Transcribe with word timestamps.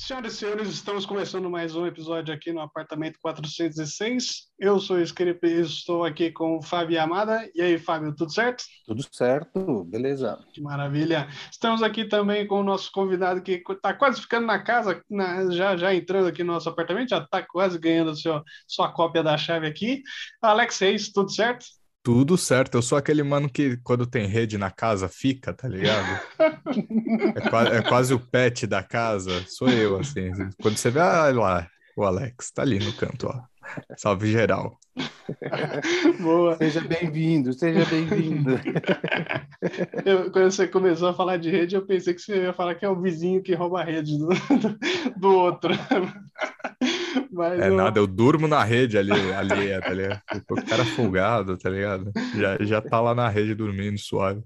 Senhoras 0.00 0.32
e 0.32 0.36
senhores, 0.38 0.68
estamos 0.68 1.04
começando 1.04 1.50
mais 1.50 1.76
um 1.76 1.86
episódio 1.86 2.32
aqui 2.32 2.54
no 2.54 2.60
apartamento 2.62 3.18
406. 3.20 4.48
Eu 4.58 4.80
sou 4.80 4.96
o 4.96 5.02
Scripe 5.02 5.46
e 5.46 5.60
estou 5.60 6.06
aqui 6.06 6.32
com 6.32 6.56
o 6.56 6.62
Fábio 6.62 6.98
Amada. 7.00 7.46
E 7.54 7.60
aí, 7.60 7.78
Fábio, 7.78 8.16
tudo 8.16 8.32
certo? 8.32 8.64
Tudo 8.86 9.04
certo, 9.12 9.84
beleza. 9.84 10.42
Que 10.54 10.62
maravilha. 10.62 11.28
Estamos 11.52 11.82
aqui 11.82 12.06
também 12.06 12.46
com 12.46 12.60
o 12.60 12.64
nosso 12.64 12.90
convidado 12.90 13.42
que 13.42 13.62
está 13.68 13.92
quase 13.92 14.22
ficando 14.22 14.46
na 14.46 14.58
casa, 14.58 15.04
na, 15.08 15.50
já, 15.50 15.76
já 15.76 15.94
entrando 15.94 16.28
aqui 16.28 16.42
no 16.42 16.54
nosso 16.54 16.70
apartamento, 16.70 17.10
já 17.10 17.18
está 17.18 17.42
quase 17.42 17.78
ganhando 17.78 18.16
seu, 18.16 18.42
sua 18.66 18.90
cópia 18.90 19.22
da 19.22 19.36
chave 19.36 19.66
aqui. 19.66 20.02
Alex 20.40 20.78
Reis, 20.78 21.12
tudo 21.12 21.30
certo? 21.30 21.66
Tudo 22.02 22.38
certo, 22.38 22.76
eu 22.76 22.82
sou 22.82 22.96
aquele 22.96 23.22
mano 23.22 23.48
que 23.50 23.76
quando 23.78 24.06
tem 24.06 24.26
rede 24.26 24.56
na 24.56 24.70
casa 24.70 25.06
fica, 25.06 25.52
tá 25.52 25.68
ligado? 25.68 26.20
é, 27.36 27.50
quase, 27.50 27.70
é, 27.70 27.82
quase, 27.82 28.14
o 28.14 28.18
pet 28.18 28.66
da 28.66 28.82
casa, 28.82 29.44
sou 29.46 29.68
eu, 29.68 29.98
assim. 29.98 30.30
Quando 30.62 30.78
você 30.78 30.90
vê, 30.90 31.00
ah, 31.00 31.30
lá, 31.30 31.68
o 31.94 32.02
Alex, 32.02 32.50
tá 32.52 32.62
ali 32.62 32.78
no 32.78 32.92
canto, 32.94 33.26
ó. 33.26 33.49
Salve 33.96 34.30
geral. 34.30 34.78
Boa. 36.20 36.56
Seja 36.56 36.80
bem-vindo, 36.80 37.52
seja 37.52 37.84
bem-vindo. 37.86 38.58
quando 40.32 40.50
você 40.50 40.66
começou 40.66 41.08
a 41.08 41.14
falar 41.14 41.36
de 41.36 41.50
rede, 41.50 41.76
eu 41.76 41.86
pensei 41.86 42.14
que 42.14 42.20
você 42.20 42.42
ia 42.42 42.52
falar 42.52 42.74
que 42.74 42.84
é 42.84 42.88
o 42.88 43.00
vizinho 43.00 43.42
que 43.42 43.54
rouba 43.54 43.80
a 43.80 43.84
rede 43.84 44.18
do, 44.18 44.28
do, 44.28 44.78
do 45.16 45.34
outro. 45.34 45.72
Mas 47.32 47.60
é 47.60 47.68
eu... 47.68 47.76
nada, 47.76 47.98
eu 47.98 48.06
durmo 48.06 48.46
na 48.48 48.62
rede 48.62 48.98
ali, 48.98 49.12
ali 49.12 49.80
tá 49.80 49.90
ligado? 49.90 50.22
O 50.50 50.64
cara 50.64 50.84
folgado, 50.84 51.56
tá 51.56 51.70
ligado? 51.70 52.12
Já, 52.36 52.56
já 52.64 52.80
tá 52.80 53.00
lá 53.00 53.14
na 53.14 53.28
rede 53.28 53.54
dormindo, 53.54 53.98
suave. 53.98 54.42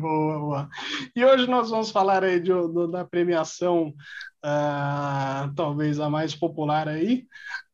boa, 0.00 0.38
boa. 0.38 0.68
E 1.14 1.24
hoje 1.24 1.46
nós 1.46 1.70
vamos 1.70 1.90
falar 1.90 2.24
aí 2.24 2.40
de, 2.40 2.50
da 2.90 3.04
premiação, 3.04 3.94
uh, 4.44 5.54
talvez 5.54 6.00
a 6.00 6.10
mais 6.10 6.34
popular 6.34 6.88
aí, 6.88 7.24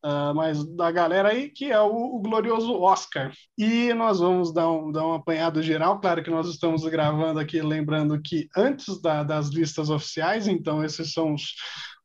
uh, 0.05 0.35
mas 0.35 0.65
da 0.77 0.91
galera 0.91 1.31
aí, 1.31 1.49
que 1.49 1.73
é 1.73 1.81
o, 1.81 2.17
o, 2.17 2.21
glorioso 2.21 2.75
Oscar. 2.81 3.33
E 3.57 3.93
nós 3.95 4.21
vamos 4.21 4.53
dar 4.53 4.71
um, 4.71 4.93
dar 4.93 5.07
um 5.07 5.15
apanhado 5.15 5.63
geral. 5.63 5.99
Claro 6.01 6.23
que 6.23 6.31
nós 6.31 6.49
estamos 6.49 6.85
gravando 6.85 7.41
aqui, 7.41 7.61
lembrando 7.63 8.21
que 8.21 8.49
antes 8.57 9.01
da, 9.01 9.23
das 9.23 9.49
listas 9.49 9.89
oficiais, 9.89 10.47
então 10.47 10.85
esses 10.85 11.13
são 11.13 11.35
os 11.35 11.55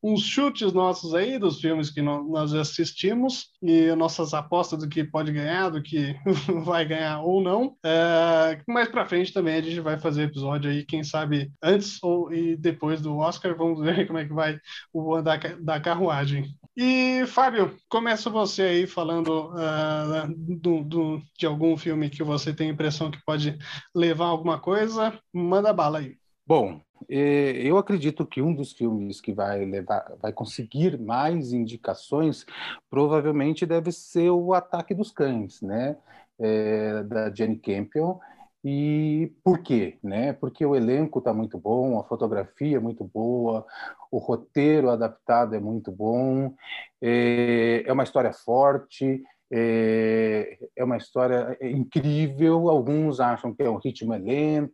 uns 0.02 0.22
chutes 0.22 0.72
nossos 0.74 1.14
aí 1.14 1.38
dos 1.38 1.60
filmes 1.60 1.90
que 1.90 2.02
nós 2.02 2.54
assistimos 2.54 3.50
e 3.62 3.94
nossas 3.96 4.34
apostas 4.34 4.80
do 4.80 4.90
que 4.90 5.04
pode 5.04 5.32
ganhar, 5.32 5.70
do 5.70 5.82
que 5.82 6.16
vai 6.64 6.86
ganhar 6.86 7.22
ou 7.22 7.42
não. 7.42 7.76
É, 7.84 8.62
mais 8.68 8.88
para 8.88 9.06
frente 9.06 9.34
também 9.34 9.56
a 9.56 9.62
gente 9.62 9.80
vai 9.80 10.00
fazer 10.00 10.24
episódio 10.24 10.72
aí, 10.72 10.86
quem 10.86 11.04
sabe 11.04 11.52
antes 11.62 12.02
ou 12.02 12.34
e 12.34 12.56
depois 12.56 13.02
do 13.02 13.18
Oscar, 13.18 13.56
vamos 13.56 13.80
ver 13.84 14.08
como 14.08 14.20
é 14.20 14.26
que 14.26 14.34
vai 14.34 14.60
o 14.94 15.16
andar 15.16 15.40
da 15.60 15.80
carruagem. 15.80 16.56
E 16.78 17.26
Fábio, 17.28 17.76
começa 17.90 18.30
você 18.30 18.62
aí 18.62 18.88
falando 18.88 19.52
uh, 19.52 20.34
do, 20.38 20.84
do, 20.84 21.22
de 21.38 21.46
algum 21.46 21.76
filme 21.76 22.10
que 22.10 22.24
você 22.24 22.54
tem 22.54 22.70
a 22.70 22.74
impressão 22.74 23.12
que 23.12 23.20
pode 23.26 23.58
levar 23.94 24.28
alguma 24.28 24.58
coisa. 24.58 25.20
Manda 25.34 25.74
bala 25.74 26.00
aí. 26.00 26.16
Bom, 26.48 26.82
eu 27.08 27.78
acredito 27.78 28.26
que 28.26 28.42
um 28.42 28.54
dos 28.54 28.74
filmes 28.74 29.22
que 29.22 29.34
vai 29.34 29.66
levar, 29.66 30.16
vai 30.22 30.34
conseguir 30.34 31.00
mais 31.00 31.54
indicações, 31.54 32.46
provavelmente 32.90 33.66
deve 33.66 33.92
ser 33.92 34.30
o 34.32 34.54
Ataque 34.54 34.94
dos 34.94 35.12
Cães, 35.12 35.62
né? 35.62 35.98
É, 36.40 37.04
da 37.04 37.34
Jenny 37.34 37.58
Campion. 37.58 38.18
E 38.64 39.32
por 39.44 39.60
quê? 39.60 39.98
Né? 40.04 40.34
Porque 40.34 40.66
o 40.66 40.76
elenco 40.76 41.20
está 41.20 41.34
muito 41.34 41.58
bom, 41.58 41.98
a 42.00 42.04
fotografia 42.04 42.78
é 42.78 42.80
muito 42.80 43.06
boa, 43.06 43.66
o 44.12 44.18
roteiro 44.18 44.90
adaptado 44.90 45.56
é 45.56 45.60
muito 45.60 45.92
bom, 45.92 46.54
é, 47.02 47.84
é 47.86 47.94
uma 47.94 48.04
história 48.04 48.34
forte, 48.34 49.24
é, 49.52 50.58
é 50.76 50.84
uma 50.84 50.98
história 50.98 51.58
incrível. 51.62 52.70
Alguns 52.70 53.20
acham 53.20 53.54
que 53.54 53.64
é 53.64 53.70
um 53.70 53.78
ritmo 53.78 54.14
lento, 54.14 54.74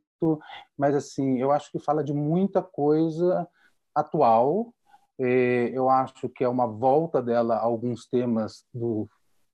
mas 0.78 0.96
assim, 0.96 1.40
eu 1.40 1.52
acho 1.52 1.72
que 1.72 1.80
fala 1.80 2.03
de 2.03 2.14
muita 2.14 2.62
coisa 2.62 3.48
atual. 3.94 4.74
É, 5.20 5.70
eu 5.74 5.90
acho 5.90 6.28
que 6.30 6.44
é 6.44 6.50
uma 6.50 6.68
volta 6.68 7.22
dela 7.22 7.56
a 7.56 7.62
alguns 7.62 8.06
temas 8.08 8.66
do 8.74 9.08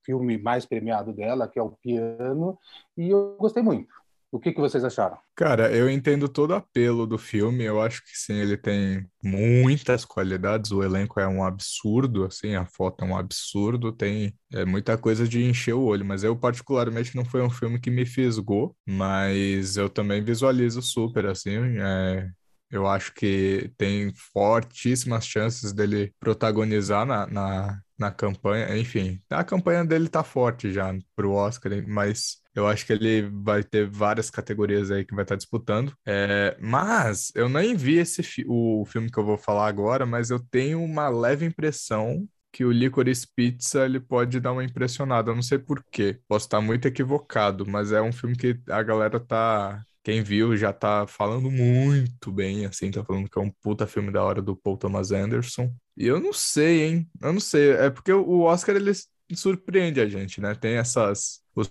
filme 0.03 0.37
mais 0.37 0.65
premiado 0.65 1.13
dela, 1.13 1.47
que 1.47 1.59
é 1.59 1.63
o 1.63 1.71
piano, 1.71 2.57
e 2.97 3.09
eu 3.09 3.35
gostei 3.39 3.61
muito. 3.61 3.93
O 4.31 4.39
que, 4.39 4.53
que 4.53 4.61
vocês 4.61 4.83
acharam? 4.85 5.17
Cara, 5.35 5.69
eu 5.75 5.89
entendo 5.89 6.29
todo 6.29 6.51
o 6.51 6.55
apelo 6.55 7.05
do 7.05 7.17
filme. 7.17 7.65
Eu 7.65 7.81
acho 7.81 8.01
que 8.01 8.17
sim, 8.17 8.35
ele 8.35 8.55
tem 8.55 9.05
muitas 9.21 10.05
qualidades. 10.05 10.71
O 10.71 10.81
elenco 10.81 11.19
é 11.19 11.27
um 11.27 11.43
absurdo, 11.43 12.23
assim, 12.23 12.55
a 12.55 12.65
foto 12.65 13.03
é 13.03 13.07
um 13.07 13.17
absurdo. 13.17 13.91
Tem 13.91 14.33
é, 14.53 14.63
muita 14.63 14.97
coisa 14.97 15.27
de 15.27 15.43
encher 15.43 15.73
o 15.73 15.83
olho. 15.83 16.05
Mas 16.05 16.23
eu, 16.23 16.33
particularmente, 16.33 17.13
não 17.13 17.25
foi 17.25 17.41
um 17.41 17.49
filme 17.49 17.77
que 17.77 17.91
me 17.91 18.05
fisgou. 18.05 18.73
Mas 18.87 19.75
eu 19.75 19.89
também 19.89 20.23
visualizo 20.23 20.81
super, 20.81 21.25
assim. 21.25 21.57
É, 21.79 22.29
eu 22.71 22.87
acho 22.87 23.13
que 23.13 23.69
tem 23.77 24.13
fortíssimas 24.15 25.25
chances 25.25 25.73
dele 25.73 26.13
protagonizar 26.21 27.05
na, 27.05 27.27
na, 27.27 27.81
na 28.01 28.11
campanha. 28.11 28.75
Enfim, 28.77 29.21
a 29.29 29.43
campanha 29.43 29.85
dele 29.85 30.09
tá 30.09 30.23
forte 30.23 30.71
já 30.73 30.93
pro 31.15 31.31
Oscar, 31.33 31.71
mas 31.87 32.41
eu 32.55 32.67
acho 32.67 32.85
que 32.85 32.91
ele 32.93 33.29
vai 33.43 33.63
ter 33.63 33.87
várias 33.89 34.29
categorias 34.29 34.89
aí 34.91 35.05
que 35.05 35.15
vai 35.15 35.23
estar 35.23 35.35
disputando. 35.35 35.93
É, 36.05 36.57
mas 36.59 37.31
eu 37.35 37.47
nem 37.47 37.75
vi 37.75 37.97
esse 37.99 38.23
fi 38.23 38.43
o 38.47 38.83
filme 38.85 39.09
que 39.09 39.17
eu 39.19 39.23
vou 39.25 39.37
falar 39.37 39.67
agora, 39.67 40.05
mas 40.05 40.31
eu 40.31 40.39
tenho 40.39 40.83
uma 40.83 41.07
leve 41.09 41.45
impressão 41.45 42.27
que 42.51 42.65
o 42.65 42.71
Licorice 42.71 43.27
Pizza 43.33 43.85
ele 43.85 43.99
pode 43.99 44.39
dar 44.39 44.51
uma 44.51 44.63
impressionada. 44.63 45.31
Eu 45.31 45.35
não 45.35 45.41
sei 45.41 45.57
por 45.59 45.83
quê. 45.91 46.19
Posso 46.27 46.47
estar 46.47 46.59
muito 46.59 46.87
equivocado, 46.87 47.65
mas 47.65 47.91
é 47.91 48.01
um 48.01 48.11
filme 48.11 48.35
que 48.35 48.59
a 48.69 48.83
galera 48.83 49.19
tá. 49.19 49.81
Quem 50.03 50.23
viu 50.23 50.57
já 50.57 50.73
tá 50.73 51.05
falando 51.07 51.49
muito 51.51 52.31
bem, 52.31 52.65
assim, 52.65 52.89
tá 52.89 53.05
falando 53.05 53.29
que 53.29 53.37
é 53.37 53.41
um 53.41 53.51
puta 53.61 53.85
filme 53.85 54.11
da 54.11 54.23
hora 54.23 54.41
do 54.41 54.55
Paul 54.55 54.75
Thomas 54.77 55.11
Anderson. 55.11 55.71
E 55.97 56.07
eu 56.07 56.19
não 56.19 56.33
sei, 56.33 56.83
hein? 56.83 57.09
Eu 57.21 57.33
não 57.33 57.39
sei. 57.39 57.71
É 57.71 57.89
porque 57.89 58.11
o 58.11 58.41
Oscar 58.41 58.75
ele 58.75 58.91
surpreende 59.35 60.01
a 60.01 60.07
gente, 60.07 60.41
né? 60.41 60.55
Tem 60.55 60.77
essas 60.77 61.41
os, 61.55 61.67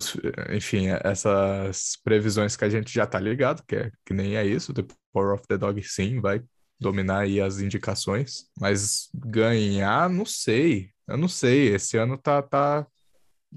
enfim, 0.52 0.88
essas 1.02 1.96
previsões 2.04 2.56
que 2.56 2.64
a 2.64 2.68
gente 2.68 2.92
já 2.92 3.06
tá 3.06 3.18
ligado, 3.18 3.62
que, 3.66 3.76
é, 3.76 3.92
que 4.04 4.12
nem 4.12 4.36
é 4.36 4.46
isso, 4.46 4.74
The 4.74 4.84
Power 5.12 5.34
of 5.34 5.46
the 5.46 5.56
Dog 5.56 5.82
sim 5.82 6.20
vai 6.20 6.42
dominar 6.78 7.20
aí 7.20 7.40
as 7.40 7.60
indicações, 7.60 8.46
mas 8.58 9.10
ganhar, 9.14 10.08
não 10.08 10.24
sei, 10.24 10.90
eu 11.06 11.16
não 11.16 11.28
sei, 11.28 11.74
esse 11.74 11.96
ano 11.98 12.16
tá, 12.16 12.42
tá 12.42 12.86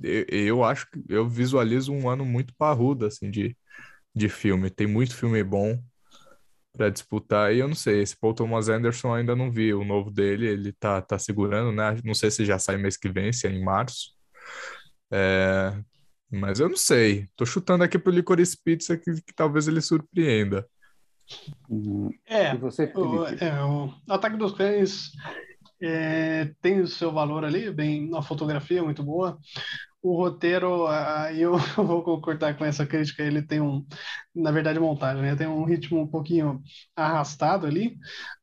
eu, 0.01 0.25
eu 0.29 0.63
acho 0.63 0.89
que 0.89 1.03
eu 1.09 1.27
visualizo 1.27 1.93
um 1.93 2.09
ano 2.09 2.25
muito 2.25 2.53
parrudo, 2.55 3.05
assim, 3.05 3.29
de, 3.31 3.55
de 4.15 4.29
filme, 4.29 4.69
tem 4.69 4.87
muito 4.87 5.15
filme 5.15 5.43
bom 5.43 5.81
para 6.73 6.89
disputar, 6.89 7.53
e 7.53 7.59
eu 7.59 7.67
não 7.67 7.75
sei, 7.75 8.01
esse 8.01 8.17
Paul 8.17 8.33
Thomas 8.33 8.67
Anderson 8.67 9.13
ainda 9.13 9.35
não 9.35 9.51
vi 9.51 9.73
o 9.73 9.85
novo 9.85 10.09
dele, 10.09 10.47
ele 10.47 10.73
tá, 10.73 11.01
tá 11.01 11.19
segurando, 11.19 11.71
né, 11.71 11.95
não 12.03 12.15
sei 12.15 12.31
se 12.31 12.43
já 12.45 12.57
sai 12.57 12.77
mês 12.77 12.97
que 12.97 13.09
vem, 13.09 13.31
se 13.31 13.47
é 13.47 13.51
em 13.51 13.63
março, 13.63 14.11
é, 15.11 15.71
mas 16.31 16.59
eu 16.59 16.67
não 16.67 16.75
sei. 16.75 17.29
Tô 17.35 17.45
chutando 17.45 17.83
aqui 17.83 17.99
pro 17.99 18.11
Licorice 18.11 18.57
Pizza 18.63 18.97
que, 18.97 19.21
que 19.21 19.33
talvez 19.35 19.67
ele 19.67 19.81
surpreenda. 19.81 20.67
É, 22.25 22.55
você, 22.57 22.91
o, 22.95 23.25
é, 23.25 23.63
o 23.63 23.93
Ataque 24.09 24.35
dos 24.35 24.53
Cães 24.53 25.11
é, 25.81 26.51
tem 26.59 26.81
o 26.81 26.87
seu 26.87 27.11
valor 27.11 27.45
ali, 27.45 27.69
bem, 27.71 28.09
a 28.15 28.21
fotografia 28.23 28.79
é 28.79 28.81
muito 28.81 29.03
boa. 29.03 29.37
O 30.03 30.17
roteiro, 30.17 30.85
aí 30.87 31.41
eu 31.41 31.57
vou 31.77 32.03
concordar 32.03 32.57
com 32.57 32.65
essa 32.65 32.85
crítica, 32.85 33.23
ele 33.23 33.41
tem 33.41 33.61
um, 33.61 33.85
na 34.35 34.51
verdade, 34.51 34.79
montagem, 34.79 35.21
né? 35.21 35.35
Tem 35.35 35.47
um 35.47 35.63
ritmo 35.63 36.01
um 36.01 36.07
pouquinho 36.07 36.61
arrastado 36.95 37.65
ali, 37.65 37.97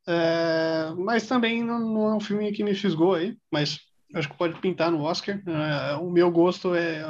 é, 0.08 0.92
mas 0.96 1.26
também 1.26 1.62
não, 1.62 1.78
não 1.78 2.08
é 2.08 2.14
um 2.14 2.20
filme 2.20 2.50
que 2.52 2.64
me 2.64 2.74
fisgou 2.74 3.14
aí, 3.14 3.36
mas 3.52 3.78
acho 4.14 4.28
que 4.28 4.36
pode 4.36 4.58
pintar 4.60 4.90
no 4.90 5.02
Oscar. 5.02 5.40
Uh, 5.46 6.02
o 6.02 6.10
meu 6.10 6.30
gosto 6.30 6.74
é, 6.74 7.04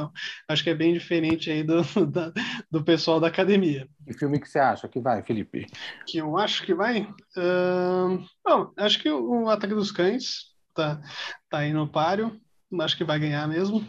acho 0.49 0.62
que 0.62 0.70
é 0.70 0.75
bem 0.75 0.93
diferente 0.93 1.50
aí 1.50 1.62
do, 1.62 1.82
da, 2.06 2.32
do 2.70 2.85
pessoal 2.85 3.20
da 3.20 3.29
academia. 3.29 3.88
Que 4.06 4.14
filme 4.14 4.41
que 4.41 4.49
você 4.49 4.58
acha 4.58 4.88
que 4.88 5.00
vai, 5.00 5.23
Felipe? 5.23 5.67
Que 6.06 6.19
eu 6.19 6.37
acho 6.37 6.64
que 6.64 6.75
vai? 6.75 7.03
Uh, 7.37 8.25
bom, 8.44 8.73
acho 8.76 8.99
que 8.99 9.11
o 9.11 9.49
Ataque 9.49 9.75
dos 9.75 9.91
Cães 9.91 10.50
tá, 10.75 11.00
tá 11.49 11.58
aí 11.58 11.73
no 11.73 11.88
páreo. 11.88 12.38
Acho 12.81 12.96
que 12.96 13.05
vai 13.05 13.19
ganhar 13.19 13.49
mesmo. 13.49 13.85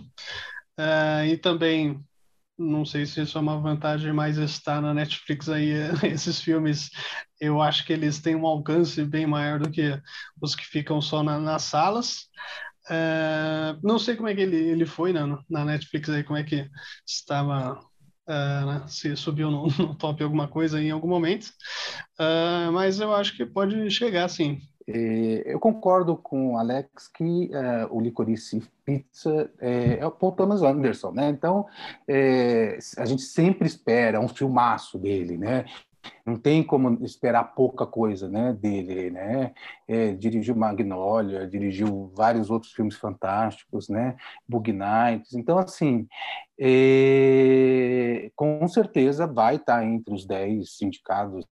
Uh, 0.81 1.25
e 1.25 1.37
também 1.37 2.03
não 2.57 2.85
sei 2.85 3.05
se 3.05 3.21
isso 3.21 3.37
é 3.37 3.41
uma 3.41 3.59
vantagem, 3.59 4.11
mas 4.13 4.37
está 4.37 4.81
na 4.81 4.93
Netflix 4.93 5.49
aí 5.49 5.73
esses 6.03 6.41
filmes. 6.41 6.89
Eu 7.39 7.61
acho 7.61 7.85
que 7.85 7.93
eles 7.93 8.19
têm 8.19 8.35
um 8.35 8.45
alcance 8.45 9.03
bem 9.03 9.25
maior 9.25 9.59
do 9.59 9.69
que 9.69 9.99
os 10.41 10.55
que 10.55 10.65
ficam 10.65 11.01
só 11.01 11.23
na, 11.23 11.39
nas 11.39 11.63
salas. 11.63 12.29
Uh, 12.89 13.79
não 13.83 13.99
sei 13.99 14.15
como 14.15 14.27
é 14.27 14.35
que 14.35 14.41
ele, 14.41 14.57
ele 14.57 14.85
foi 14.85 15.13
na, 15.13 15.39
na 15.49 15.65
Netflix 15.65 16.09
aí, 16.09 16.23
como 16.23 16.37
é 16.37 16.43
que 16.43 16.67
estava, 17.05 17.79
uh, 18.27 18.65
né, 18.65 18.83
se 18.87 19.15
subiu 19.15 19.51
no, 19.51 19.67
no, 19.77 19.95
top 19.95 20.23
alguma 20.23 20.47
coisa 20.47 20.81
em 20.81 20.89
algum 20.89 21.07
momento, 21.07 21.47
uh, 22.19 22.71
mas 22.73 22.99
eu 22.99 23.13
acho 23.13 23.35
que 23.37 23.45
pode 23.45 23.89
chegar 23.91 24.27
sim. 24.29 24.59
Eu 25.45 25.59
concordo 25.59 26.15
com 26.15 26.53
o 26.53 26.57
Alex 26.57 27.07
que 27.07 27.49
é, 27.53 27.87
o 27.89 27.99
Licorice 27.99 28.61
Pizza 28.85 29.51
é, 29.59 29.99
é, 29.99 30.05
o 30.05 30.11
Paul 30.11 30.33
Thomas 30.33 30.61
Anderson, 30.61 31.11
né? 31.11 31.29
Então, 31.29 31.65
é, 32.07 32.77
a 32.97 33.05
gente 33.05 33.21
sempre 33.21 33.67
espera 33.67 34.19
um 34.19 34.27
filmaço 34.27 34.97
dele, 34.97 35.37
né? 35.37 35.65
Não 36.25 36.35
tem 36.35 36.63
como 36.63 37.03
esperar 37.03 37.55
pouca 37.55 37.85
coisa 37.85 38.27
né, 38.29 38.53
dele. 38.53 39.09
Né? 39.11 39.53
É, 39.87 40.13
dirigiu 40.13 40.55
Magnolia, 40.55 41.47
dirigiu 41.47 42.11
vários 42.15 42.49
outros 42.49 42.71
filmes 42.73 42.95
fantásticos, 42.95 43.89
né? 43.89 44.15
Bug 44.47 44.71
Nights. 44.71 45.33
Então, 45.33 45.57
assim, 45.57 46.07
é, 46.59 48.31
com 48.35 48.67
certeza 48.67 49.25
vai 49.25 49.55
estar 49.55 49.83
entre 49.83 50.13
os 50.13 50.25
dez 50.25 50.81
indicados, 50.81 51.45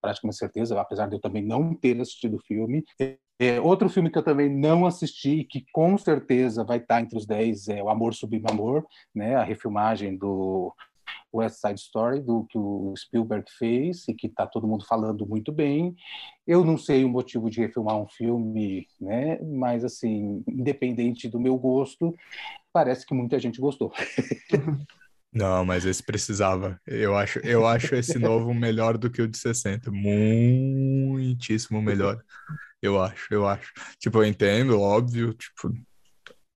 praticamente 0.00 0.38
certeza, 0.38 0.80
apesar 0.80 1.08
de 1.08 1.16
eu 1.16 1.20
também 1.20 1.44
não 1.44 1.74
ter 1.74 2.00
assistido 2.00 2.36
o 2.36 2.42
filme. 2.42 2.84
É, 3.38 3.60
outro 3.60 3.90
filme 3.90 4.10
que 4.10 4.16
eu 4.16 4.22
também 4.22 4.48
não 4.48 4.86
assisti, 4.86 5.44
que 5.44 5.66
com 5.70 5.98
certeza 5.98 6.64
vai 6.64 6.78
estar 6.78 7.02
entre 7.02 7.18
os 7.18 7.26
dez, 7.26 7.68
é 7.68 7.82
O 7.82 7.90
Amor 7.90 8.14
Sublime 8.14 8.46
Amor, 8.50 8.86
né? 9.14 9.36
a 9.36 9.42
refilmagem 9.42 10.16
do 10.16 10.74
West 11.36 11.60
Side 11.60 11.80
Story, 11.80 12.20
do 12.20 12.44
que 12.44 12.58
o 12.58 12.94
Spielberg 12.96 13.44
fez 13.58 14.06
e 14.08 14.14
que 14.14 14.26
está 14.26 14.46
todo 14.46 14.66
mundo 14.66 14.84
falando 14.86 15.26
muito 15.26 15.52
bem. 15.52 15.94
Eu 16.46 16.64
não 16.64 16.78
sei 16.78 17.04
o 17.04 17.08
motivo 17.08 17.50
de 17.50 17.60
refilmar 17.60 17.96
um 17.96 18.08
filme, 18.08 18.86
né? 19.00 19.38
Mas 19.42 19.84
assim, 19.84 20.42
independente 20.48 21.28
do 21.28 21.40
meu 21.40 21.56
gosto, 21.56 22.14
parece 22.72 23.06
que 23.06 23.14
muita 23.14 23.38
gente 23.38 23.60
gostou. 23.60 23.92
Não, 25.32 25.66
mas 25.66 25.84
esse 25.84 26.02
precisava. 26.02 26.80
Eu 26.86 27.14
acho, 27.14 27.40
eu 27.40 27.66
acho 27.66 27.94
esse 27.94 28.18
novo 28.18 28.54
melhor 28.54 28.96
do 28.96 29.10
que 29.10 29.20
o 29.20 29.28
de 29.28 29.36
60. 29.36 29.90
Muitíssimo 29.90 31.82
melhor. 31.82 32.22
Eu 32.80 32.98
acho, 33.02 33.26
eu 33.30 33.46
acho. 33.46 33.70
Tipo, 33.98 34.18
eu 34.18 34.24
entendo, 34.24 34.80
óbvio, 34.80 35.34
tipo, 35.34 35.70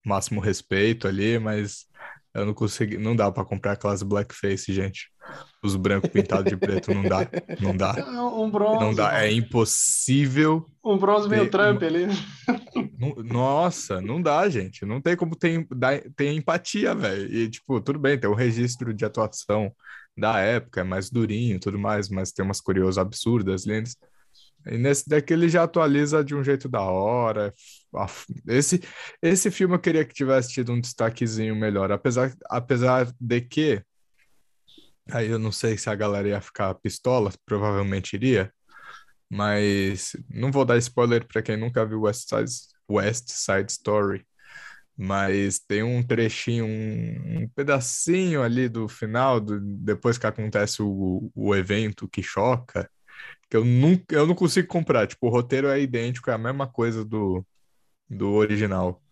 máximo 0.05 0.41
respeito 0.41 1.07
ali, 1.07 1.39
mas 1.39 1.87
eu 2.33 2.47
não 2.47 2.55
consegui, 2.55 2.97
não 2.97 3.17
dá 3.17 3.31
para 3.31 3.45
comprar 3.45 3.73
aquelas 3.73 4.03
blackface, 4.03 4.73
gente. 4.73 5.11
Os 5.63 5.77
brancos 5.77 6.11
pintados 6.11 6.51
de 6.51 6.57
preto 6.57 6.95
não 6.95 7.03
dá, 7.03 7.29
não 7.61 7.77
dá. 7.77 7.95
Um 8.41 8.51
bronze. 8.51 8.81
Não 8.81 8.95
dá, 8.95 9.23
é 9.23 9.33
impossível. 9.33 10.67
Um 10.85 10.97
bronze 10.97 11.29
meio 11.29 11.51
Trump 11.51 11.83
ali. 11.83 12.07
Nossa, 13.25 14.01
não 14.01 14.23
dá, 14.23 14.49
gente. 14.49 14.85
Não 14.85 15.01
tem 15.01 15.17
como 15.17 15.37
ter, 15.37 15.67
ter 16.17 16.33
empatia, 16.33 16.95
velho. 16.95 17.33
E, 17.33 17.51
tipo, 17.51 17.81
tudo 17.81 17.99
bem, 17.99 18.19
tem 18.19 18.31
um 18.31 18.35
registro 18.35 18.95
de 18.95 19.05
atuação 19.05 19.73
da 20.17 20.39
época, 20.39 20.81
é 20.81 20.85
mais 20.85 21.11
durinho 21.11 21.59
tudo 21.61 21.79
mais, 21.79 22.09
mas 22.09 22.33
tem 22.33 22.45
umas 22.45 22.61
curiosas 22.61 22.99
absurdas, 22.99 23.67
lindas. 23.67 23.97
E 24.67 24.77
nesse 24.77 25.09
daqui 25.09 25.33
ele 25.33 25.49
já 25.49 25.63
atualiza 25.63 26.25
de 26.25 26.35
um 26.35 26.45
jeito 26.45 26.69
da 26.69 26.83
hora. 26.83 27.55
Esse, 28.47 28.81
esse 29.23 29.51
filme 29.51 29.75
eu 29.75 29.79
queria 29.79 30.05
que 30.05 30.15
tivesse 30.15 30.53
tido 30.53 30.73
um 30.73 30.81
destaquezinho 30.81 31.57
melhor, 31.57 31.91
apesar, 31.91 32.33
apesar 32.49 33.13
de 33.19 33.41
que. 33.41 33.83
Aí 35.11 35.29
eu 35.29 35.39
não 35.39 35.51
sei 35.51 35.77
se 35.77 35.91
a 35.91 35.95
galera 35.95 36.29
ia 36.29 36.41
ficar 36.41 36.75
pistola, 36.75 37.33
provavelmente 37.45 38.15
iria, 38.15 38.53
mas 39.29 40.17
não 40.29 40.53
vou 40.53 40.65
dar 40.65 40.79
spoiler 40.79 41.27
para 41.27 41.43
quem 41.43 41.57
nunca 41.57 41.85
viu 41.85 42.03
West 42.03 42.29
Side, 42.29 42.53
West 42.89 43.29
Side 43.29 43.73
Story. 43.73 44.25
Mas 44.97 45.59
tem 45.59 45.83
um 45.83 46.03
trechinho, 46.03 46.67
um, 46.67 47.43
um 47.43 47.49
pedacinho 47.49 48.43
ali 48.43 48.69
do 48.69 48.87
final, 48.87 49.41
do, 49.41 49.59
depois 49.59 50.19
que 50.19 50.27
acontece 50.27 50.83
o, 50.83 51.31
o 51.35 51.55
evento 51.55 52.07
que 52.07 52.23
choca, 52.23 52.89
que 53.51 53.57
eu 53.57 53.65
nunca, 53.65 54.15
eu 54.15 54.27
não 54.27 54.35
consigo 54.35 54.69
comprar. 54.69 55.07
Tipo, 55.07 55.27
o 55.27 55.31
roteiro 55.31 55.69
é 55.69 55.81
idêntico, 55.81 56.31
é 56.31 56.35
a 56.35 56.39
mesma 56.39 56.67
coisa 56.67 57.05
do, 57.05 57.45
do 58.09 58.33
original. 58.33 59.03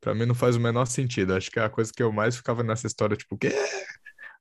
Pra 0.00 0.14
mim 0.14 0.26
não 0.26 0.34
faz 0.34 0.56
o 0.56 0.60
menor 0.60 0.86
sentido. 0.86 1.34
Acho 1.34 1.50
que 1.50 1.58
é 1.58 1.64
a 1.64 1.70
coisa 1.70 1.92
que 1.94 2.02
eu 2.02 2.12
mais 2.12 2.36
ficava 2.36 2.62
nessa 2.62 2.86
história, 2.86 3.16
tipo, 3.16 3.36
quê? 3.36 3.52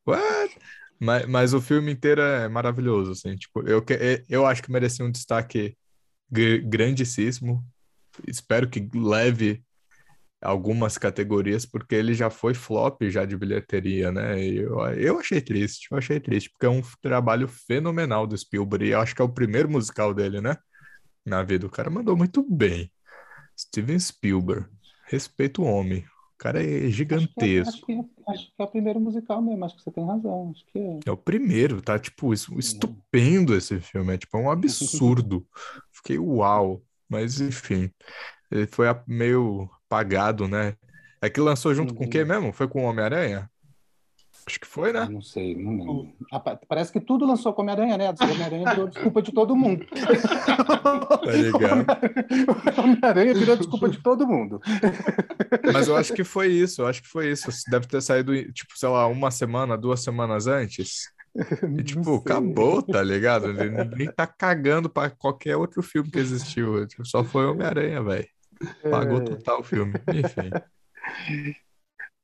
What? 0.06 0.58
Mas, 1.00 1.26
mas 1.28 1.54
o 1.54 1.62
filme 1.62 1.92
inteiro 1.92 2.22
é 2.22 2.48
maravilhoso, 2.48 3.12
assim. 3.12 3.36
Tipo, 3.36 3.68
eu, 3.68 3.84
eu 4.30 4.46
acho 4.46 4.64
que 4.64 4.72
merecia 4.72 5.06
um 5.06 5.12
destaque 5.12 5.78
grandíssimo. 6.30 7.64
Espero 8.28 8.70
que 8.70 8.90
leve 8.94 9.64
algumas 10.42 10.98
categorias, 10.98 11.66
porque 11.66 11.96
ele 11.96 12.14
já 12.14 12.30
foi 12.30 12.54
flop 12.54 13.02
já 13.04 13.26
de 13.26 13.36
bilheteria, 13.36 14.12
né? 14.12 14.42
E 14.42 14.58
eu, 14.58 14.80
eu 14.94 15.20
achei 15.20 15.42
triste, 15.42 15.88
eu 15.92 15.98
achei 15.98 16.20
triste, 16.20 16.50
porque 16.52 16.66
é 16.66 16.70
um 16.70 16.82
trabalho 17.02 17.48
fenomenal 17.48 18.28
do 18.28 18.38
Spielberg, 18.38 18.86
e 18.86 18.90
eu 18.92 19.02
acho 19.02 19.16
que 19.16 19.22
é 19.22 19.26
o 19.26 19.34
primeiro 19.34 19.70
musical 19.70 20.14
dele, 20.14 20.40
né? 20.42 20.56
Na 21.26 21.44
vida, 21.44 21.66
o 21.66 21.70
cara 21.70 21.90
mandou 21.90 22.16
muito 22.16 22.46
bem. 22.50 22.92
Steven 23.58 24.00
Spielberg, 24.00 24.68
respeito 25.08 25.64
o 25.64 25.66
homem, 25.66 26.06
o 26.36 26.38
cara 26.38 26.64
é 26.64 26.88
gigantesco. 26.90 27.74
Acho 27.74 27.86
que 27.86 27.92
é, 27.94 28.00
acho, 28.00 28.16
que 28.16 28.22
é, 28.22 28.32
acho 28.32 28.46
que 28.56 28.62
é, 28.62 28.64
o 28.64 28.68
primeiro 28.68 29.00
musical 29.00 29.42
mesmo, 29.42 29.66
acho 29.66 29.76
que 29.76 29.82
você 29.82 29.92
tem 29.92 30.06
razão. 30.06 30.52
Acho 30.52 30.66
que 30.68 30.78
é. 30.78 31.00
é 31.08 31.12
o 31.12 31.18
primeiro, 31.18 31.82
tá? 31.82 31.98
Tipo, 31.98 32.32
estupendo 32.32 33.56
esse 33.56 33.80
filme, 33.80 34.14
é 34.14 34.18
tipo 34.20 34.38
é 34.38 34.40
um 34.40 34.52
absurdo. 34.52 35.48
Fiquei 35.92 36.20
uau, 36.20 36.84
mas 37.10 37.42
enfim, 37.42 37.90
ele 38.52 38.68
foi 38.68 38.88
meio 39.06 39.70
apagado, 39.86 40.48
né? 40.48 40.76
É 41.22 41.30
que 41.30 41.40
lançou 41.40 41.74
junto 41.74 41.92
uhum. 41.92 41.98
com 41.98 42.06
o 42.06 42.10
quê 42.10 42.22
uhum. 42.22 42.28
mesmo? 42.28 42.54
Foi 42.54 42.68
com 42.68 42.84
o 42.84 42.90
Homem-Aranha? 42.90 43.50
Acho 44.48 44.62
que 44.62 44.68
foi, 44.68 44.94
né? 44.94 45.06
Não 45.12 45.22
sei, 45.22 45.58
não 45.58 45.72
lembro. 45.72 46.14
Parece 46.70 46.90
que 46.90 47.02
tudo 47.02 47.26
lançou 47.26 47.52
com 47.54 47.64
Homem-Aranha, 47.64 47.98
né? 47.98 48.14
Homem-Aranha 48.22 48.70
virou 48.70 48.88
desculpa 48.88 49.22
de 49.22 49.32
todo 49.34 49.56
mundo. 49.56 49.86
Tá 50.88 51.32
ligado? 51.32 51.86
O 52.78 52.80
Homem-Aranha 52.82 53.34
virou 53.34 53.58
desculpa 53.58 53.90
de 53.90 53.98
todo 54.02 54.26
mundo. 54.26 54.62
Mas 55.74 55.90
eu 55.90 55.98
acho 55.98 56.14
que 56.14 56.24
foi 56.24 56.48
isso, 56.48 56.82
eu 56.82 56.88
acho 56.88 57.02
que 57.02 57.08
foi 57.08 57.30
isso. 57.30 57.50
Deve 57.70 57.88
ter 57.88 58.02
saído, 58.02 58.34
tipo, 58.54 58.78
sei 58.78 58.88
lá, 58.88 59.06
uma 59.08 59.30
semana, 59.32 59.78
duas 59.78 60.02
semanas 60.02 60.48
antes. 60.48 61.12
E, 61.78 61.84
tipo, 61.84 62.16
acabou, 62.16 62.82
tá 62.82 63.04
ligado? 63.04 63.52
Ninguém 63.52 64.12
tá 64.12 64.26
cagando 64.26 64.90
pra 64.90 65.10
qualquer 65.10 65.58
outro 65.58 65.84
filme 65.84 66.10
que 66.10 66.20
existiu. 66.20 66.88
Tipo, 66.88 67.06
só 67.06 67.24
foi 67.24 67.46
Homem-Aranha, 67.46 68.02
velho. 68.02 68.28
Pagou 68.90 69.18
é. 69.18 69.24
total 69.24 69.60
o 69.60 69.64
filme. 69.64 69.94
Enfim. 70.08 70.52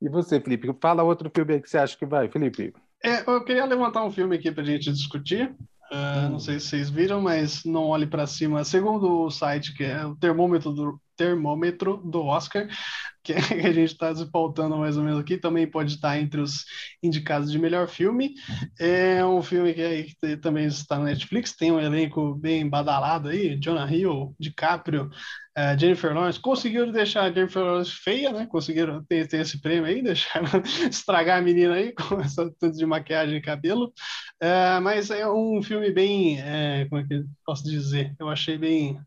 E 0.01 0.09
você, 0.09 0.39
Felipe? 0.39 0.67
Fala 0.81 1.03
outro 1.03 1.31
filme 1.33 1.53
aí 1.53 1.61
que 1.61 1.69
você 1.69 1.77
acha 1.77 1.97
que 1.97 2.05
vai, 2.05 2.29
Felipe. 2.29 2.73
É, 3.03 3.21
eu 3.29 3.43
queria 3.43 3.65
levantar 3.65 4.03
um 4.03 4.11
filme 4.11 4.35
aqui 4.35 4.51
para 4.51 4.63
a 4.63 4.65
gente 4.65 4.91
discutir. 4.91 5.49
Uh, 5.91 5.95
hum. 6.25 6.29
Não 6.31 6.39
sei 6.39 6.59
se 6.59 6.67
vocês 6.67 6.89
viram, 6.89 7.21
mas 7.21 7.63
não 7.63 7.85
olhe 7.85 8.07
para 8.07 8.27
cima. 8.27 8.63
Segundo 8.63 9.25
o 9.25 9.31
site, 9.31 9.73
que 9.73 9.83
é 9.83 10.05
o 10.05 10.15
termômetro 10.15 10.71
do, 10.71 10.99
termômetro 11.15 11.97
do 12.05 12.23
Oscar, 12.25 12.67
que 13.23 13.33
a 13.67 13.71
gente 13.71 13.91
está 13.91 14.11
despautando 14.11 14.77
mais 14.77 14.97
ou 14.97 15.03
menos 15.03 15.19
aqui, 15.19 15.37
também 15.37 15.65
pode 15.65 15.93
estar 15.93 16.19
entre 16.19 16.41
os 16.41 16.65
indicados 17.01 17.51
de 17.51 17.57
melhor 17.57 17.87
filme. 17.87 18.33
É 18.79 19.25
um 19.25 19.41
filme 19.41 19.73
que, 19.73 19.81
aí, 19.81 20.03
que 20.03 20.37
também 20.37 20.65
está 20.65 20.97
na 20.97 21.05
Netflix, 21.05 21.55
tem 21.55 21.71
um 21.71 21.79
elenco 21.79 22.35
bem 22.35 22.67
badalado 22.67 23.29
aí, 23.29 23.57
Jonah 23.57 23.89
Hill, 23.91 24.35
DiCaprio, 24.39 25.09
uh, 25.57 25.79
Jennifer 25.79 26.13
Lawrence. 26.13 26.39
Conseguiram 26.39 26.91
deixar 26.91 27.23
a 27.23 27.31
Jennifer 27.31 27.63
Lawrence 27.63 27.91
feia, 27.91 28.31
né? 28.31 28.45
Conseguiram 28.45 29.03
ter, 29.05 29.27
ter 29.27 29.41
esse 29.41 29.61
prêmio 29.61 29.85
aí, 29.85 30.01
deixaram 30.03 30.47
estragar 30.89 31.39
a 31.39 31.41
menina 31.41 31.75
aí 31.75 31.93
com 31.93 32.19
essa 32.19 32.51
tanto 32.59 32.77
de 32.77 32.85
maquiagem 32.85 33.37
e 33.37 33.41
cabelo. 33.41 33.93
Uh, 34.41 34.81
mas 34.81 35.09
é 35.09 35.27
um 35.29 35.61
filme 35.61 35.91
bem, 35.91 36.41
é, 36.41 36.85
como 36.89 37.01
é 37.01 37.07
que 37.07 37.13
eu 37.13 37.23
posso 37.45 37.63
dizer? 37.63 38.13
Eu 38.19 38.29
achei 38.29 38.57
bem 38.57 38.99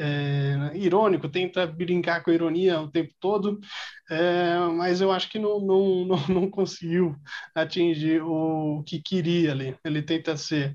é, 0.00 0.70
irônico, 0.74 1.28
tenta 1.28 1.66
brincar 1.66 2.22
com 2.22 2.30
a 2.30 2.34
ironia 2.34 2.80
o 2.80 2.90
tempo 2.90 3.12
todo, 3.20 3.60
é, 4.10 4.56
mas 4.74 5.02
eu 5.02 5.12
acho 5.12 5.28
que 5.28 5.38
não, 5.38 5.60
não, 5.60 6.04
não, 6.06 6.28
não, 6.28 6.50
conseguiu 6.50 7.14
atingir 7.54 8.22
o 8.22 8.82
que 8.86 9.02
queria 9.02 9.52
ali. 9.52 9.76
Ele 9.84 10.00
tenta 10.00 10.38
ser 10.38 10.74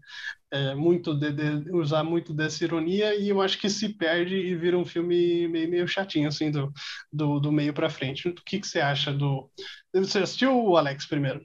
é, 0.52 0.76
muito 0.76 1.16
de, 1.16 1.32
de, 1.32 1.72
usar 1.72 2.04
muito 2.04 2.36
dessa 2.36 2.64
ironia 2.64 3.16
e 3.16 3.30
eu 3.30 3.42
acho 3.42 3.60
que 3.60 3.68
se 3.68 3.90
perde 3.90 4.36
e 4.36 4.56
vira 4.56 4.78
um 4.78 4.86
filme 4.86 5.48
meio, 5.48 5.70
meio 5.70 5.88
chatinho 5.88 6.28
assim 6.28 6.52
do, 6.52 6.72
do, 7.12 7.40
do 7.40 7.52
meio 7.52 7.74
para 7.74 7.90
frente. 7.90 8.30
O 8.30 8.36
que, 8.36 8.60
que 8.60 8.68
você 8.68 8.80
acha 8.80 9.12
do? 9.12 9.50
Você 9.92 10.20
assistiu 10.20 10.56
o 10.56 10.78
Alex 10.78 11.08
primeiro? 11.08 11.42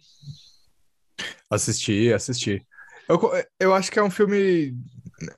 Assisti, 1.48 2.12
assisti. 2.12 2.62
Eu, 3.08 3.18
eu 3.58 3.74
acho 3.74 3.90
que 3.90 3.98
é 3.98 4.02
um 4.02 4.10
filme 4.10 4.76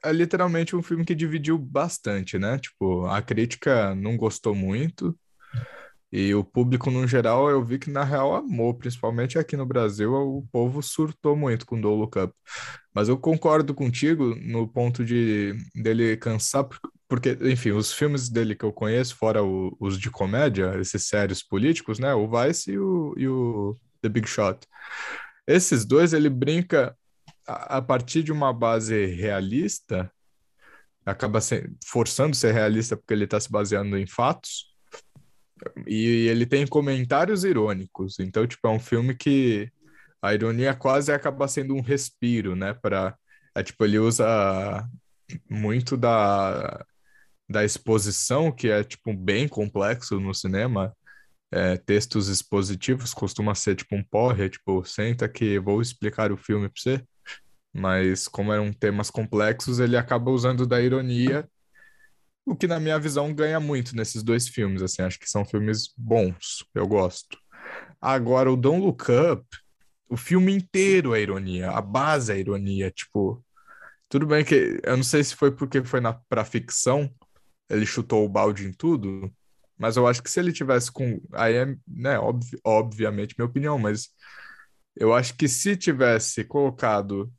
é 0.04 0.12
literalmente 0.12 0.76
um 0.76 0.82
filme 0.82 1.04
que 1.04 1.14
dividiu 1.14 1.58
bastante, 1.58 2.38
né? 2.38 2.58
Tipo, 2.58 3.06
a 3.06 3.20
crítica 3.22 3.94
não 3.94 4.16
gostou 4.16 4.54
muito 4.54 5.16
e 6.12 6.34
o 6.34 6.44
público 6.44 6.90
no 6.90 7.06
geral 7.08 7.48
eu 7.48 7.64
vi 7.64 7.78
que 7.78 7.90
na 7.90 8.04
real 8.04 8.36
amou, 8.36 8.74
principalmente 8.74 9.38
aqui 9.38 9.56
no 9.56 9.64
Brasil, 9.64 10.12
o 10.12 10.46
povo 10.52 10.82
surtou 10.82 11.34
muito 11.34 11.64
com 11.64 11.80
Don't 11.80 11.98
Look 11.98 12.18
Up. 12.18 12.34
Mas 12.94 13.08
eu 13.08 13.16
concordo 13.16 13.72
contigo 13.72 14.34
no 14.36 14.68
ponto 14.68 15.02
de 15.06 15.56
dele 15.74 16.18
cansar, 16.18 16.68
porque, 17.08 17.38
enfim, 17.40 17.70
os 17.70 17.94
filmes 17.94 18.28
dele 18.28 18.54
que 18.54 18.64
eu 18.64 18.72
conheço, 18.72 19.16
fora 19.16 19.42
o, 19.42 19.74
os 19.80 19.98
de 19.98 20.10
comédia, 20.10 20.78
esses 20.78 21.06
sérios 21.06 21.42
políticos, 21.42 21.98
né? 21.98 22.12
O 22.14 22.28
Vice 22.28 22.72
e 22.72 22.78
o, 22.78 23.14
e 23.16 23.26
o 23.26 23.78
The 24.02 24.10
Big 24.10 24.28
Shot. 24.28 24.66
Esses 25.46 25.84
dois, 25.86 26.12
ele 26.12 26.28
brinca 26.28 26.94
a, 27.46 27.82
partir 27.82 28.22
de 28.22 28.32
uma 28.32 28.52
base 28.52 29.06
realista 29.06 30.10
acaba 31.04 31.40
se, 31.40 31.68
forçando 31.84 32.36
ser 32.36 32.52
realista 32.52 32.96
porque 32.96 33.12
ele 33.12 33.24
está 33.24 33.38
se 33.40 33.50
baseando 33.50 33.96
em 33.96 34.06
fatos. 34.06 34.72
E 35.86 36.26
ele 36.28 36.46
tem 36.46 36.66
comentários 36.66 37.44
irônicos. 37.44 38.18
Então, 38.18 38.46
tipo, 38.46 38.66
é 38.66 38.70
um 38.70 38.80
filme 38.80 39.14
que 39.14 39.70
a 40.20 40.34
ironia 40.34 40.74
quase 40.74 41.12
acaba 41.12 41.48
sendo 41.48 41.74
um 41.74 41.80
respiro, 41.80 42.54
né? 42.54 42.74
Para 42.74 43.16
é 43.54 43.62
tipo 43.62 43.84
ele 43.84 43.98
usa 43.98 44.88
muito 45.50 45.96
da 45.96 46.84
da 47.48 47.64
exposição 47.64 48.50
que 48.50 48.68
é 48.68 48.82
tipo 48.82 49.12
bem 49.12 49.48
complexo 49.48 50.18
no 50.20 50.34
cinema. 50.34 50.94
É, 51.54 51.76
textos 51.76 52.28
expositivos 52.28 53.12
costuma 53.12 53.54
ser 53.54 53.76
tipo 53.76 53.94
um 53.94 54.02
porre, 54.02 54.46
é, 54.46 54.48
tipo 54.48 54.84
senta 54.84 55.28
que 55.28 55.58
vou 55.58 55.82
explicar 55.82 56.32
o 56.32 56.36
filme 56.36 56.68
para 56.68 56.80
você. 56.80 57.04
Mas 57.72 58.28
como 58.28 58.52
eram 58.52 58.72
temas 58.72 59.10
complexos, 59.10 59.78
ele 59.78 59.96
acaba 59.96 60.30
usando 60.30 60.66
da 60.66 60.80
ironia 60.80 61.48
o 62.44 62.56
que 62.56 62.66
na 62.66 62.80
minha 62.80 62.98
visão 62.98 63.32
ganha 63.32 63.60
muito 63.60 63.94
nesses 63.96 64.22
dois 64.22 64.48
filmes, 64.48 64.82
assim, 64.82 65.02
acho 65.02 65.18
que 65.18 65.30
são 65.30 65.44
filmes 65.44 65.92
bons, 65.96 66.64
eu 66.74 66.86
gosto. 66.86 67.38
Agora, 68.00 68.50
o 68.50 68.56
Don't 68.56 68.84
Look 68.84 69.04
Up, 69.10 69.46
o 70.08 70.16
filme 70.16 70.52
inteiro 70.52 71.14
é 71.14 71.20
ironia, 71.20 71.70
a 71.70 71.80
base 71.80 72.32
é 72.32 72.38
ironia, 72.38 72.90
tipo, 72.90 73.44
tudo 74.08 74.26
bem 74.26 74.44
que, 74.44 74.80
eu 74.82 74.96
não 74.96 75.04
sei 75.04 75.22
se 75.24 75.34
foi 75.36 75.52
porque 75.52 75.82
foi 75.84 76.00
na, 76.00 76.14
pra 76.28 76.44
ficção, 76.44 77.10
ele 77.70 77.86
chutou 77.86 78.24
o 78.24 78.28
balde 78.28 78.66
em 78.66 78.72
tudo, 78.72 79.32
mas 79.78 79.96
eu 79.96 80.06
acho 80.06 80.22
que 80.22 80.30
se 80.30 80.40
ele 80.40 80.52
tivesse 80.52 80.90
com, 80.92 81.20
aí 81.32 81.54
é, 81.54 81.76
né, 81.86 82.18
obvi, 82.18 82.58
obviamente 82.64 83.34
minha 83.38 83.46
opinião, 83.46 83.78
mas 83.78 84.08
eu 84.96 85.14
acho 85.14 85.34
que 85.36 85.48
se 85.48 85.76
tivesse 85.76 86.44
colocado 86.44 87.32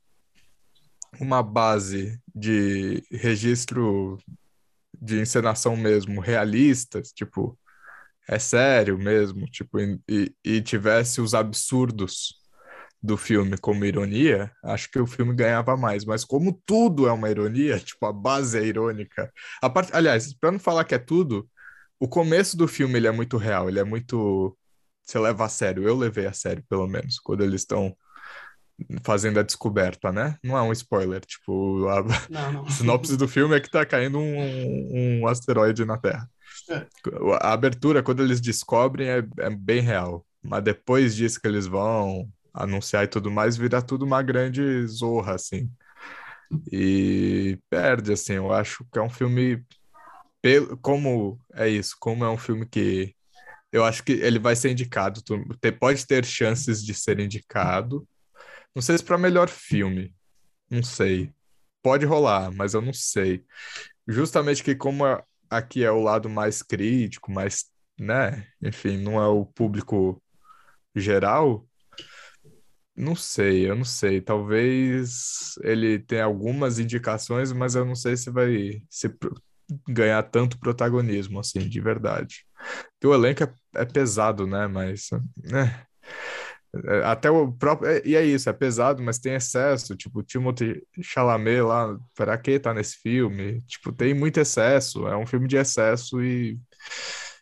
uma 1.20 1.42
base 1.42 2.18
de 2.34 3.02
registro 3.10 4.18
de 5.00 5.20
encenação 5.20 5.76
mesmo 5.76 6.20
realistas, 6.20 7.12
tipo, 7.12 7.58
é 8.28 8.38
sério 8.38 8.98
mesmo, 8.98 9.46
tipo, 9.46 9.78
e, 9.80 10.34
e 10.44 10.62
tivesse 10.62 11.20
os 11.20 11.34
absurdos 11.34 12.34
do 13.02 13.16
filme 13.18 13.58
como 13.58 13.84
ironia, 13.84 14.50
acho 14.64 14.90
que 14.90 14.98
o 14.98 15.06
filme 15.06 15.34
ganhava 15.34 15.76
mais. 15.76 16.04
Mas 16.04 16.24
como 16.24 16.60
tudo 16.66 17.06
é 17.08 17.12
uma 17.12 17.30
ironia, 17.30 17.78
tipo, 17.80 18.06
a 18.06 18.12
base 18.12 18.58
é 18.58 18.64
irônica. 18.64 19.32
A 19.62 19.68
parte, 19.70 19.90
aliás, 19.94 20.34
para 20.34 20.52
não 20.52 20.58
falar 20.58 20.84
que 20.84 20.94
é 20.94 20.98
tudo, 20.98 21.48
o 22.00 22.08
começo 22.08 22.56
do 22.56 22.66
filme 22.68 22.96
ele 22.98 23.06
é 23.08 23.12
muito 23.12 23.36
real, 23.36 23.68
ele 23.68 23.78
é 23.78 23.84
muito 23.84 24.56
você 25.04 25.18
leva 25.18 25.44
a 25.44 25.48
sério. 25.48 25.84
Eu 25.84 25.96
levei 25.96 26.26
a 26.26 26.32
sério, 26.32 26.64
pelo 26.68 26.86
menos, 26.86 27.18
quando 27.18 27.44
eles 27.44 27.60
estão 27.60 27.94
fazendo 29.02 29.38
a 29.38 29.42
descoberta, 29.42 30.10
né? 30.10 30.36
Não 30.42 30.56
é 30.56 30.62
um 30.62 30.72
spoiler, 30.72 31.20
tipo, 31.20 31.88
a 31.88 32.02
não, 32.28 32.52
não. 32.52 32.68
sinopse 32.70 33.16
do 33.16 33.28
filme 33.28 33.56
é 33.56 33.60
que 33.60 33.70
tá 33.70 33.84
caindo 33.84 34.18
um, 34.18 35.20
um 35.20 35.26
asteroide 35.26 35.84
na 35.84 35.96
Terra. 35.96 36.28
É. 36.70 36.86
A 37.40 37.52
abertura, 37.52 38.02
quando 38.02 38.22
eles 38.22 38.40
descobrem, 38.40 39.08
é, 39.08 39.24
é, 39.38 39.50
bem 39.50 39.80
real. 39.80 40.24
Mas 40.42 40.62
depois 40.62 41.14
disso 41.14 41.40
que 41.40 41.46
eles 41.46 41.66
vão 41.66 42.28
anunciar 42.52 43.04
e 43.04 43.08
tudo 43.08 43.30
mais, 43.30 43.56
vira 43.56 43.82
tudo 43.82 44.04
uma 44.04 44.22
grande 44.22 44.86
zorra, 44.86 45.34
assim. 45.34 45.70
E 46.70 47.58
perde, 47.70 48.12
assim, 48.12 48.34
eu 48.34 48.52
acho 48.52 48.84
que 48.92 48.98
é 48.98 49.02
um 49.02 49.10
filme... 49.10 49.64
Como 50.82 51.40
é 51.54 51.68
isso? 51.68 51.96
Como 51.98 52.22
é 52.22 52.28
um 52.28 52.36
filme 52.36 52.66
que 52.66 53.14
eu 53.72 53.84
acho 53.84 54.04
que 54.04 54.12
ele 54.12 54.38
vai 54.38 54.54
ser 54.54 54.70
indicado, 54.70 55.20
pode 55.80 56.06
ter 56.06 56.24
chances 56.24 56.84
de 56.84 56.94
ser 56.94 57.18
indicado, 57.18 58.06
não 58.74 58.82
sei 58.82 58.98
se 58.98 59.04
para 59.04 59.18
melhor 59.18 59.48
filme. 59.48 60.14
Não 60.70 60.82
sei. 60.82 61.32
Pode 61.82 62.04
rolar, 62.06 62.50
mas 62.52 62.74
eu 62.74 62.80
não 62.80 62.92
sei. 62.92 63.44
Justamente 64.08 64.62
que 64.62 64.74
como 64.74 65.04
aqui 65.50 65.84
é 65.84 65.90
o 65.90 66.00
lado 66.00 66.28
mais 66.28 66.62
crítico, 66.62 67.30
mais, 67.30 67.66
né? 67.98 68.46
Enfim, 68.62 68.98
não 68.98 69.22
é 69.22 69.28
o 69.28 69.46
público 69.46 70.22
geral. 70.94 71.66
Não 72.96 73.16
sei, 73.16 73.68
eu 73.68 73.74
não 73.74 73.84
sei. 73.84 74.20
Talvez 74.20 75.54
ele 75.62 75.98
tenha 75.98 76.24
algumas 76.24 76.78
indicações, 76.78 77.52
mas 77.52 77.74
eu 77.74 77.84
não 77.84 77.94
sei 77.94 78.16
se 78.16 78.30
vai 78.30 78.82
se 78.88 79.08
ganhar 79.88 80.22
tanto 80.24 80.58
protagonismo 80.58 81.40
assim, 81.40 81.68
de 81.68 81.80
verdade. 81.80 82.46
O 83.04 83.14
elenco 83.14 83.44
é, 83.44 83.54
é 83.76 83.84
pesado, 83.84 84.46
né? 84.46 84.66
Mas, 84.66 85.08
né? 85.36 85.86
É, 86.86 87.04
até 87.04 87.30
o 87.30 87.52
próprio. 87.52 87.90
É, 87.90 88.02
e 88.04 88.16
é 88.16 88.24
isso, 88.24 88.48
é 88.48 88.52
pesado, 88.52 89.02
mas 89.02 89.18
tem 89.18 89.34
excesso. 89.34 89.96
Tipo, 89.96 90.22
Timothée 90.22 90.82
Chalamet 91.00 91.60
lá, 91.60 91.96
para 92.14 92.36
que 92.38 92.58
tá 92.58 92.74
nesse 92.74 92.96
filme? 92.96 93.60
Tipo, 93.62 93.92
tem 93.92 94.14
muito 94.14 94.38
excesso. 94.40 95.06
É 95.06 95.16
um 95.16 95.26
filme 95.26 95.46
de 95.48 95.56
excesso 95.56 96.22
e. 96.22 96.58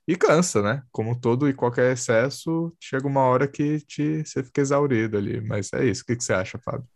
E 0.06 0.16
cansa, 0.16 0.60
né? 0.60 0.82
Como 0.90 1.18
todo 1.18 1.48
e 1.48 1.54
qualquer 1.54 1.92
excesso, 1.92 2.74
chega 2.80 3.06
uma 3.06 3.22
hora 3.22 3.46
que 3.46 3.78
te, 3.86 4.24
você 4.24 4.42
fica 4.42 4.60
exaurido 4.60 5.16
ali. 5.16 5.40
Mas 5.40 5.72
é 5.72 5.84
isso. 5.84 6.02
O 6.02 6.06
que, 6.06 6.16
que 6.16 6.24
você 6.24 6.32
acha, 6.32 6.58
Fábio? 6.58 6.88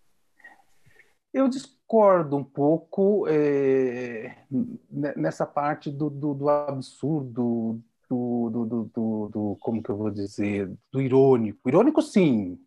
Eu 1.33 1.49
discordo 1.49 2.37
um 2.37 2.43
pouco 2.43 3.27
é, 3.29 4.45
nessa 4.91 5.47
parte 5.47 5.91
do, 5.91 6.11
do, 6.11 6.35
do 6.35 6.49
absurdo, 6.49 7.81
do, 8.09 8.51
do, 8.51 8.65
do, 8.65 8.91
do, 8.95 9.29
do, 9.29 9.57
como 9.61 9.83
que 9.83 9.91
eu 9.91 9.97
vou 9.97 10.11
dizer, 10.11 10.71
do 10.93 11.01
irônico. 11.01 11.69
Irônico, 11.69 12.03
sim, 12.03 12.59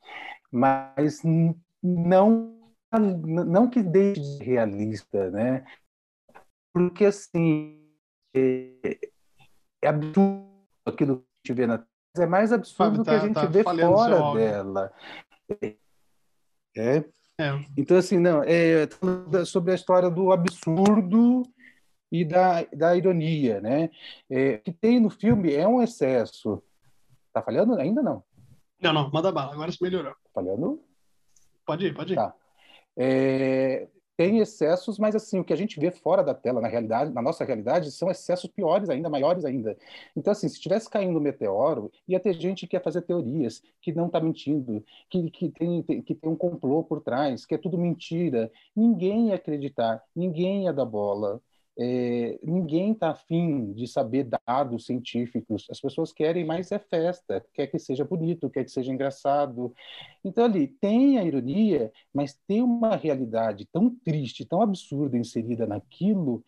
mas 0.51 1.21
não 1.83 2.55
não 2.91 3.69
que 3.69 3.83
deixe 3.83 4.19
de 4.19 4.43
realista, 4.43 5.29
né? 5.29 5.63
Porque 6.73 7.05
assim 7.05 7.79
é, 8.33 8.97
é 9.83 9.87
absurdo 9.87 10.49
aquilo 10.85 11.17
que 11.17 11.23
a 11.23 11.53
gente 11.53 11.57
vê 11.57 11.67
na 11.67 11.85
é 12.17 12.25
mais 12.25 12.51
absurdo 12.51 13.03
tá, 13.03 13.11
que 13.11 13.17
a 13.17 13.27
gente 13.27 13.35
tá 13.35 13.45
vê 13.45 13.63
fora 13.63 14.33
dela. 14.33 14.91
É, 15.61 15.75
é. 16.75 17.03
Então 17.77 17.97
assim 17.97 18.17
não 18.17 18.43
é 18.43 18.87
sobre 19.45 19.71
a 19.71 19.75
história 19.75 20.09
do 20.09 20.31
absurdo 20.31 21.43
e 22.11 22.25
da, 22.25 22.63
da 22.73 22.95
ironia, 22.95 23.61
né? 23.61 23.89
É, 24.29 24.57
que 24.57 24.71
tem 24.71 24.99
no 24.99 25.09
filme 25.09 25.53
é 25.53 25.67
um 25.67 25.81
excesso. 25.81 26.61
Tá 27.31 27.41
falhando? 27.41 27.75
Ainda 27.75 28.01
não. 28.01 28.23
Não, 28.81 28.93
não, 28.93 29.11
manda 29.11 29.31
bala, 29.31 29.53
agora 29.53 29.71
se 29.71 29.81
melhorou. 29.81 30.11
Tá 30.11 30.29
falhando? 30.33 30.81
Pode 31.65 31.85
ir, 31.85 31.93
pode 31.93 32.13
ir. 32.13 32.15
Tá. 32.15 32.33
É, 32.97 33.87
tem 34.19 34.39
excessos, 34.39 34.99
mas 34.99 35.15
assim, 35.15 35.39
o 35.39 35.45
que 35.45 35.53
a 35.53 35.55
gente 35.55 35.79
vê 35.79 35.91
fora 35.91 36.21
da 36.21 36.33
tela, 36.33 36.59
na 36.59 36.67
realidade, 36.67 37.13
na 37.13 37.21
nossa 37.21 37.45
realidade, 37.45 37.89
são 37.89 38.11
excessos 38.11 38.49
piores 38.49 38.89
ainda, 38.89 39.07
maiores 39.07 39.45
ainda. 39.45 39.77
Então, 40.13 40.31
assim, 40.31 40.49
se 40.49 40.55
estivesse 40.55 40.89
caindo 40.89 41.17
um 41.17 41.21
meteoro, 41.21 41.89
ia 42.05 42.19
ter 42.19 42.33
gente 42.33 42.67
que 42.67 42.75
ia 42.75 42.81
fazer 42.81 43.01
teorias, 43.03 43.63
que 43.81 43.93
não 43.93 44.07
está 44.07 44.19
mentindo, 44.19 44.83
que, 45.09 45.31
que, 45.31 45.49
tem, 45.49 45.81
que 45.83 46.15
tem 46.15 46.29
um 46.29 46.35
complô 46.35 46.83
por 46.83 46.99
trás, 46.99 47.45
que 47.45 47.55
é 47.55 47.57
tudo 47.57 47.77
mentira. 47.77 48.51
Ninguém 48.75 49.29
ia 49.29 49.35
acreditar, 49.35 50.03
ninguém 50.13 50.65
ia 50.65 50.73
dar 50.73 50.83
bola. 50.83 51.41
É, 51.81 52.37
ninguém 52.43 52.91
está 52.91 53.11
afim 53.11 53.71
de 53.71 53.87
saber 53.87 54.29
dados 54.45 54.85
científicos. 54.85 55.65
As 55.71 55.79
pessoas 55.79 56.11
querem 56.11 56.43
mais 56.43 56.73
é 56.73 56.77
festa, 56.77 57.45
quer 57.53 57.67
que 57.67 57.79
seja 57.79 58.03
bonito, 58.03 58.49
quer 58.49 58.65
que 58.65 58.71
seja 58.71 58.91
engraçado. 58.91 59.73
Então, 60.23 60.43
ali, 60.43 60.67
tem 60.67 61.17
a 61.17 61.23
ironia, 61.23 61.89
mas 62.13 62.37
tem 62.45 62.61
uma 62.61 62.97
realidade 62.97 63.65
tão 63.71 63.95
triste, 64.03 64.43
tão 64.43 64.61
absurda 64.61 65.17
inserida 65.17 65.65
naquilo 65.65 66.43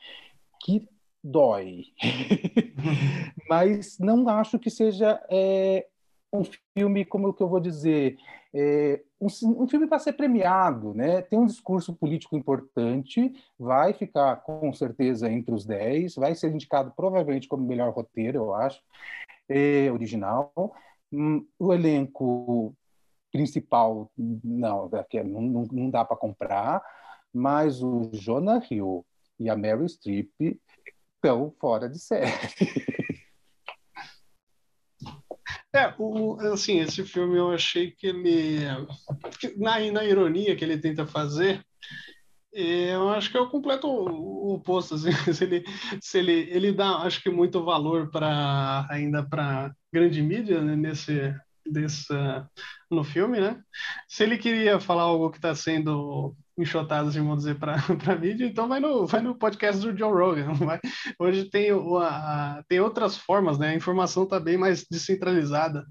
que 0.60 0.86
dói. 1.24 1.86
mas 3.48 3.98
não 4.00 4.28
acho 4.28 4.60
que 4.60 4.70
seja 4.70 5.24
é, 5.30 5.88
um 6.34 6.44
filme, 6.78 7.06
como 7.06 7.30
é 7.30 7.34
que 7.34 7.44
eu 7.44 7.50
vou 7.50 7.60
dizer, 7.60 8.18
é, 8.54 9.02
um, 9.20 9.28
um, 9.64 9.68
filme 9.68 9.88
para 9.88 10.00
ser 10.00 10.14
premiado, 10.14 10.94
né? 10.94 11.22
Tem 11.22 11.38
um 11.38 11.46
discurso 11.46 11.94
político 11.94 12.36
importante, 12.36 13.34
vai 13.60 13.94
ficar 13.94 14.38
com 14.38 14.72
certeza 14.74 15.32
entre 15.32 15.54
os 15.54 15.66
10, 15.66 16.16
vai 16.16 16.34
ser 16.36 16.52
indicado 16.52 16.94
provavelmente 16.96 17.48
como 17.48 17.66
melhor 17.66 17.92
roteiro, 17.94 18.38
eu 18.38 18.54
acho, 18.54 18.82
é, 19.50 19.92
original. 19.92 20.54
Hum, 21.12 21.46
o 21.60 21.74
elenco 21.74 22.74
principal, 23.32 24.12
não, 24.18 24.90
é 25.14 25.24
não, 25.24 25.68
não, 25.72 25.90
dá 25.90 26.06
para 26.06 26.18
comprar, 26.18 26.84
mas 27.34 27.82
o 27.82 28.10
Jonah 28.14 28.62
Hill 28.70 29.06
e 29.40 29.50
a 29.50 29.56
Meryl 29.56 29.88
Streep 29.88 30.30
estão 31.16 31.54
fora 31.60 31.90
de 31.90 32.00
série. 32.00 32.32
É, 35.74 35.94
o, 35.98 36.38
assim, 36.51 36.80
esse 36.80 37.04
filme 37.04 37.38
eu 37.38 37.51
achei 37.51 37.92
que 37.92 38.08
ele. 38.08 38.60
Na, 39.58 39.80
na 39.92 40.04
ironia 40.04 40.56
que 40.56 40.66
ele 40.66 40.78
tenta 40.78 41.08
fazer, 41.08 41.66
eu 42.51 43.10
acho 43.10 43.32
que 43.32 43.38
é 43.38 43.40
o 43.40 43.50
completo 43.50 43.88
oposto. 43.88 44.96
Assim, 44.96 45.12
se 45.34 45.44
ele, 45.44 45.63
se 46.01 46.20
ele, 46.20 46.50
ele 46.51 46.72
dá, 46.74 46.98
acho 46.98 47.22
que, 47.24 47.30
muito 47.30 47.63
valor 47.63 48.10
para 48.12 48.86
ainda 48.90 49.24
para 49.24 49.74
grande 49.94 50.22
mídia 50.22 50.62
né, 50.62 50.75
nesse, 50.75 51.34
desse, 51.72 52.12
uh, 52.13 52.46
no 52.90 53.04
filme, 53.04 53.40
né? 53.40 53.62
Se 54.08 54.24
ele 54.24 54.38
queria 54.38 54.80
falar 54.80 55.04
algo 55.04 55.32
que 55.32 55.38
está 55.38 55.56
sendo 55.56 56.36
enxotado, 56.58 57.10
assim, 57.10 57.20
vamos 57.20 57.40
dizer, 57.40 57.58
para 57.58 57.75
a 58.12 58.16
mídia, 58.16 58.46
então 58.46 58.68
vai 58.68 58.80
no, 58.80 59.08
vai 59.08 59.22
no 59.22 59.36
podcast 59.36 59.82
do 59.82 59.98
Joe 59.98 60.12
Rogan. 60.12 60.54
Vai. 60.66 60.80
Hoje 61.18 61.46
tem, 61.50 61.74
uma, 61.74 62.63
tem 62.68 62.80
outras 62.80 63.18
formas, 63.18 63.58
né? 63.58 63.70
A 63.70 63.75
informação 63.75 64.24
está 64.24 64.40
bem 64.40 64.58
mais 64.58 64.86
descentralizada. 64.90 65.86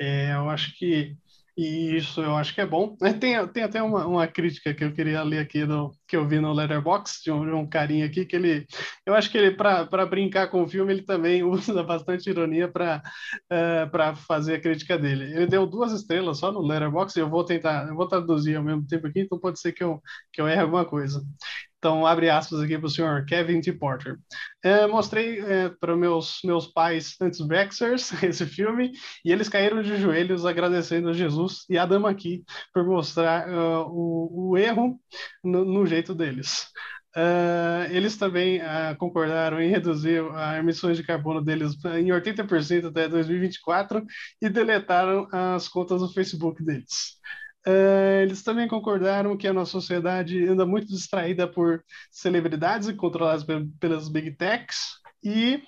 É, 0.00 0.32
eu 0.34 0.48
acho 0.48 0.76
que 0.76 1.16
e 1.58 1.96
isso 1.96 2.20
eu 2.22 2.36
acho 2.36 2.54
que 2.54 2.60
é 2.60 2.66
bom. 2.66 2.96
Tem, 3.18 3.48
tem 3.48 3.64
até 3.64 3.82
uma, 3.82 4.06
uma 4.06 4.28
crítica 4.28 4.72
que 4.72 4.84
eu 4.84 4.92
queria 4.92 5.24
ler 5.24 5.40
aqui 5.40 5.66
do, 5.66 5.90
que 6.06 6.16
eu 6.16 6.26
vi 6.26 6.38
no 6.38 6.52
Letterboxd 6.52 7.24
de 7.24 7.32
um, 7.32 7.44
de 7.44 7.50
um 7.50 7.68
carinha 7.68 8.06
aqui 8.06 8.24
que 8.24 8.36
ele, 8.36 8.64
eu 9.04 9.12
acho 9.12 9.28
que 9.28 9.36
ele 9.36 9.56
para 9.56 10.06
brincar 10.06 10.48
com 10.48 10.62
o 10.62 10.68
filme 10.68 10.92
ele 10.92 11.02
também 11.02 11.42
usa 11.44 11.82
bastante 11.82 12.30
ironia 12.30 12.68
para 12.68 13.02
uh, 13.52 13.90
para 13.90 14.14
fazer 14.14 14.54
a 14.54 14.60
crítica 14.60 14.96
dele. 14.96 15.24
Ele 15.34 15.46
deu 15.48 15.66
duas 15.66 15.92
estrelas 15.92 16.38
só 16.38 16.52
no 16.52 16.60
Letterboxd. 16.62 17.18
Eu 17.18 17.28
vou 17.28 17.44
tentar, 17.44 17.88
eu 17.88 17.96
vou 17.96 18.06
traduzir 18.06 18.54
ao 18.56 18.62
mesmo 18.62 18.86
tempo 18.86 19.08
aqui, 19.08 19.20
então 19.20 19.38
pode 19.38 19.60
ser 19.60 19.72
que 19.72 19.82
eu 19.82 20.00
que 20.32 20.40
eu 20.40 20.46
erre 20.46 20.60
alguma 20.60 20.84
coisa. 20.84 21.20
Então, 21.78 22.04
abre 22.04 22.28
aspas 22.28 22.60
aqui 22.60 22.76
para 22.76 22.86
o 22.86 22.90
senhor 22.90 23.24
Kevin 23.24 23.60
T. 23.60 23.72
Porter. 23.72 24.18
É, 24.62 24.86
mostrei 24.88 25.38
é, 25.40 25.68
para 25.68 25.96
meus 25.96 26.40
meus 26.44 26.66
pais 26.66 27.14
antes 27.20 27.40
Brexers 27.40 28.12
esse 28.22 28.44
filme 28.46 28.92
e 29.24 29.30
eles 29.30 29.48
caíram 29.48 29.80
de 29.80 29.96
joelhos 29.96 30.44
agradecendo 30.44 31.08
a 31.08 31.12
Jesus 31.12 31.64
e 31.70 31.78
a 31.78 31.86
dama 31.86 32.10
aqui 32.10 32.44
por 32.74 32.84
mostrar 32.84 33.48
uh, 33.48 33.86
o, 33.88 34.50
o, 34.50 34.58
erro 34.58 35.00
no, 35.42 35.64
no 35.64 35.86
jeito 35.86 36.14
deles. 36.14 36.66
Uh, 37.16 37.90
eles 37.90 38.16
também 38.16 38.58
uh, 38.58 38.96
concordaram 38.98 39.60
em 39.60 39.70
reduzir 39.70 40.22
as 40.34 40.58
emissões 40.58 40.96
de 40.96 41.04
carbono 41.04 41.40
deles 41.42 41.72
em 41.96 42.08
80% 42.08 42.88
até 42.88 43.08
2024 43.08 44.04
e 44.42 44.48
deletaram 44.48 45.28
as 45.32 45.68
contas 45.68 46.00
do 46.00 46.12
Facebook 46.12 46.62
deles. 46.64 47.18
Uh, 47.68 48.22
eles 48.22 48.42
também 48.42 48.66
concordaram 48.66 49.36
que 49.36 49.46
a 49.46 49.52
nossa 49.52 49.72
sociedade 49.72 50.42
anda 50.48 50.64
muito 50.64 50.86
distraída 50.86 51.46
por 51.46 51.84
celebridades 52.10 52.90
controladas 52.92 53.44
pelas 53.78 54.08
big 54.08 54.30
techs 54.36 54.98
e 55.22 55.62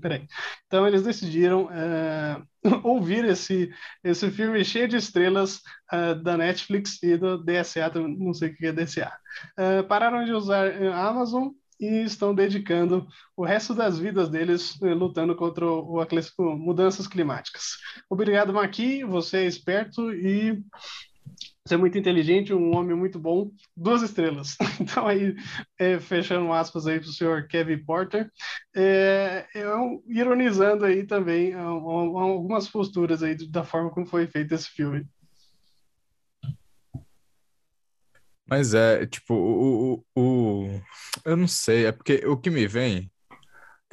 Peraí. 0.00 0.26
Então 0.66 0.86
eles 0.86 1.02
decidiram 1.02 1.66
uh, 1.66 2.46
ouvir 2.82 3.24
esse, 3.24 3.72
esse 4.02 4.30
filme 4.30 4.64
cheio 4.64 4.88
de 4.88 4.96
estrelas 4.96 5.60
uh, 5.92 6.14
da 6.20 6.36
Netflix 6.36 7.00
e 7.02 7.16
do 7.16 7.38
DSA, 7.38 7.92
não 7.94 8.34
sei 8.34 8.50
o 8.50 8.56
que 8.56 8.66
é 8.66 8.72
DSA. 8.72 9.12
Uh, 9.58 9.86
pararam 9.86 10.24
de 10.24 10.32
usar 10.32 10.66
Amazon 10.92 11.50
e 11.78 12.02
estão 12.02 12.34
dedicando 12.34 13.06
o 13.36 13.44
resto 13.44 13.74
das 13.74 13.98
vidas 13.98 14.28
deles 14.28 14.78
lutando 14.80 15.34
contra 15.36 15.64
o, 15.64 16.00
o, 16.00 16.56
mudanças 16.56 17.06
climáticas. 17.06 17.76
Obrigado, 18.08 18.52
Maqui, 18.52 19.04
você 19.04 19.38
é 19.38 19.46
esperto 19.46 20.12
e 20.12 20.60
você 21.66 21.74
é 21.74 21.78
muito 21.78 21.96
inteligente, 21.96 22.52
um 22.52 22.76
homem 22.76 22.94
muito 22.94 23.18
bom, 23.18 23.50
duas 23.76 24.02
estrelas. 24.02 24.56
Então, 24.80 25.06
aí, 25.06 25.34
é, 25.78 25.98
fechando 25.98 26.52
aspas 26.52 26.86
aí 26.86 27.00
para 27.00 27.08
o 27.08 27.12
senhor 27.12 27.46
Kevin 27.46 27.82
Porter, 27.84 28.30
é, 28.76 29.46
eu, 29.54 30.02
ironizando 30.06 30.84
aí 30.84 31.06
também 31.06 31.54
algumas 31.54 32.68
posturas 32.68 33.22
aí 33.22 33.34
da 33.48 33.64
forma 33.64 33.90
como 33.90 34.04
foi 34.04 34.26
feito 34.26 34.52
esse 34.54 34.68
filme. 34.68 35.06
Mas 38.46 38.74
é, 38.74 39.06
tipo, 39.06 39.32
o, 39.32 40.04
o, 40.14 40.20
o, 40.20 40.80
eu 41.24 41.36
não 41.36 41.48
sei, 41.48 41.86
é 41.86 41.92
porque 41.92 42.26
o 42.26 42.36
que 42.36 42.50
me 42.50 42.66
vem, 42.66 43.10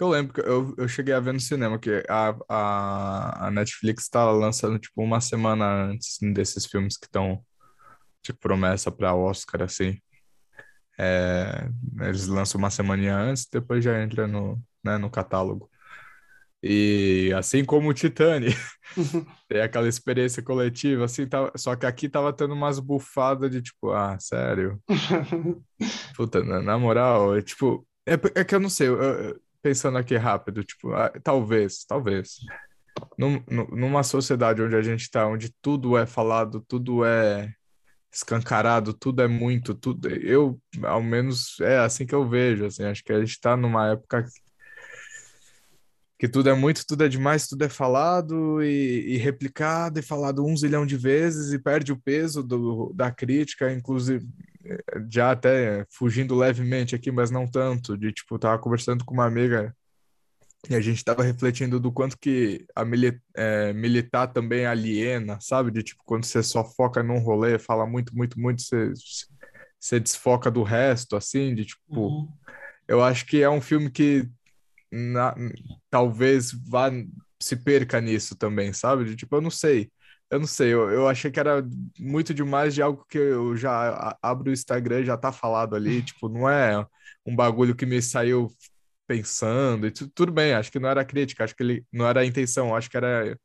que 0.01 0.03
eu 0.03 0.09
lembro 0.09 0.33
que 0.33 0.41
eu, 0.41 0.73
eu 0.79 0.87
cheguei 0.87 1.13
a 1.13 1.19
ver 1.19 1.31
no 1.31 1.39
cinema, 1.39 1.77
que 1.77 2.03
a, 2.09 2.35
a, 2.49 3.47
a 3.47 3.51
Netflix 3.51 4.03
está 4.05 4.31
lançando, 4.31 4.79
tipo, 4.79 4.99
uma 5.03 5.21
semana 5.21 5.85
antes 5.85 6.17
desses 6.33 6.65
filmes 6.65 6.97
que 6.97 7.05
estão 7.05 7.45
tipo, 8.23 8.39
promessa 8.39 8.91
para 8.91 9.13
Oscar, 9.13 9.61
assim. 9.61 9.99
É, 10.99 11.69
eles 12.01 12.25
lançam 12.25 12.57
uma 12.57 12.71
semana 12.71 13.15
antes, 13.15 13.45
depois 13.45 13.83
já 13.83 14.01
entra 14.01 14.25
no, 14.25 14.59
né, 14.83 14.97
no 14.97 15.07
catálogo. 15.07 15.69
E 16.63 17.31
assim 17.37 17.63
como 17.63 17.89
o 17.89 17.93
Titanic, 17.93 18.57
tem 19.47 19.61
aquela 19.61 19.87
experiência 19.87 20.41
coletiva, 20.41 21.05
assim, 21.05 21.27
tá, 21.27 21.51
só 21.55 21.75
que 21.75 21.85
aqui 21.85 22.09
tava 22.09 22.33
tendo 22.33 22.55
umas 22.55 22.79
bufadas 22.79 23.51
de 23.51 23.61
tipo, 23.61 23.91
ah, 23.91 24.17
sério? 24.19 24.81
Puta, 26.15 26.43
na, 26.43 26.59
na 26.59 26.77
moral, 26.79 27.37
é, 27.37 27.41
tipo, 27.43 27.87
é, 28.07 28.13
é, 28.13 28.43
que 28.43 28.55
eu 28.55 28.59
não 28.59 28.69
sei, 28.69 28.87
eu, 28.87 29.39
pensando 29.61 29.97
aqui 29.97 30.15
rápido, 30.17 30.63
tipo, 30.63 30.93
ah, 30.93 31.11
talvez, 31.23 31.85
talvez. 31.85 32.37
Num, 33.17 33.43
numa 33.71 34.03
sociedade 34.03 34.61
onde 34.61 34.75
a 34.75 34.81
gente 34.81 35.09
tá, 35.09 35.27
onde 35.27 35.53
tudo 35.61 35.97
é 35.97 36.05
falado, 36.05 36.61
tudo 36.67 37.05
é 37.05 37.53
escancarado, 38.13 38.93
tudo 38.93 39.21
é 39.21 39.27
muito, 39.27 39.73
tudo. 39.73 40.09
Eu, 40.09 40.59
ao 40.83 41.01
menos, 41.01 41.59
é 41.61 41.79
assim 41.79 42.05
que 42.05 42.13
eu 42.13 42.27
vejo. 42.27 42.65
Assim, 42.65 42.83
acho 42.83 43.03
que 43.03 43.13
a 43.13 43.19
gente 43.19 43.31
está 43.31 43.55
numa 43.55 43.91
época 43.91 44.25
que 46.19 46.27
tudo 46.27 46.49
é 46.49 46.53
muito, 46.53 46.85
tudo 46.85 47.03
é 47.03 47.07
demais, 47.07 47.47
tudo 47.47 47.63
é 47.63 47.69
falado 47.69 48.61
e, 48.61 49.15
e, 49.15 49.17
replicado 49.17 49.99
e 49.99 50.03
falado 50.03 50.45
um 50.45 50.55
zilhão 50.55 50.85
de 50.85 50.95
vezes 50.95 51.51
e 51.51 51.57
perde 51.57 51.91
o 51.91 51.99
peso 51.99 52.43
do, 52.43 52.93
da 52.93 53.09
crítica, 53.09 53.73
inclusive 53.73 54.27
já 55.09 55.31
até 55.31 55.85
fugindo 55.89 56.35
levemente 56.35 56.95
aqui, 56.95 57.11
mas 57.11 57.31
não 57.31 57.47
tanto, 57.47 57.97
de 57.97 58.11
tipo, 58.11 58.37
tava 58.39 58.59
conversando 58.59 59.03
com 59.05 59.13
uma 59.13 59.25
amiga 59.25 59.75
e 60.69 60.75
a 60.75 60.81
gente 60.81 60.97
estava 60.97 61.23
refletindo 61.23 61.79
do 61.79 61.91
quanto 61.91 62.17
que 62.17 62.65
a 62.75 62.85
mili 62.85 63.19
é, 63.35 63.73
militar 63.73 64.27
também 64.27 64.65
aliena, 64.65 65.39
sabe? 65.41 65.71
De 65.71 65.81
tipo, 65.81 66.03
quando 66.05 66.23
você 66.25 66.43
só 66.43 66.63
foca 66.63 67.01
num 67.01 67.17
rolê, 67.17 67.57
fala 67.57 67.85
muito, 67.87 68.15
muito, 68.15 68.39
muito, 68.39 68.61
você, 68.61 68.93
você 69.79 69.99
desfoca 69.99 70.51
do 70.51 70.61
resto, 70.61 71.15
assim, 71.15 71.55
de 71.55 71.65
tipo. 71.65 72.07
Uhum. 72.07 72.29
Eu 72.87 73.03
acho 73.03 73.25
que 73.25 73.41
é 73.41 73.49
um 73.49 73.61
filme 73.61 73.89
que 73.89 74.29
na, 74.91 75.33
talvez 75.89 76.51
vá 76.51 76.91
se 77.39 77.55
perca 77.55 77.99
nisso 77.99 78.35
também, 78.35 78.71
sabe? 78.71 79.05
De, 79.05 79.15
tipo, 79.15 79.35
eu 79.35 79.41
não 79.41 79.49
sei. 79.49 79.89
Eu 80.31 80.39
não 80.39 80.47
sei, 80.47 80.73
eu, 80.73 80.89
eu 80.89 81.07
achei 81.09 81.29
que 81.29 81.39
era 81.39 81.61
muito 81.99 82.33
demais 82.33 82.73
de 82.73 82.81
algo 82.81 83.05
que 83.09 83.17
eu 83.17 83.55
já 83.57 84.17
abro 84.21 84.49
o 84.49 84.53
Instagram 84.53 85.01
e 85.01 85.05
já 85.05 85.17
tá 85.17 85.31
falado 85.31 85.75
ali, 85.75 86.01
tipo, 86.03 86.29
não 86.29 86.49
é 86.49 86.85
um 87.25 87.35
bagulho 87.35 87.75
que 87.75 87.85
me 87.85 88.01
saiu 88.01 88.47
pensando, 89.07 89.87
e 89.87 89.91
tudo 89.91 90.31
bem, 90.31 90.53
acho 90.53 90.71
que 90.71 90.79
não 90.79 90.89
era 90.89 91.03
crítica, 91.05 91.43
acho 91.43 91.55
que 91.55 91.63
ele 91.63 91.85
não 91.91 92.07
era 92.07 92.21
a 92.21 92.25
intenção, 92.25 92.75
acho 92.75 92.89
que 92.89 92.95
era 92.97 93.37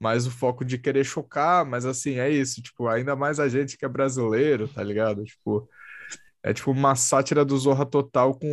mais 0.00 0.26
o 0.26 0.30
foco 0.30 0.64
de 0.64 0.78
querer 0.78 1.04
chocar, 1.04 1.64
mas 1.66 1.86
assim, 1.86 2.18
é 2.18 2.30
isso, 2.30 2.62
tipo, 2.62 2.88
ainda 2.88 3.16
mais 3.16 3.40
a 3.40 3.48
gente 3.48 3.78
que 3.78 3.84
é 3.84 3.88
brasileiro, 3.88 4.68
tá 4.68 4.82
ligado? 4.82 5.24
Tipo, 5.24 5.68
é 6.48 6.52
tipo 6.52 6.70
uma 6.70 6.94
sátira 6.94 7.44
do 7.44 7.56
Zorra 7.56 7.84
Total 7.84 8.34
com 8.34 8.46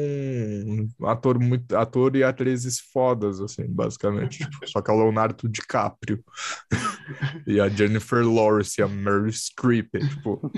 um 0.99 1.07
ator, 1.07 1.39
muito, 1.39 1.75
ator 1.75 2.15
e 2.15 2.23
atrizes 2.23 2.79
fodas, 2.79 3.39
assim, 3.39 3.65
basicamente. 3.67 4.39
Tipo, 4.39 4.67
só 4.67 4.81
que 4.81 4.91
é 4.91 4.93
o 4.93 4.97
Leonardo 4.97 5.47
DiCaprio 5.47 6.23
e 7.47 7.59
a 7.59 7.69
Jennifer 7.69 8.25
Lawrence 8.25 8.79
e 8.79 8.83
a 8.83 8.87
Mary 8.87 9.31
Streep. 9.31 9.95
É, 9.95 9.99
tipo, 9.99 10.51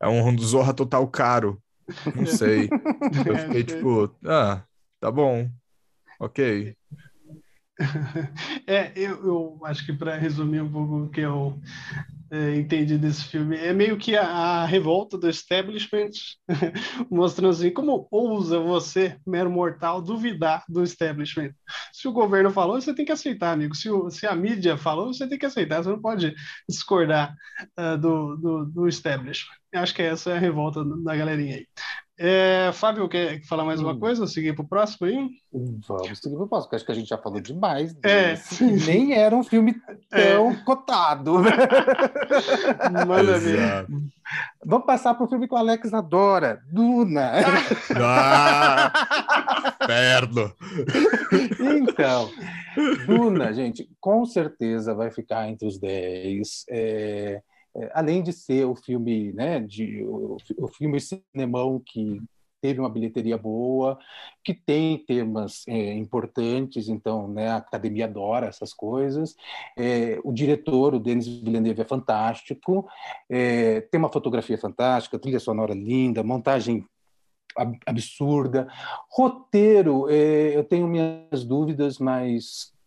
é 0.00 0.08
um 0.08 0.38
Zorra 0.38 0.74
Total 0.74 1.06
caro. 1.08 1.62
Não 2.14 2.26
sei. 2.26 2.68
Eu 3.26 3.38
fiquei 3.38 3.64
tipo, 3.64 4.14
ah, 4.26 4.62
Tá 5.02 5.10
bom. 5.10 5.50
Ok. 6.20 6.76
É, 8.64 8.92
eu, 8.94 9.26
eu 9.26 9.60
acho 9.64 9.84
que 9.84 9.92
para 9.92 10.16
resumir 10.16 10.60
um 10.60 10.70
pouco 10.70 10.96
o 10.98 11.08
que 11.08 11.22
eu 11.22 11.58
é, 12.32 12.56
entendi 12.56 12.96
desse 12.96 13.24
filme, 13.24 13.58
é 13.58 13.74
meio 13.74 13.98
que 13.98 14.16
a, 14.16 14.26
a 14.26 14.64
revolta 14.64 15.18
do 15.18 15.28
establishment, 15.28 16.08
mostrando 17.10 17.50
assim 17.50 17.70
como 17.70 18.08
ousa 18.10 18.58
você, 18.58 19.18
mero 19.26 19.50
mortal, 19.50 20.00
duvidar 20.00 20.64
do 20.66 20.82
establishment. 20.82 21.52
Se 21.92 22.08
o 22.08 22.12
governo 22.12 22.50
falou, 22.50 22.80
você 22.80 22.94
tem 22.94 23.04
que 23.04 23.12
aceitar, 23.12 23.52
amigo. 23.52 23.74
Se, 23.74 23.90
o, 23.90 24.08
se 24.10 24.26
a 24.26 24.34
mídia 24.34 24.78
falou, 24.78 25.12
você 25.12 25.28
tem 25.28 25.38
que 25.38 25.44
aceitar, 25.44 25.82
você 25.84 25.90
não 25.90 26.00
pode 26.00 26.34
discordar 26.66 27.34
uh, 27.78 27.98
do, 27.98 28.36
do, 28.36 28.64
do 28.64 28.88
establishment. 28.88 29.54
Acho 29.74 29.94
que 29.94 30.00
essa 30.00 30.30
é 30.30 30.36
a 30.36 30.40
revolta 30.40 30.82
da 31.04 31.14
galerinha 31.14 31.56
aí. 31.56 31.66
É, 32.24 32.70
Fábio, 32.74 33.08
quer 33.08 33.42
falar 33.42 33.64
mais 33.64 33.80
uma 33.80 33.94
hum. 33.94 33.98
coisa? 33.98 34.28
Seguir 34.28 34.54
para 34.54 34.64
o 34.64 34.68
próximo 34.68 35.08
aí? 35.08 35.28
Vamos 35.52 36.20
seguir 36.20 36.36
para 36.36 36.44
o 36.44 36.48
próximo, 36.48 36.68
porque 36.70 36.76
acho 36.76 36.86
que 36.86 36.92
a 36.92 36.94
gente 36.94 37.08
já 37.08 37.18
falou 37.18 37.40
demais. 37.40 37.96
É. 38.04 38.38
Nem 38.86 39.12
era 39.12 39.34
um 39.34 39.42
filme 39.42 39.74
é. 40.12 40.34
tão 40.34 40.52
é. 40.52 40.56
cotado. 40.64 41.34
Manda 43.08 43.38
ver. 43.40 43.86
Vamos 44.64 44.86
passar 44.86 45.14
para 45.14 45.24
o 45.24 45.28
filme 45.28 45.48
que 45.48 45.54
o 45.54 45.58
Alex 45.58 45.92
adora, 45.92 46.62
Duna. 46.70 47.32
Ah, 47.96 49.74
perdo. 49.84 50.54
Então, 51.58 52.30
Duna, 53.04 53.52
gente, 53.52 53.90
com 54.00 54.24
certeza 54.24 54.94
vai 54.94 55.10
ficar 55.10 55.48
entre 55.48 55.66
os 55.66 55.76
10. 55.76 56.64
É 56.70 56.82
é, 56.82 57.42
além 57.92 58.22
de 58.22 58.32
ser 58.32 58.64
o 58.66 58.74
filme, 58.74 59.32
né, 59.32 59.60
de, 59.60 60.02
o, 60.04 60.36
o 60.58 60.68
filme 60.68 61.00
cinemão 61.00 61.80
que 61.84 62.20
teve 62.62 62.78
uma 62.78 62.88
bilheteria 62.88 63.36
boa, 63.36 63.98
que 64.44 64.54
tem 64.54 64.96
temas 64.96 65.64
é, 65.66 65.92
importantes, 65.94 66.88
então 66.88 67.26
né, 67.26 67.48
a 67.48 67.56
academia 67.56 68.04
adora 68.04 68.46
essas 68.46 68.72
coisas. 68.72 69.34
É, 69.76 70.20
o 70.22 70.32
diretor, 70.32 70.94
o 70.94 71.00
Denis 71.00 71.26
Villeneuve, 71.26 71.82
é 71.82 71.84
fantástico, 71.84 72.88
é, 73.28 73.80
tem 73.80 73.98
uma 73.98 74.12
fotografia 74.12 74.56
fantástica, 74.56 75.18
trilha 75.18 75.40
sonora 75.40 75.74
linda, 75.74 76.22
montagem 76.22 76.86
absurda. 77.84 78.68
Roteiro, 79.10 80.08
é, 80.08 80.56
eu 80.56 80.64
tenho 80.64 80.86
minhas 80.86 81.44
dúvidas, 81.44 81.98
mas 81.98 82.72
é, 82.72 82.81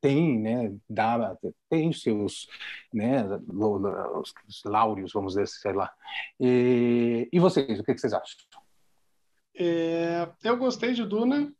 tem, 0.00 0.38
né, 0.38 0.74
dá, 0.88 1.36
tem 1.68 1.92
seus, 1.92 2.46
né, 2.92 3.24
os 3.48 4.62
laureos, 4.64 5.12
vamos 5.12 5.34
dizer, 5.34 5.46
sei 5.48 5.72
lá. 5.72 5.90
E, 6.40 7.28
e 7.32 7.38
vocês, 7.38 7.78
o 7.80 7.84
que, 7.84 7.96
vocês 7.96 8.12
acham? 8.12 8.36
É, 9.58 10.28
eu 10.44 10.56
gostei 10.56 10.92
de 10.92 11.04
Duna. 11.04 11.52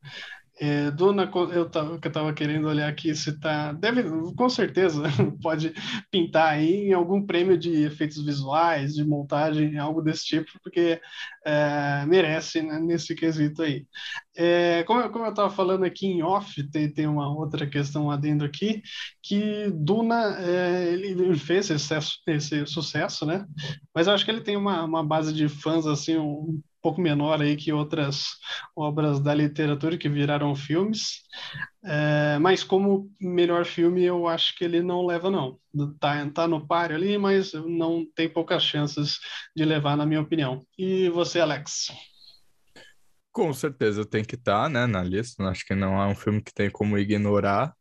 É, 0.58 0.90
Duna, 0.90 1.30
eu 1.52 1.66
estava 1.66 2.32
querendo 2.32 2.66
olhar 2.66 2.88
aqui 2.88 3.14
se 3.14 3.38
tá. 3.38 3.72
Deve, 3.72 4.02
com 4.34 4.48
certeza, 4.48 5.02
pode 5.42 5.74
pintar 6.10 6.54
aí 6.54 6.88
em 6.88 6.92
algum 6.94 7.24
prêmio 7.26 7.58
de 7.58 7.84
efeitos 7.84 8.24
visuais, 8.24 8.94
de 8.94 9.04
montagem, 9.04 9.78
algo 9.78 10.00
desse 10.00 10.24
tipo, 10.24 10.50
porque 10.62 10.98
é, 11.44 12.06
merece 12.06 12.62
né, 12.62 12.78
nesse 12.78 13.14
quesito 13.14 13.62
aí. 13.62 13.86
É, 14.34 14.82
como, 14.84 15.08
como, 15.10 15.26
eu 15.26 15.30
estava 15.30 15.50
falando 15.50 15.84
aqui 15.84 16.06
em 16.06 16.22
off, 16.22 16.62
tem, 16.70 16.90
tem 16.90 17.06
uma 17.06 17.28
outra 17.28 17.66
questão 17.66 18.10
adendo 18.10 18.44
aqui, 18.44 18.82
que 19.22 19.70
Duna 19.74 20.38
é, 20.40 20.92
ele 20.92 21.36
fez 21.36 21.68
esse, 21.68 21.94
esse, 22.26 22.66
sucesso, 22.66 23.26
né? 23.26 23.46
Mas 23.94 24.06
eu 24.06 24.14
acho 24.14 24.24
que 24.24 24.30
ele 24.30 24.40
tem 24.40 24.56
uma, 24.56 24.84
uma 24.84 25.04
base 25.04 25.34
de 25.34 25.48
fãs 25.48 25.86
assim 25.86 26.16
um 26.16 26.62
pouco 26.86 27.00
menor 27.00 27.42
aí 27.42 27.56
que 27.56 27.72
outras 27.72 28.36
obras 28.76 29.18
da 29.18 29.34
literatura 29.34 29.98
que 29.98 30.08
viraram 30.08 30.54
filmes. 30.54 31.22
É, 31.84 32.38
mas 32.38 32.62
como 32.62 33.10
melhor 33.20 33.64
filme, 33.64 34.04
eu 34.04 34.28
acho 34.28 34.56
que 34.56 34.64
ele 34.64 34.80
não 34.80 35.04
leva, 35.04 35.28
não. 35.28 35.58
Tá, 35.98 36.30
tá 36.30 36.46
no 36.46 36.64
páreo 36.64 36.94
ali, 36.94 37.18
mas 37.18 37.52
não 37.54 38.06
tem 38.14 38.28
poucas 38.28 38.62
chances 38.62 39.18
de 39.56 39.64
levar, 39.64 39.96
na 39.96 40.06
minha 40.06 40.20
opinião. 40.20 40.64
E 40.78 41.08
você, 41.08 41.40
Alex? 41.40 41.88
Com 43.32 43.52
certeza 43.52 44.04
tem 44.04 44.24
que 44.24 44.36
estar 44.36 44.62
tá, 44.62 44.68
né, 44.68 44.86
na 44.86 45.02
lista. 45.02 45.42
Acho 45.42 45.66
que 45.66 45.74
não 45.74 46.00
é 46.00 46.06
um 46.06 46.14
filme 46.14 46.40
que 46.40 46.54
tem 46.54 46.70
como 46.70 46.96
ignorar. 46.96 47.74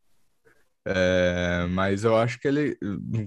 É, 0.84 1.68
mas 1.70 2.04
eu 2.04 2.18
acho 2.18 2.40
que 2.40 2.48
ele 2.48 2.76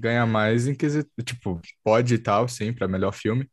ganha 0.00 0.26
mais 0.26 0.66
em 0.66 0.74
quesito. 0.74 1.08
Tipo, 1.22 1.60
pode 1.84 2.18
tal, 2.18 2.48
sim, 2.48 2.72
para 2.72 2.88
melhor 2.88 3.12
filme. 3.12 3.48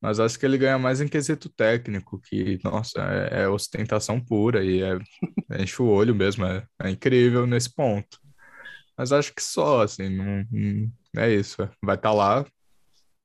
Mas 0.00 0.20
acho 0.20 0.38
que 0.38 0.46
ele 0.46 0.58
ganha 0.58 0.78
mais 0.78 1.00
em 1.00 1.08
quesito 1.08 1.48
técnico, 1.48 2.20
que, 2.20 2.58
nossa, 2.62 3.00
é, 3.00 3.42
é 3.42 3.48
ostentação 3.48 4.20
pura 4.20 4.64
e 4.64 4.82
é, 4.82 4.98
enche 5.60 5.82
o 5.82 5.86
olho 5.86 6.14
mesmo, 6.14 6.44
é, 6.46 6.64
é, 6.82 6.90
incrível 6.90 7.46
nesse 7.46 7.74
ponto. 7.74 8.20
Mas 8.96 9.12
acho 9.12 9.34
que 9.34 9.42
só, 9.42 9.82
assim, 9.82 10.08
não, 10.08 10.46
não 11.14 11.22
é 11.22 11.32
isso. 11.32 11.56
Vai 11.82 11.96
estar 11.96 12.10
tá 12.10 12.12
lá, 12.14 12.46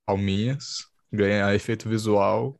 palminhas, 0.05 0.85
ganha 1.11 1.53
efeito 1.53 1.87
visual, 1.87 2.59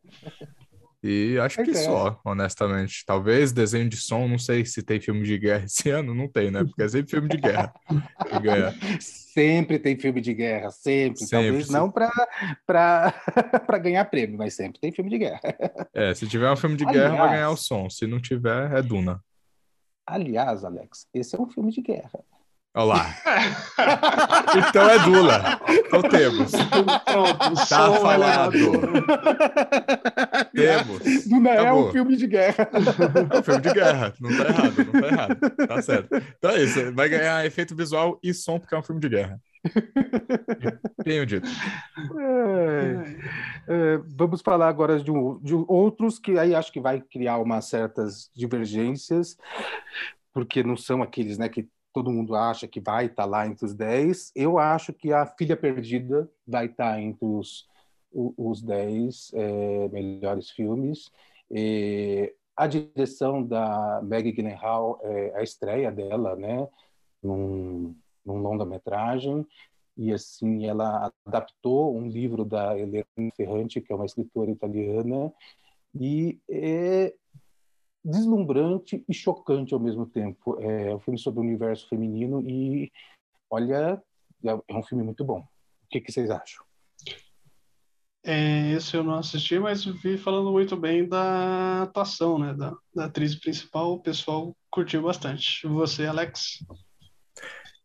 e 1.04 1.38
acho 1.38 1.62
que 1.62 1.72
é. 1.72 1.74
só, 1.74 2.18
honestamente. 2.24 3.04
Talvez 3.06 3.52
desenho 3.52 3.90
de 3.90 3.98
som, 3.98 4.26
não 4.26 4.40
sei 4.40 4.66
se 4.66 4.82
tem 4.82 5.02
filme 5.02 5.24
de 5.24 5.38
guerra 5.38 5.66
esse 5.68 5.90
ano, 5.90 6.16
não 6.16 6.30
tem, 6.30 6.50
né? 6.50 6.64
Porque 6.64 6.82
é 6.82 6.88
sempre 6.88 7.12
filme 7.12 7.28
de 7.28 7.38
guerra. 7.38 7.74
sempre 9.00 9.80
tem 9.80 10.00
filme 10.00 10.22
de 10.22 10.34
guerra, 10.34 10.72
sempre. 10.72 11.20
sempre 11.20 11.48
Talvez 11.48 11.70
não 11.70 11.92
para 11.92 13.14
ganhar 13.84 14.06
prêmio, 14.06 14.38
mas 14.38 14.54
sempre 14.54 14.80
tem 14.80 14.94
filme 14.94 15.10
de 15.10 15.18
guerra. 15.18 15.42
É, 15.94 16.14
se 16.14 16.26
tiver 16.26 16.50
um 16.50 16.56
filme 16.56 16.78
de 16.78 16.88
aliás, 16.88 17.12
guerra, 17.12 17.22
vai 17.22 17.36
ganhar 17.36 17.50
o 17.50 17.58
som. 17.58 17.90
Se 17.90 18.08
não 18.08 18.22
tiver, 18.22 18.72
é 18.72 18.82
Duna. 18.82 19.22
Aliás, 20.08 20.64
Alex, 20.64 21.08
esse 21.14 21.36
é 21.36 21.40
um 21.40 21.50
filme 21.50 21.72
de 21.72 21.82
guerra. 21.82 22.24
Olha 22.76 22.86
lá. 22.86 23.16
então 24.70 24.90
é 24.90 25.00
Dula. 25.00 25.62
Então 25.70 26.02
temos. 26.02 26.52
Pronto, 27.06 27.68
tá 27.70 27.94
falado. 27.94 28.52
temos. 30.52 31.26
Duna 31.28 31.50
é 31.52 31.72
um 31.72 31.92
filme 31.92 32.16
de 32.16 32.26
guerra. 32.26 32.68
É 32.74 33.38
um 33.40 33.44
filme 33.44 33.62
de 33.62 33.74
guerra. 33.74 34.14
Não 34.20 34.30
tá 34.36 34.46
errado, 34.46 34.76
não 34.92 35.02
tá 35.02 35.08
errado. 35.08 35.68
Tá 35.68 35.82
certo. 35.84 36.16
Então 36.38 36.52
é 36.52 36.64
isso. 36.64 36.94
Vai 36.94 37.10
ganhar 37.10 37.46
efeito 37.46 37.76
visual 37.76 38.20
e 38.24 38.34
som 38.34 38.58
porque 38.58 38.74
é 38.74 38.80
um 38.80 38.84
filme 38.84 39.00
de 39.02 39.10
guerra. 39.10 39.40
Tenho 41.04 41.26
dito. 41.26 41.48
É, 42.20 43.18
é, 43.68 43.98
vamos 44.16 44.42
falar 44.42 44.68
agora 44.68 45.00
de, 45.00 45.12
um, 45.12 45.40
de 45.42 45.54
outros 45.54 46.20
que 46.20 46.38
aí 46.38 46.54
acho 46.54 46.72
que 46.72 46.82
vai 46.82 47.00
criar 47.00 47.38
umas 47.38 47.66
certas 47.66 48.30
divergências, 48.36 49.38
porque 50.34 50.64
não 50.64 50.76
são 50.76 51.02
aqueles 51.02 51.38
né, 51.38 51.48
que 51.48 51.68
todo 51.94 52.12
mundo 52.12 52.36
acha 52.36 52.68
que 52.68 52.82
vai 52.82 53.06
estar 53.06 53.24
tá 53.24 53.30
lá 53.30 53.48
entre 53.48 53.66
os 53.66 53.74
10. 53.74 54.32
Eu 54.36 54.58
acho 54.58 54.92
que 54.92 55.14
a 55.14 55.26
Filha 55.26 55.56
Perdida 55.56 56.30
vai 56.46 56.66
estar 56.66 56.94
tá 56.94 57.02
entre 57.02 57.24
os, 57.24 57.68
os 58.12 58.62
10 58.62 59.32
é, 59.34 59.88
melhores 59.90 60.50
filmes. 60.50 61.12
E 61.52 62.34
a 62.58 62.68
direção 62.68 63.44
da 63.44 64.02
Maggie 64.04 64.32
Gyllenhaal 64.32 65.00
é 65.04 65.34
a 65.36 65.44
estreia 65.44 65.92
dela, 65.92 66.36
né, 66.36 66.68
num, 67.22 67.96
num 68.26 68.38
longa-metragem. 68.38 69.46
E 69.96 70.12
assim, 70.12 70.66
ela 70.66 71.12
adaptou 71.26 71.96
um 71.96 72.08
livro 72.08 72.44
da 72.44 72.78
Helena 72.78 73.06
Ferrante, 73.36 73.80
que 73.80 73.92
é 73.92 73.96
uma 73.96 74.06
escritora 74.06 74.50
italiana, 74.50 75.32
e 75.94 76.40
é, 76.50 77.14
deslumbrante 78.04 79.04
e 79.08 79.14
chocante 79.14 79.74
ao 79.74 79.80
mesmo 79.80 80.06
tempo. 80.06 80.60
É 80.62 80.94
um 80.94 81.00
filme 81.00 81.18
sobre 81.18 81.40
o 81.40 81.44
universo 81.44 81.88
feminino 81.88 82.42
e, 82.42 82.92
olha, 83.50 84.02
é 84.44 84.76
um 84.76 84.84
filme 84.84 85.04
muito 85.04 85.24
bom. 85.24 85.40
O 85.40 85.88
que, 85.90 86.02
que 86.02 86.12
vocês 86.12 86.30
acham? 86.30 86.66
É, 88.26 88.72
esse 88.72 88.96
eu 88.96 89.04
não 89.04 89.16
assisti, 89.16 89.60
mas 89.60 89.84
vi 89.84 90.18
falando 90.18 90.50
muito 90.52 90.78
bem 90.78 91.08
da 91.08 91.84
atuação, 91.84 92.40
né, 92.40 92.54
da, 92.54 92.74
da 92.96 93.06
atriz 93.06 93.36
principal. 93.36 93.94
O 93.94 94.02
pessoal 94.02 94.56
curtiu 94.72 95.02
bastante. 95.02 95.68
Você, 95.68 96.06
Alex? 96.06 96.66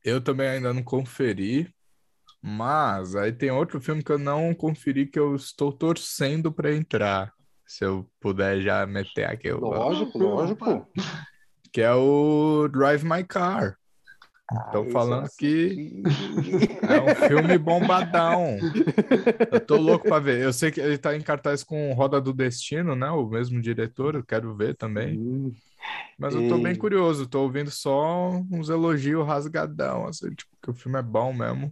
Eu 0.04 0.22
também 0.22 0.48
ainda 0.48 0.72
não 0.72 0.82
conferi, 0.82 1.68
mas 2.40 3.16
aí 3.16 3.32
tem 3.32 3.50
outro 3.50 3.80
filme 3.80 4.02
que 4.02 4.12
eu 4.12 4.18
não 4.18 4.54
conferi 4.54 5.06
que 5.06 5.18
eu 5.18 5.34
estou 5.34 5.72
torcendo 5.72 6.52
para 6.52 6.74
entrar, 6.74 7.32
se 7.68 7.84
eu 7.84 8.08
puder 8.18 8.60
já 8.62 8.86
meter 8.86 9.28
aqui. 9.28 9.48
Eu... 9.48 9.60
Lógico, 9.60 10.18
lógico. 10.18 10.88
Que 11.70 11.82
é 11.82 11.92
o 11.92 12.66
Drive 12.72 13.04
My 13.04 13.22
Car. 13.22 13.76
Estão 14.50 14.86
ah, 14.88 14.90
falando 14.90 15.28
que 15.38 16.02
é 16.82 17.02
um 17.02 17.28
filme 17.28 17.58
bombadão. 17.58 18.56
Eu 19.52 19.60
tô 19.60 19.76
louco 19.76 20.08
para 20.08 20.18
ver. 20.18 20.42
Eu 20.42 20.54
sei 20.54 20.70
que 20.70 20.80
ele 20.80 20.96
tá 20.96 21.14
em 21.14 21.20
cartaz 21.20 21.62
com 21.62 21.92
Roda 21.92 22.18
do 22.18 22.32
Destino, 22.32 22.96
né? 22.96 23.10
O 23.10 23.28
mesmo 23.28 23.60
diretor, 23.60 24.14
eu 24.14 24.24
quero 24.24 24.56
ver 24.56 24.74
também. 24.74 25.52
Mas 26.18 26.34
eu 26.34 26.48
tô 26.48 26.56
bem 26.56 26.74
curioso, 26.74 27.28
tô 27.28 27.42
ouvindo 27.42 27.70
só 27.70 28.30
uns 28.50 28.70
elogios 28.70 29.26
rasgadão, 29.26 30.06
assim, 30.06 30.30
tipo, 30.30 30.50
que 30.62 30.70
o 30.70 30.74
filme 30.74 30.98
é 30.98 31.02
bom 31.02 31.30
mesmo. 31.30 31.70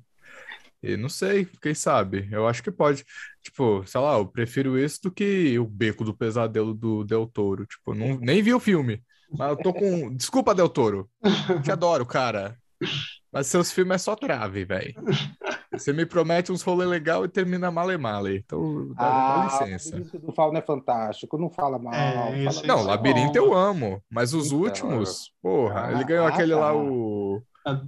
E 0.83 0.97
não 0.97 1.09
sei, 1.09 1.47
quem 1.61 1.75
sabe? 1.75 2.29
Eu 2.31 2.47
acho 2.47 2.62
que 2.62 2.71
pode. 2.71 3.05
Tipo, 3.43 3.85
sei 3.87 4.01
lá, 4.01 4.19
eu 4.19 4.27
prefiro 4.27 4.79
isso 4.79 5.03
do 5.05 5.11
que 5.11 5.59
o 5.59 5.65
Beco 5.65 6.05
do 6.05 6.15
Pesadelo 6.15 6.75
do 6.75 7.05
Del 7.05 7.27
Toro. 7.27 7.67
Tipo, 7.67 7.95
não, 7.95 8.19
nem 8.19 8.43
vi 8.43 8.53
o 8.53 8.61
filme. 8.61 9.03
Mas 9.31 9.51
eu 9.51 9.57
tô 9.57 9.73
com. 9.73 10.15
Desculpa, 10.15 10.55
Del 10.55 10.69
Toro. 10.69 11.09
Te 11.62 11.71
adoro, 11.71 12.07
cara. 12.07 12.57
Mas 13.33 13.49
seus 13.49 13.71
filmes 13.73 13.97
é 13.97 13.99
só 13.99 14.17
trave, 14.17 14.65
velho. 14.65 14.95
Você 15.73 15.93
me 15.93 16.07
promete 16.07 16.53
uns 16.53 16.62
rolê 16.62 16.87
legal 16.87 17.25
e 17.25 17.29
termina 17.29 17.71
male 17.71 17.99
male. 17.99 18.39
Então, 18.39 18.95
dá, 18.95 19.05
ah, 19.05 19.47
dá 19.47 19.67
licença. 19.67 19.97
O 20.15 20.19
do 20.19 20.33
Fauno 20.33 20.57
é 20.57 20.62
fantástico, 20.62 21.37
não 21.37 21.51
fala 21.51 21.79
mal. 21.79 21.93
É, 21.95 22.45
fala 22.45 22.67
não, 22.67 22.83
Labirinto 22.83 23.37
eu 23.37 23.53
amo, 23.53 24.03
mas 24.11 24.33
os 24.33 24.47
então, 24.47 24.61
últimos, 24.61 25.33
porra, 25.43 25.87
ah, 25.87 25.93
ele 25.93 26.05
ganhou 26.05 26.27
ah, 26.27 26.29
aquele 26.31 26.53
tá. 26.53 26.61
lá, 26.61 26.75
o 26.75 27.43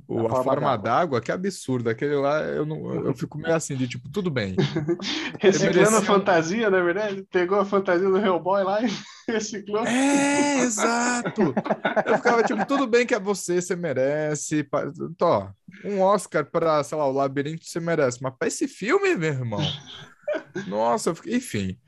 o, 0.08 0.26
a, 0.26 0.40
a 0.40 0.42
forma 0.42 0.76
d'água, 0.76 1.20
que 1.20 1.30
absurdo. 1.30 1.88
Aquele 1.88 2.16
lá, 2.16 2.40
eu, 2.42 2.66
não, 2.66 3.06
eu 3.06 3.14
fico 3.14 3.38
meio 3.38 3.54
assim, 3.54 3.76
de 3.76 3.86
tipo, 3.86 4.08
tudo 4.10 4.30
bem. 4.30 4.56
Reciclando 5.38 5.96
a 5.96 6.02
fantasia, 6.02 6.68
na 6.68 6.80
verdade. 6.80 7.24
Pegou 7.30 7.60
a 7.60 7.64
fantasia 7.64 8.08
do 8.08 8.18
Hellboy 8.18 8.64
lá 8.64 8.82
e 8.82 8.88
reciclou. 9.30 9.86
É, 9.86 10.60
exato! 10.60 11.54
Eu 12.06 12.16
ficava 12.16 12.42
tipo, 12.42 12.66
tudo 12.66 12.86
bem 12.86 13.06
que 13.06 13.14
é 13.14 13.20
você, 13.20 13.60
você 13.60 13.76
merece. 13.76 14.66
Tó, 15.16 15.52
um 15.84 16.00
Oscar 16.00 16.44
para, 16.44 16.82
sei 16.82 16.98
lá, 16.98 17.06
o 17.06 17.12
Labirinto 17.12 17.64
você 17.64 17.78
merece. 17.78 18.22
Mas 18.22 18.34
para 18.36 18.48
esse 18.48 18.66
filme, 18.66 19.14
meu 19.14 19.30
irmão. 19.30 19.60
Nossa, 20.66 21.14
fiquei... 21.14 21.36
enfim. 21.36 21.78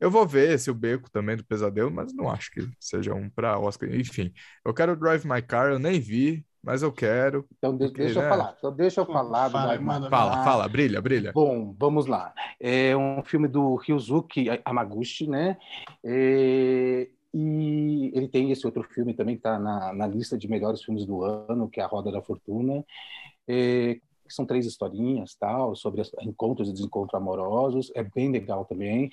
Eu 0.00 0.10
vou 0.10 0.26
ver 0.26 0.52
esse 0.52 0.70
o 0.70 0.74
Beco 0.74 1.10
também 1.10 1.36
do 1.36 1.44
Pesadelo, 1.44 1.90
mas 1.90 2.12
não 2.12 2.28
acho 2.28 2.50
que 2.50 2.68
seja 2.80 3.14
um 3.14 3.30
para 3.30 3.58
Oscar. 3.58 3.88
Enfim, 3.94 4.32
eu 4.64 4.74
quero 4.74 4.96
Drive 4.96 5.24
My 5.24 5.40
Car, 5.40 5.70
eu 5.70 5.78
nem 5.78 6.00
vi. 6.00 6.44
Mas 6.64 6.82
eu 6.82 6.90
quero. 6.90 7.46
Então, 7.58 7.76
de, 7.76 7.90
deixa 7.90 8.20
né? 8.20 8.26
eu 8.26 8.30
falar. 8.30 8.54
Então, 8.58 8.72
deixa 8.72 9.00
eu 9.02 9.06
falar. 9.06 9.50
Fala, 9.50 9.76
do 9.76 10.08
fala, 10.08 10.44
fala, 10.44 10.68
brilha, 10.68 11.00
brilha. 11.00 11.32
Bom, 11.32 11.74
vamos 11.78 12.06
lá. 12.06 12.32
É 12.58 12.96
um 12.96 13.22
filme 13.22 13.46
do 13.46 13.76
Ryuzuki 13.76 14.46
Amaguchi, 14.64 15.28
né? 15.28 15.58
É, 16.02 17.08
e 17.34 18.10
ele 18.14 18.28
tem 18.28 18.50
esse 18.50 18.64
outro 18.64 18.82
filme 18.82 19.12
também 19.12 19.34
que 19.34 19.40
está 19.40 19.58
na, 19.58 19.92
na, 19.92 20.06
lista 20.06 20.38
de 20.38 20.48
melhores 20.48 20.82
filmes 20.82 21.04
do 21.04 21.22
ano, 21.22 21.68
que 21.68 21.80
é 21.80 21.84
A 21.84 21.86
Roda 21.86 22.10
da 22.10 22.22
Fortuna. 22.22 22.84
É, 23.46 23.98
são 24.26 24.46
três 24.46 24.64
historinhas, 24.64 25.34
tal, 25.34 25.76
sobre 25.76 26.02
encontros 26.22 26.68
e 26.68 26.72
desencontros 26.72 27.20
amorosos. 27.20 27.92
É 27.94 28.02
bem 28.02 28.30
legal 28.30 28.64
também. 28.64 29.10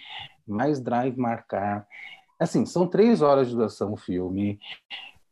Mais 0.48 0.80
Drive 0.80 1.18
Marcar. 1.18 1.86
Assim, 2.40 2.66
são 2.66 2.88
três 2.88 3.22
horas 3.22 3.50
de 3.50 3.56
duração 3.56 3.94
o 3.94 3.98
filme 3.98 4.58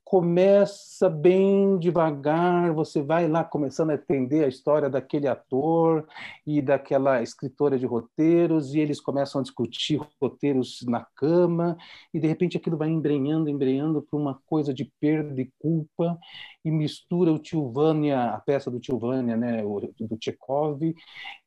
começa 0.10 1.08
bem 1.08 1.78
devagar, 1.78 2.74
você 2.74 3.00
vai 3.00 3.28
lá 3.28 3.44
começando 3.44 3.92
a 3.92 3.94
entender 3.94 4.44
a 4.44 4.48
história 4.48 4.90
daquele 4.90 5.28
ator 5.28 6.04
e 6.48 6.64
daquela 6.64 7.22
escritora 7.22 7.78
de 7.78 7.86
roteiros, 7.86 8.74
e 8.74 8.80
eles 8.80 9.00
começam 9.00 9.40
a 9.40 9.44
discutir 9.44 10.02
roteiros 10.20 10.84
na 10.88 11.06
cama, 11.16 11.78
e 12.12 12.20
de 12.20 12.28
repente 12.28 12.58
aquilo 12.58 12.76
vai 12.76 12.90
embrenhando, 12.90 13.52
embrenhando 13.52 14.02
para 14.02 14.18
uma 14.18 14.40
coisa 14.48 14.74
de 14.74 14.92
perda 15.00 15.40
e 15.40 15.52
culpa, 15.60 16.18
e 16.66 16.72
mistura 16.72 17.32
o 17.32 17.38
Tio 17.38 17.72
Vânia, 17.72 18.32
a 18.32 18.40
peça 18.40 18.72
do 18.72 18.80
Tio 18.80 18.98
Vânia, 18.98 19.38
né, 19.38 19.62
do 19.62 20.18
Tchekov, 20.18 20.82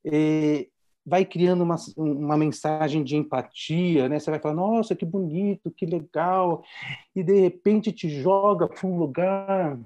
e, 0.05 0.69
vai 1.05 1.25
criando 1.25 1.63
uma, 1.63 1.75
uma 1.97 2.37
mensagem 2.37 3.03
de 3.03 3.15
empatia, 3.15 4.07
né? 4.07 4.19
Você 4.19 4.31
vai 4.31 4.39
falar, 4.39 4.55
nossa, 4.55 4.95
que 4.95 5.05
bonito, 5.05 5.71
que 5.71 5.85
legal, 5.85 6.63
e 7.15 7.21
de 7.23 7.39
repente 7.41 7.91
te 7.91 8.09
joga 8.09 8.67
para 8.67 8.87
um 8.87 8.97
lugar 8.97 9.77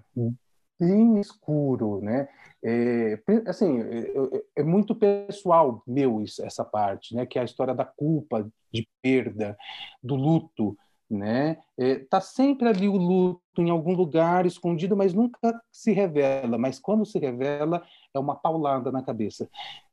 bem 0.79 1.19
escuro, 1.19 2.01
né? 2.01 2.27
É, 2.63 3.19
assim, 3.47 3.81
é, 3.81 3.99
é, 3.99 4.43
é, 4.57 4.63
muito 4.63 4.95
pessoal 4.95 5.81
meu 5.87 6.21
isso, 6.21 6.43
essa 6.43 6.63
parte, 6.63 7.15
né? 7.15 7.25
Que 7.25 7.39
é 7.39 7.41
a 7.41 7.45
história 7.45 7.73
da 7.73 7.85
culpa, 7.85 8.47
de 8.71 8.87
perda, 9.01 9.57
do 10.03 10.15
luto, 10.15 10.77
né? 11.09 11.57
É, 11.77 11.99
tá 11.99 12.19
sempre 12.19 12.67
ali 12.67 12.87
o 12.87 12.97
luto 12.97 13.41
em 13.61 13.69
algum 13.69 13.93
lugar 13.93 14.45
escondido, 14.45 14.95
mas 14.95 15.13
nunca 15.13 15.59
se 15.71 15.91
revela. 15.91 16.57
Mas 16.57 16.79
quando 16.79 17.05
se 17.05 17.17
revela, 17.17 17.83
é 18.13 18.19
uma 18.19 18.35
paulada 18.35 18.91
na 18.91 19.01
cabeça. 19.01 19.49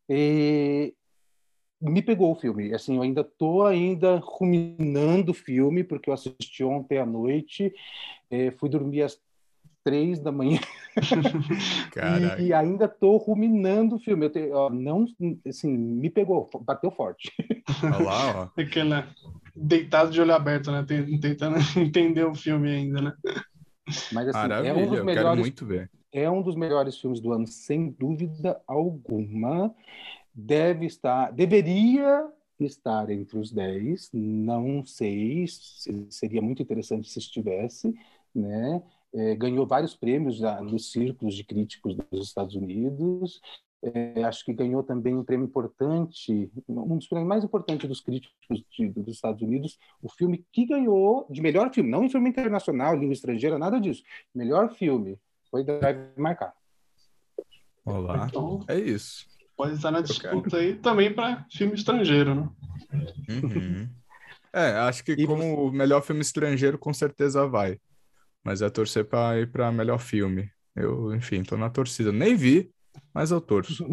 É, 0.08 0.92
me 1.84 2.02
pegou 2.02 2.32
o 2.32 2.34
filme. 2.34 2.72
Assim, 2.74 2.96
eu 2.96 3.02
ainda 3.02 3.22
tô 3.22 3.64
ainda 3.64 4.20
ruminando 4.22 5.32
o 5.32 5.34
filme 5.34 5.84
porque 5.84 6.08
eu 6.08 6.14
assisti 6.14 6.64
ontem 6.64 6.98
à 6.98 7.06
noite, 7.06 7.72
é, 8.30 8.50
fui 8.52 8.68
dormir 8.68 9.02
às 9.02 9.18
três 9.84 10.18
da 10.18 10.32
manhã 10.32 10.58
e, 12.40 12.44
e, 12.44 12.52
ainda 12.54 12.88
tô 12.88 13.18
ruminando 13.18 13.96
o 13.96 13.98
filme. 13.98 14.24
Eu 14.24 14.30
te, 14.30 14.50
ó, 14.50 14.70
não, 14.70 15.04
assim, 15.46 15.76
me 15.76 16.08
pegou, 16.08 16.48
bateu 16.62 16.90
forte. 16.90 17.30
Olha 17.82 17.98
lá, 17.98 18.40
ó. 18.40 18.48
Aquela 18.60 19.06
deitado 19.54 20.10
de 20.10 20.20
olho 20.20 20.34
aberto, 20.34 20.72
né? 20.72 20.84
Tentando 21.20 21.56
entender 21.78 22.24
o 22.24 22.34
filme 22.34 22.70
ainda, 22.70 23.02
né? 23.02 23.12
Mas 24.10 24.28
assim, 24.28 24.38
Maravilha, 24.38 24.70
é 24.70 24.74
um 24.74 24.88
dos 24.88 25.04
melhores, 25.04 25.54
É 26.12 26.30
um 26.30 26.42
dos 26.42 26.56
melhores 26.56 26.98
filmes 26.98 27.20
do 27.20 27.32
ano, 27.32 27.46
sem 27.46 27.90
dúvida 27.90 28.58
alguma 28.66 29.74
deve 30.34 30.86
estar, 30.86 31.30
deveria 31.30 32.28
estar 32.58 33.08
entre 33.10 33.38
os 33.38 33.52
10, 33.52 34.10
não 34.12 34.84
sei, 34.84 35.44
seria 36.08 36.42
muito 36.42 36.62
interessante 36.62 37.08
se 37.08 37.18
estivesse, 37.18 37.94
né? 38.34 38.82
É, 39.12 39.36
ganhou 39.36 39.64
vários 39.64 39.94
prêmios 39.94 40.36
já 40.36 40.60
nos 40.60 40.90
círculos 40.90 41.36
de 41.36 41.44
críticos 41.44 41.96
dos 42.10 42.26
Estados 42.26 42.56
Unidos, 42.56 43.40
é, 43.80 44.24
acho 44.24 44.44
que 44.44 44.52
ganhou 44.52 44.82
também 44.82 45.14
um 45.14 45.22
prêmio 45.22 45.46
importante, 45.46 46.50
um 46.66 46.96
dos 46.96 47.06
prêmios 47.06 47.28
mais 47.28 47.44
importantes 47.44 47.88
dos 47.88 48.00
críticos 48.00 48.64
de, 48.76 48.88
dos 48.88 49.14
Estados 49.14 49.42
Unidos, 49.42 49.78
o 50.02 50.08
filme 50.08 50.44
que 50.50 50.66
ganhou 50.66 51.26
de 51.30 51.40
melhor 51.40 51.72
filme, 51.72 51.90
não 51.90 52.02
em 52.02 52.08
filme 52.08 52.28
internacional, 52.28 52.96
língua 52.96 53.12
estrangeira, 53.12 53.58
nada 53.58 53.78
disso, 53.78 54.02
melhor 54.34 54.74
filme, 54.74 55.16
foi 55.48 55.62
Drive 55.62 56.10
Marcar. 56.16 56.54
Olá, 57.84 58.26
então, 58.26 58.64
é 58.66 58.80
isso 58.80 59.33
pode 59.56 59.74
estar 59.74 59.90
na 59.90 60.00
disputa 60.00 60.56
aí 60.56 60.76
também 60.76 61.12
para 61.12 61.46
filme 61.50 61.74
estrangeiro, 61.74 62.34
né? 62.34 62.48
Uhum. 63.28 63.88
É, 64.52 64.70
acho 64.80 65.02
que 65.02 65.12
e 65.12 65.26
como 65.26 65.70
melhor 65.72 66.00
filme 66.02 66.20
estrangeiro, 66.20 66.78
com 66.78 66.92
certeza 66.92 67.46
vai. 67.46 67.78
Mas 68.42 68.62
é 68.62 68.70
torcer 68.70 69.04
para 69.04 69.40
ir 69.40 69.50
para 69.50 69.72
melhor 69.72 69.98
filme. 69.98 70.50
Eu, 70.76 71.14
enfim, 71.14 71.42
tô 71.42 71.56
na 71.56 71.70
torcida. 71.70 72.12
Nem 72.12 72.36
vi, 72.36 72.70
mas 73.12 73.30
eu 73.30 73.40
torço. 73.40 73.84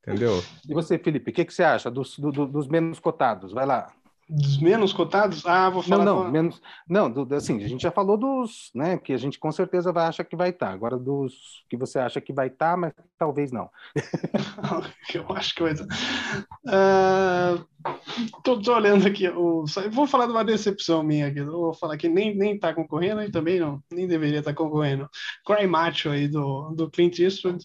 Entendeu? 0.00 0.42
E 0.68 0.72
você, 0.72 0.98
Felipe, 0.98 1.30
o 1.30 1.34
que, 1.34 1.44
que 1.44 1.54
você 1.54 1.62
acha 1.62 1.90
dos, 1.90 2.18
do, 2.18 2.46
dos 2.46 2.66
menos 2.66 2.98
cotados? 2.98 3.52
Vai 3.52 3.66
lá 3.66 3.92
dos 4.30 4.58
menos 4.58 4.92
cotados? 4.92 5.44
Ah, 5.44 5.68
vou 5.68 5.82
falar. 5.82 6.04
Não, 6.04 6.16
não, 6.16 6.24
com... 6.24 6.30
menos. 6.30 6.62
Não, 6.88 7.10
do, 7.10 7.34
assim, 7.34 7.62
a 7.64 7.68
gente 7.68 7.82
já 7.82 7.90
falou 7.90 8.16
dos, 8.16 8.70
né? 8.74 8.96
Que 8.96 9.12
a 9.12 9.16
gente 9.16 9.38
com 9.38 9.50
certeza 9.50 9.92
vai 9.92 10.06
achar 10.06 10.24
que 10.24 10.36
vai 10.36 10.50
estar. 10.50 10.68
Tá. 10.68 10.72
Agora 10.72 10.96
dos 10.96 11.64
que 11.68 11.76
você 11.76 11.98
acha 11.98 12.20
que 12.20 12.32
vai 12.32 12.46
estar, 12.46 12.72
tá, 12.72 12.76
mas 12.76 12.92
talvez 13.18 13.50
não. 13.50 13.68
eu 15.12 15.26
acho 15.30 15.54
que 15.54 15.62
vai 15.62 15.72
estar. 15.72 15.86
Uh, 16.64 17.66
tô, 18.44 18.60
tô, 18.60 18.74
olhando 18.74 19.06
aqui. 19.06 19.28
O, 19.28 19.64
vou 19.90 20.06
falar 20.06 20.26
de 20.26 20.32
uma 20.32 20.44
decepção 20.44 21.02
minha 21.02 21.26
aqui. 21.26 21.42
Vou 21.42 21.74
falar 21.74 21.96
que 21.96 22.08
nem, 22.08 22.36
nem 22.36 22.58
tá 22.58 22.72
concorrendo 22.72 23.22
e 23.22 23.30
também 23.32 23.58
não, 23.58 23.82
nem 23.92 24.06
deveria 24.06 24.38
estar 24.38 24.52
tá 24.52 24.56
concorrendo. 24.56 25.08
Cry 25.44 25.66
Macho 25.66 26.08
aí 26.08 26.28
do, 26.28 26.70
do 26.70 26.88
Clint 26.88 27.18
Eastwood. 27.18 27.64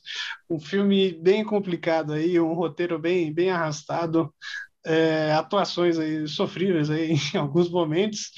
Um 0.50 0.60
filme 0.60 1.14
bem 1.14 1.44
complicado 1.44 2.14
aí, 2.14 2.40
um 2.40 2.54
roteiro 2.54 2.98
bem, 2.98 3.32
bem 3.32 3.52
arrastado 3.52 4.34
é, 4.86 5.34
atuações 5.34 5.98
aí 5.98 6.28
sofríveis 6.28 6.90
aí 6.90 7.16
em 7.34 7.38
alguns 7.38 7.70
momentos 7.70 8.32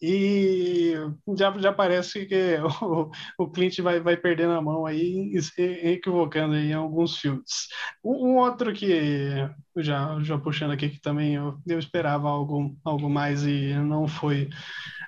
e 0.00 0.94
já, 1.36 1.56
já 1.58 1.72
parece 1.72 2.26
que 2.26 2.56
o, 2.82 3.10
o 3.38 3.50
Clint 3.50 3.78
vai, 3.80 4.00
vai 4.00 4.16
perdendo 4.16 4.52
a 4.52 4.60
mão 4.60 4.84
aí 4.84 5.30
e 5.32 5.40
se 5.40 5.62
equivocando 5.62 6.54
aí 6.54 6.70
em 6.70 6.74
alguns 6.74 7.18
filmes. 7.18 7.68
Um, 8.04 8.36
outro 8.36 8.72
que 8.72 9.48
já, 9.76 10.18
já 10.22 10.36
puxando 10.38 10.72
aqui 10.72 10.88
que 10.88 11.00
também 11.00 11.34
eu, 11.34 11.56
eu 11.66 11.78
esperava 11.78 12.28
algo, 12.28 12.76
algo 12.84 13.08
mais 13.08 13.44
e 13.44 13.74
não 13.74 14.08
foi 14.08 14.48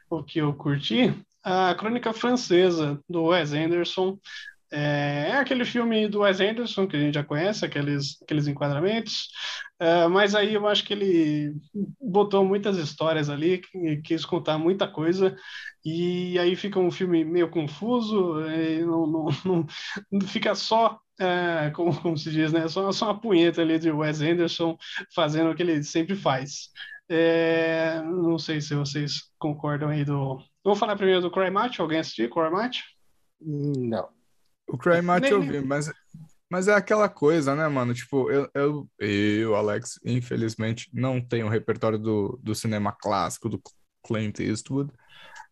o 0.09 0.22
que 0.22 0.38
eu 0.38 0.54
curti, 0.54 1.12
a 1.42 1.74
Crônica 1.74 2.12
Francesa 2.12 2.98
do 3.09 3.24
Wes 3.24 3.52
Anderson, 3.52 4.18
é, 4.77 5.29
é, 5.31 5.37
aquele 5.37 5.65
filme 5.65 6.09
do 6.09 6.23
Wes 6.23 6.41
Anderson 6.41 6.89
que 6.89 6.97
a 6.97 6.99
gente 6.99 7.15
já 7.15 7.23
conhece, 7.23 7.65
aqueles, 7.65 8.21
aqueles 8.21 8.49
enquadramentos, 8.49 9.29
é, 9.79 10.09
mas 10.09 10.35
aí 10.35 10.55
eu 10.55 10.67
acho 10.67 10.85
que 10.85 10.93
ele 10.93 11.55
botou 12.01 12.45
muitas 12.45 12.77
histórias 12.77 13.31
ali, 13.31 13.63
quis 14.03 14.25
contar 14.25 14.59
muita 14.59 14.89
coisa, 14.89 15.37
e 15.85 16.37
aí 16.41 16.57
fica 16.57 16.81
um 16.81 16.91
filme 16.91 17.25
meio 17.25 17.49
confuso, 17.49 18.35
não, 18.85 19.07
não, 19.07 19.27
não, 20.11 20.21
fica 20.27 20.57
só 20.57 20.99
é, 21.21 21.71
como, 21.71 21.95
como, 22.03 22.19
se 22.19 22.33
diz, 22.33 22.53
né? 22.53 22.67
Só, 22.67 22.91
só 22.91 23.07
uma 23.07 23.21
punheta 23.21 23.63
ali 23.63 23.79
de 23.79 23.93
Wes 23.93 24.21
Anderson 24.21 24.77
fazendo 25.15 25.51
o 25.51 25.55
que 25.55 25.63
ele 25.63 25.85
sempre 25.85 26.17
faz. 26.17 26.71
É, 27.09 28.03
não 28.03 28.39
sei 28.39 28.61
se 28.61 28.75
vocês 28.75 29.31
concordam 29.39 29.91
aí 29.91 30.05
do. 30.05 30.43
Vou 30.65 30.75
falar 30.75 30.97
primeiro 30.97 31.21
do 31.21 31.31
Cry 31.31 31.51
Match. 31.51 31.79
Alguém 31.79 32.01
assistiu 32.01 32.31
Cry 32.31 32.51
Match? 32.51 32.81
Não. 33.41 34.13
O 34.66 34.79
Cry 34.79 35.03
Match 35.03 35.31
eu 35.31 35.42
vi, 35.42 35.61
mas, 35.61 35.90
mas 36.50 36.68
é 36.68 36.74
aquela 36.74 37.09
coisa, 37.09 37.55
né, 37.55 37.68
mano? 37.68 37.94
Tipo, 37.94 38.31
eu, 38.31 38.48
eu, 38.55 38.88
eu, 38.98 39.55
Alex, 39.55 39.98
infelizmente, 40.05 40.88
não 40.92 41.20
tenho 41.20 41.46
o 41.46 41.50
repertório 41.50 41.98
do, 41.98 42.38
do 42.42 42.55
cinema 42.55 42.92
clássico 42.92 43.48
do 43.48 43.61
Clint 44.07 44.40
Eastwood. 44.40 44.90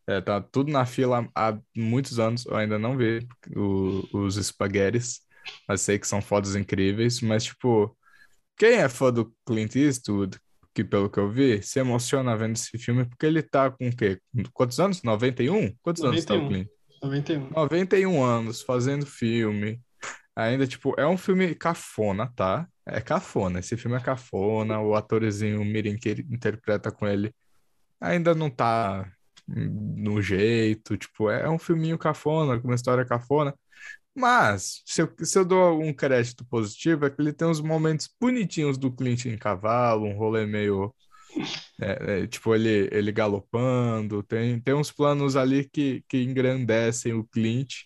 É, 0.06 0.20
tá 0.20 0.40
tudo 0.40 0.72
na 0.72 0.84
fila 0.84 1.28
há 1.34 1.56
muitos 1.76 2.18
anos, 2.18 2.44
eu 2.46 2.56
ainda 2.56 2.78
não 2.78 2.96
vi 2.96 3.26
o, 3.54 4.04
os 4.12 4.36
espaguetes, 4.36 5.20
mas 5.68 5.80
sei 5.80 5.98
que 5.98 6.08
são 6.08 6.20
fotos 6.20 6.56
incríveis, 6.56 7.20
mas, 7.20 7.44
tipo, 7.44 7.96
quem 8.56 8.74
é 8.74 8.88
fã 8.88 9.12
do 9.12 9.32
Clint 9.46 9.76
Eastwood, 9.76 10.38
que 10.74 10.82
pelo 10.82 11.10
que 11.10 11.18
eu 11.18 11.30
vi, 11.30 11.62
se 11.62 11.78
emociona 11.78 12.36
vendo 12.36 12.56
esse 12.56 12.76
filme, 12.78 13.04
porque 13.04 13.26
ele 13.26 13.42
tá 13.42 13.70
com 13.70 13.88
o 13.88 13.96
quê? 13.96 14.20
Quantos 14.52 14.80
anos? 14.80 15.02
91? 15.02 15.74
Quantos 15.82 16.02
91. 16.02 16.08
anos 16.08 16.24
tá 16.24 16.34
o 16.34 16.48
Clint? 16.48 16.68
91. 17.02 17.50
91 17.50 18.22
anos 18.22 18.62
fazendo 18.62 19.04
filme. 19.06 19.80
Ainda, 20.34 20.66
tipo, 20.66 20.94
é 20.98 21.06
um 21.06 21.18
filme 21.18 21.54
cafona, 21.54 22.32
tá? 22.34 22.66
É 22.86 23.00
cafona. 23.00 23.58
Esse 23.60 23.76
filme 23.76 23.96
é 23.96 24.00
cafona. 24.00 24.80
O 24.80 24.94
atorzinho 24.94 25.64
Mirim 25.64 25.96
que 25.96 26.08
ele 26.08 26.26
interpreta 26.30 26.90
com 26.90 27.06
ele 27.06 27.34
ainda 28.00 28.34
não 28.34 28.50
tá 28.50 29.10
no 29.46 30.20
jeito. 30.20 30.96
Tipo, 30.96 31.30
é 31.30 31.48
um 31.48 31.58
filminho 31.58 31.98
cafona, 31.98 32.58
com 32.60 32.68
uma 32.68 32.74
história 32.74 33.04
cafona. 33.04 33.54
Mas, 34.14 34.82
se 34.84 35.02
eu, 35.02 35.12
se 35.22 35.38
eu 35.38 35.44
dou 35.44 35.80
um 35.80 35.92
crédito 35.92 36.44
positivo, 36.44 37.06
é 37.06 37.10
que 37.10 37.20
ele 37.20 37.32
tem 37.32 37.48
uns 37.48 37.60
momentos 37.60 38.08
bonitinhos 38.20 38.76
do 38.76 38.92
Clint 38.92 39.24
em 39.26 39.38
cavalo, 39.38 40.04
um 40.06 40.16
rolê 40.16 40.44
meio 40.46 40.94
é, 41.80 42.22
é, 42.22 42.26
tipo, 42.26 42.54
ele, 42.54 42.88
ele 42.92 43.12
galopando, 43.12 44.22
tem, 44.22 44.60
tem 44.60 44.74
uns 44.74 44.90
planos 44.92 45.36
ali 45.36 45.68
que, 45.68 46.04
que 46.08 46.22
engrandecem 46.22 47.12
o 47.14 47.24
Clint. 47.24 47.84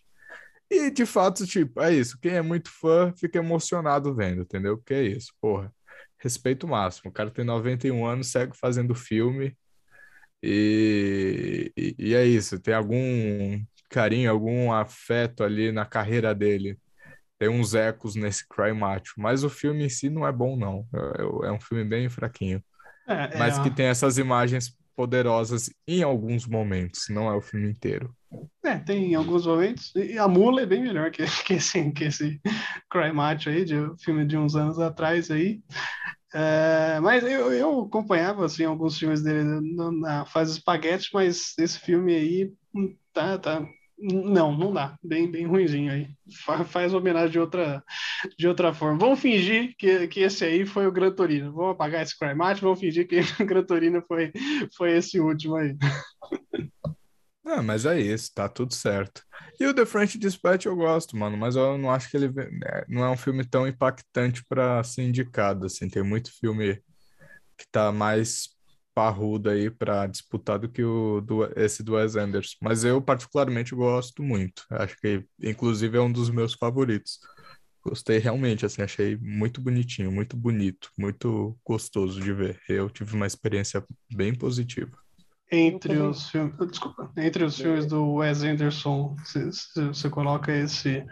E 0.71 0.91
de 0.91 1.07
fato, 1.07 1.47
tipo, 1.47 1.81
é 1.81 1.95
isso. 1.95 2.19
Quem 2.21 2.33
é 2.33 2.43
muito 2.43 2.71
fã 2.71 3.13
fica 3.17 3.39
emocionado 3.39 4.15
vendo, 4.15 4.43
entendeu? 4.43 4.77
Porque 4.79 4.95
é 4.95 5.03
isso, 5.05 5.33
porra. 5.41 5.73
Respeito 6.19 6.67
máximo. 6.67 7.11
O 7.11 7.13
cara 7.13 7.31
tem 7.31 7.45
91 7.45 8.05
anos, 8.07 8.29
segue 8.29 8.57
fazendo 8.57 8.95
filme. 8.95 9.57
E, 10.43 11.73
e, 11.77 11.95
e 11.99 12.15
é 12.15 12.25
isso. 12.27 12.59
Tem 12.61 12.75
algum 12.75 13.65
carinho, 13.91 14.31
algum 14.31 14.73
afeto 14.73 15.45
ali 15.45 15.73
na 15.73 15.87
carreira 15.87 16.35
dele. 16.35 16.79
Tem 17.39 17.49
uns 17.49 17.75
ecos 17.75 18.15
nesse 18.17 18.47
Cry 18.49 18.73
Macho. 18.73 19.15
Mas 19.19 19.45
o 19.45 19.51
filme 19.51 19.85
em 19.85 19.89
si 19.89 20.11
não 20.11 20.27
é 20.27 20.33
bom, 20.33 20.57
não. 20.57 20.87
É, 21.43 21.49
é 21.49 21.53
um 21.53 21.61
filme 21.61 21.85
bem 21.85 22.09
fraquinho. 22.09 22.63
É, 23.07 23.39
mas 23.39 23.59
é... 23.59 23.63
que 23.63 23.71
tem 23.71 23.87
essas 23.87 24.19
imagens 24.19 24.75
poderosas 24.97 25.71
em 25.87 26.03
alguns 26.03 26.47
momentos, 26.47 27.09
não 27.11 27.29
é 27.31 27.35
o 27.35 27.43
filme 27.43 27.69
inteiro. 27.69 28.15
É, 28.65 28.79
tem 28.79 29.15
alguns 29.15 29.47
momentos. 29.47 29.95
E 29.95 30.19
a 30.19 30.27
Mula 30.27 30.63
é 30.63 30.67
bem 30.67 30.83
melhor 30.83 31.11
que, 31.11 31.25
que, 31.45 31.55
esse, 31.55 31.91
que 31.93 32.05
esse 32.05 32.41
Cry 32.91 33.13
Macho 33.13 33.51
aí, 33.51 33.65
de 33.65 33.77
filme 34.03 34.27
de 34.27 34.37
uns 34.37 34.57
anos 34.57 34.79
atrás 34.79 35.31
aí. 35.31 35.61
É, 36.35 36.99
mas 37.01 37.23
eu, 37.23 37.53
eu 37.53 37.81
acompanhava 37.83 38.45
assim, 38.45 38.65
alguns 38.65 38.99
filmes 38.99 39.23
dele 39.23 39.45
na 40.01 40.27
fase 40.27 40.53
espaguete, 40.53 41.09
mas 41.15 41.55
esse 41.59 41.79
filme 41.79 42.15
aí 42.15 42.53
hum, 42.75 42.95
tá, 43.13 43.39
tá, 43.39 43.67
não, 43.99 44.57
não 44.57 44.73
dá. 44.73 44.99
Bem, 45.03 45.31
bem 45.31 45.47
ruimzinho 45.47 45.91
aí. 45.91 46.09
Faz 46.67 46.93
homenagem 46.93 47.31
de 47.31 47.39
outra, 47.39 47.83
de 48.39 48.47
outra 48.47 48.75
forma. 48.75 48.99
Vamos 48.99 49.21
fingir 49.21 49.75
que, 49.79 50.07
que 50.09 50.21
esse 50.21 50.45
aí 50.45 50.67
foi 50.67 50.87
o 50.87 50.93
Gran 50.93 51.13
Torino. 51.13 51.53
Vamos 51.53 51.73
apagar 51.73 52.03
esse 52.03 52.19
Crymate, 52.19 52.61
vamos 52.61 52.81
fingir 52.81 53.09
que 53.09 53.21
o 53.43 53.47
Gran 53.47 53.65
Torino 53.65 54.03
foi, 54.07 54.33
foi 54.77 54.97
esse 54.97 55.19
último 55.19 55.57
aí. 55.57 55.77
Não, 57.43 57.63
mas 57.65 57.87
é 57.87 57.99
isso, 57.99 58.33
tá 58.35 58.49
tudo 58.49 58.75
certo. 58.75 59.23
E 59.59 59.67
o 59.67 59.73
The 59.73 59.87
French 59.87 60.19
Dispatch 60.19 60.67
eu 60.67 60.77
gosto, 60.77 61.17
mano, 61.17 61.37
mas 61.37 61.57
eu 61.57 61.79
não 61.79 61.91
acho 61.91 62.11
que 62.11 62.17
ele 62.19 62.31
é, 62.65 62.85
não 62.89 63.03
é 63.03 63.11
um 63.11 63.17
filme 63.17 63.45
tão 63.45 63.67
impactante 63.67 64.45
para 64.47 64.85
ser 64.85 65.05
indicado, 65.05 65.65
assim. 65.65 65.89
Tem 65.89 66.03
muito 66.03 66.31
filme 66.39 66.83
que 67.57 67.67
tá 67.71 67.91
mais 67.91 68.56
parrudo 68.97 69.51
aí 69.51 69.69
para 69.69 70.07
disputar 70.07 70.59
do 70.59 70.71
que 70.71 70.83
o 70.83 71.21
do, 71.21 71.45
esse 71.55 71.83
do 71.83 71.97
Wes 71.97 72.17
Anderson. 72.17 72.57
Mas 72.63 72.83
eu 72.83 73.03
particularmente 73.03 73.75
gosto 73.75 74.23
muito. 74.23 74.65
Acho 74.71 74.97
que 74.97 75.23
inclusive 75.39 75.99
é 75.99 76.01
um 76.01 76.11
dos 76.11 76.31
meus 76.31 76.55
favoritos. 76.55 77.21
Gostei 77.85 78.17
realmente, 78.17 78.65
assim, 78.65 78.81
achei 78.81 79.15
muito 79.19 79.61
bonitinho, 79.61 80.11
muito 80.11 80.35
bonito, 80.35 80.91
muito 80.99 81.57
gostoso 81.63 82.19
de 82.19 82.33
ver. 82.33 82.59
Eu 82.67 82.89
tive 82.89 83.15
uma 83.15 83.27
experiência 83.27 83.85
bem 84.11 84.35
positiva. 84.35 84.97
Entre 85.53 85.97
os 85.99 86.31
filmes, 86.31 86.55
desculpa, 86.67 87.13
entre 87.19 87.45
os 87.45 87.57
filmes 87.57 87.85
do 87.87 88.15
Wes 88.15 88.43
Anderson, 88.43 89.15
você 89.77 90.09
coloca 90.09 90.51
esse 90.51 91.05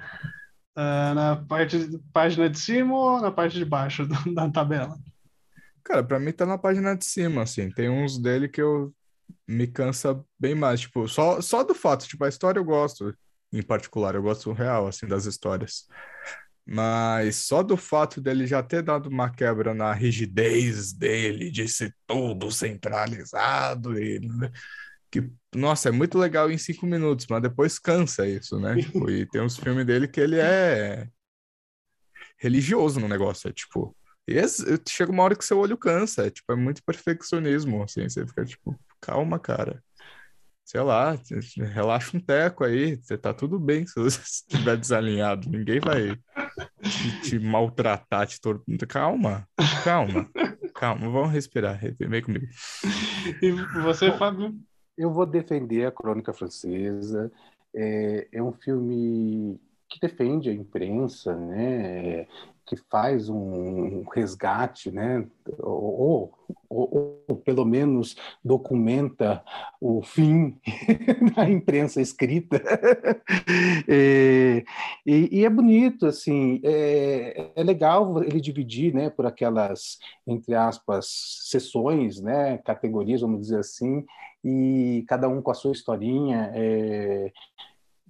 uh, 0.76 1.14
na 1.14 1.36
parte 1.46 2.00
página 2.14 2.48
de 2.48 2.58
cima 2.58 2.94
ou 2.94 3.20
na 3.20 3.30
parte 3.30 3.58
de 3.58 3.64
baixo 3.64 4.08
da 4.34 4.50
tabela? 4.50 4.96
Cara, 5.84 6.02
pra 6.02 6.18
mim 6.18 6.32
tá 6.32 6.46
na 6.46 6.56
página 6.58 6.96
de 6.96 7.04
cima, 7.04 7.42
assim. 7.42 7.70
Tem 7.70 7.88
uns 7.90 8.18
dele 8.18 8.48
que 8.48 8.62
eu 8.62 8.94
me 9.46 9.66
cansa 9.66 10.24
bem 10.38 10.54
mais. 10.54 10.80
Tipo, 10.80 11.06
só, 11.06 11.40
só 11.40 11.62
do 11.62 11.74
fato, 11.74 12.06
tipo, 12.06 12.24
a 12.24 12.28
história 12.28 12.58
eu 12.58 12.64
gosto, 12.64 13.14
em 13.52 13.62
particular, 13.62 14.14
eu 14.14 14.22
gosto 14.22 14.52
real, 14.52 14.86
assim, 14.86 15.06
das 15.06 15.26
histórias. 15.26 15.86
Mas 16.66 17.36
só 17.36 17.62
do 17.62 17.76
fato 17.76 18.20
dele 18.20 18.46
já 18.46 18.62
ter 18.62 18.82
dado 18.82 19.08
uma 19.08 19.30
quebra 19.30 19.74
na 19.74 19.92
rigidez 19.92 20.92
dele, 20.94 21.50
de 21.50 21.68
ser 21.68 21.94
tudo 22.06 22.50
centralizado 22.50 23.98
e 23.98 24.18
que, 25.10 25.30
nossa, 25.54 25.90
é 25.90 25.92
muito 25.92 26.18
legal 26.18 26.50
em 26.50 26.58
cinco 26.58 26.86
minutos, 26.86 27.26
mas 27.28 27.42
depois 27.42 27.78
cansa 27.78 28.26
isso, 28.26 28.58
né? 28.58 28.74
Tipo, 28.76 29.10
e 29.10 29.26
tem 29.26 29.42
uns 29.42 29.56
filmes 29.56 29.86
dele 29.86 30.08
que 30.08 30.20
ele 30.20 30.40
é 30.40 31.06
religioso 32.38 32.98
no 32.98 33.06
negócio, 33.08 33.48
é 33.48 33.52
tipo, 33.52 33.94
esse, 34.26 34.64
chega 34.88 35.12
uma 35.12 35.22
hora 35.22 35.36
que 35.36 35.44
seu 35.44 35.58
olho 35.58 35.76
cansa, 35.76 36.26
é, 36.26 36.30
tipo, 36.30 36.52
é 36.52 36.56
muito 36.56 36.82
perfeccionismo, 36.82 37.82
assim, 37.82 38.08
você 38.08 38.26
fica 38.26 38.44
tipo, 38.44 38.78
calma, 39.00 39.38
cara. 39.38 39.82
Sei 40.64 40.80
lá, 40.80 41.18
relaxa 41.74 42.16
um 42.16 42.20
teco 42.20 42.64
aí, 42.64 42.96
você 42.96 43.18
tá 43.18 43.34
tudo 43.34 43.60
bem 43.60 43.86
se 43.86 44.00
você 44.00 44.20
estiver 44.24 44.78
desalinhado, 44.78 45.48
ninguém 45.50 45.78
vai 45.78 46.16
te, 46.80 47.20
te 47.22 47.38
maltratar, 47.38 48.26
te 48.26 48.40
torturar. 48.40 48.88
Calma, 48.88 49.46
calma, 49.84 50.30
calma, 50.74 51.10
vamos 51.10 51.32
respirar, 51.32 51.78
vem 51.98 52.22
comigo. 52.22 52.46
E 53.42 53.52
você, 53.82 54.10
Fábio? 54.12 54.58
Eu 54.96 55.12
vou 55.12 55.26
defender 55.26 55.86
a 55.86 55.92
Crônica 55.92 56.32
Francesa. 56.32 57.30
É, 57.74 58.28
é 58.32 58.42
um 58.42 58.52
filme 58.52 59.60
que 59.88 60.00
defende 60.00 60.48
a 60.48 60.52
imprensa, 60.52 61.36
né? 61.36 62.26
Que 62.66 62.76
faz 62.90 63.28
um 63.28 64.04
resgate, 64.14 64.90
né, 64.90 65.26
ou, 65.58 66.32
ou, 66.68 67.24
ou, 67.28 67.36
pelo 67.36 67.64
menos 67.64 68.16
documenta 68.42 69.42
o 69.80 70.02
fim 70.02 70.58
da 71.36 71.48
imprensa 71.48 72.00
escrita. 72.00 72.62
e, 73.88 74.64
e, 75.04 75.40
e, 75.40 75.44
é 75.44 75.50
bonito, 75.50 76.06
assim, 76.06 76.60
é, 76.64 77.50
é, 77.54 77.62
legal 77.62 78.22
ele 78.22 78.40
dividir, 78.40 78.94
né, 78.94 79.10
por 79.10 79.26
aquelas, 79.26 79.98
entre 80.26 80.54
aspas, 80.54 81.06
sessões, 81.50 82.20
né, 82.20 82.58
categorias, 82.58 83.20
vamos 83.20 83.40
dizer 83.40 83.58
assim, 83.58 84.04
e 84.42 85.04
cada 85.08 85.28
um 85.28 85.40
com 85.40 85.50
a 85.50 85.54
sua 85.54 85.72
historinha. 85.72 86.50
É, 86.54 87.32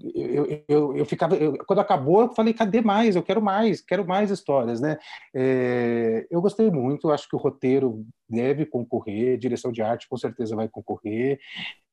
eu, 0.00 0.64
eu, 0.68 0.96
eu 0.96 1.06
ficava 1.06 1.36
eu, 1.36 1.56
quando 1.66 1.78
acabou 1.78 2.22
eu 2.22 2.34
falei 2.34 2.52
cadê 2.52 2.80
mais? 2.80 3.14
Eu 3.16 3.22
quero 3.22 3.40
mais 3.40 3.80
quero 3.80 4.06
mais 4.06 4.30
histórias 4.30 4.80
né? 4.80 4.98
É, 5.34 6.26
eu 6.30 6.40
gostei 6.40 6.70
muito 6.70 7.10
acho 7.10 7.28
que 7.28 7.36
o 7.36 7.38
roteiro 7.38 8.04
deve 8.28 8.66
concorrer 8.66 9.38
direção 9.38 9.70
de 9.70 9.82
arte 9.82 10.08
com 10.08 10.16
certeza 10.16 10.56
vai 10.56 10.68
concorrer 10.68 11.38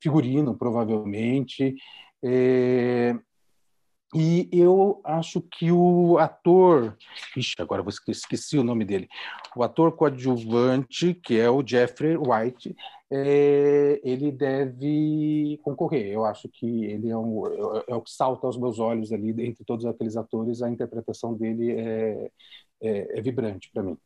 figurino 0.01 0.57
provavelmente. 0.57 1.75
É, 2.23 3.15
e 4.13 4.49
eu 4.51 4.99
acho 5.05 5.41
que 5.41 5.71
o 5.71 6.17
ator, 6.17 6.97
ixi, 7.35 7.55
agora 7.59 7.81
eu 7.81 8.11
esqueci 8.11 8.57
o 8.57 8.63
nome 8.63 8.83
dele, 8.83 9.07
o 9.55 9.63
ator 9.63 9.93
coadjuvante, 9.93 11.13
que 11.13 11.39
é 11.39 11.49
o 11.49 11.65
Jeffrey 11.65 12.17
White, 12.17 12.75
é, 13.09 14.01
ele 14.03 14.31
deve 14.31 15.59
concorrer. 15.63 16.07
Eu 16.07 16.25
acho 16.25 16.49
que 16.49 16.85
ele 16.85 17.09
é, 17.09 17.17
um, 17.17 17.45
é, 17.47 17.83
é, 17.89 17.95
o 17.95 18.01
que 18.01 18.11
salta 18.11 18.47
aos 18.47 18.57
meus 18.57 18.79
olhos 18.79 19.11
ali, 19.11 19.29
entre 19.45 19.63
todos 19.63 19.85
aqueles 19.85 20.17
atores, 20.17 20.61
a 20.61 20.69
interpretação 20.69 21.33
dele 21.33 21.71
é, 21.71 22.31
é, 22.81 23.19
é 23.19 23.21
vibrante 23.21 23.69
para 23.73 23.83
mim. 23.83 23.97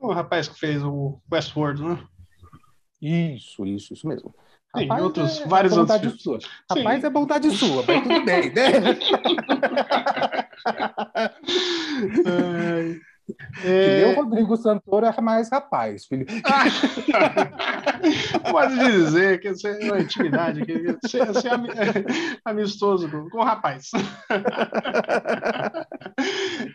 O 0.00 0.12
rapaz 0.12 0.48
que 0.48 0.58
fez 0.58 0.82
o 0.82 1.20
Westworld, 1.30 1.82
né? 1.82 2.08
Isso, 3.00 3.64
isso, 3.66 3.92
isso 3.92 4.06
mesmo. 4.06 4.34
Sim, 4.76 4.88
outros, 5.00 5.40
é, 5.40 5.46
vários 5.46 5.76
outros. 5.76 6.22
Sua. 6.22 6.38
Rapaz, 6.70 7.00
Sim. 7.00 7.06
é 7.06 7.10
bondade 7.10 7.50
sua, 7.56 7.84
mas 7.86 8.02
tudo 8.02 8.24
bem, 8.24 8.52
né? 8.52 8.72
É... 13.62 13.62
Que 13.62 14.04
nem 14.04 14.12
o 14.12 14.16
Rodrigo 14.16 14.56
Santoro 14.56 15.06
é 15.06 15.20
mais 15.20 15.48
rapaz, 15.50 16.06
filho. 16.06 16.26
Pode 18.50 18.78
dizer 18.78 19.40
que 19.40 19.50
você 19.50 19.68
é 19.68 19.84
uma 19.84 20.00
intimidade, 20.00 20.64
que 20.64 20.96
você, 21.02 21.22
você 21.24 21.48
é, 21.48 21.52
é 21.52 21.56
amistoso 22.44 23.10
com, 23.10 23.28
com 23.28 23.38
o 23.38 23.44
rapaz. 23.44 23.90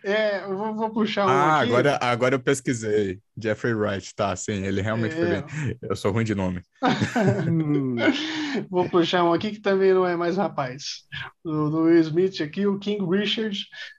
É, 0.03 0.45
vou, 0.47 0.75
vou 0.75 0.89
puxar 0.89 1.25
um 1.25 1.29
ah, 1.29 1.61
aqui. 1.61 1.69
Agora, 1.69 1.99
agora 2.01 2.35
eu 2.35 2.39
pesquisei. 2.39 3.19
Jeffrey 3.41 3.73
Wright, 3.73 4.13
tá, 4.15 4.35
sim, 4.35 4.65
ele 4.65 4.81
realmente 4.81 5.13
é. 5.13 5.15
foi 5.15 5.27
bem. 5.27 5.77
Eu 5.81 5.95
sou 5.95 6.11
ruim 6.11 6.23
de 6.23 6.35
nome. 6.35 6.61
vou 8.69 8.87
puxar 8.89 9.23
um 9.23 9.33
aqui 9.33 9.51
que 9.51 9.61
também 9.61 9.93
não 9.93 10.05
é 10.05 10.15
mais 10.15 10.37
rapaz. 10.37 11.03
Do, 11.43 11.69
do 11.69 11.83
Will 11.83 12.01
Smith 12.01 12.41
aqui, 12.41 12.67
o 12.67 12.79
King 12.79 13.03
Richard, 13.09 13.57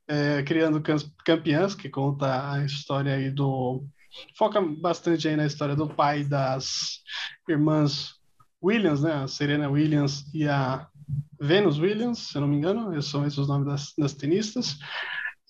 é, 0.08 0.42
criando 0.42 0.82
campeãs, 1.24 1.74
que 1.74 1.88
conta 1.88 2.52
a 2.52 2.64
história 2.64 3.14
aí 3.14 3.30
do 3.30 3.84
foca 4.36 4.60
bastante 4.60 5.26
aí 5.26 5.36
na 5.36 5.46
história 5.46 5.74
do 5.74 5.88
pai 5.88 6.24
das 6.24 7.00
irmãs 7.48 8.14
Williams, 8.62 9.02
né? 9.02 9.12
A 9.12 9.28
Serena 9.28 9.68
Williams 9.68 10.24
e 10.32 10.48
a 10.48 10.86
Venus 11.40 11.78
Williams, 11.78 12.18
se 12.18 12.36
eu 12.36 12.40
não 12.40 12.48
me 12.48 12.56
engano, 12.56 13.00
são 13.02 13.26
esses 13.26 13.38
os 13.38 13.48
nomes 13.48 13.66
das, 13.66 13.92
das 13.98 14.14
tenistas. 14.14 14.78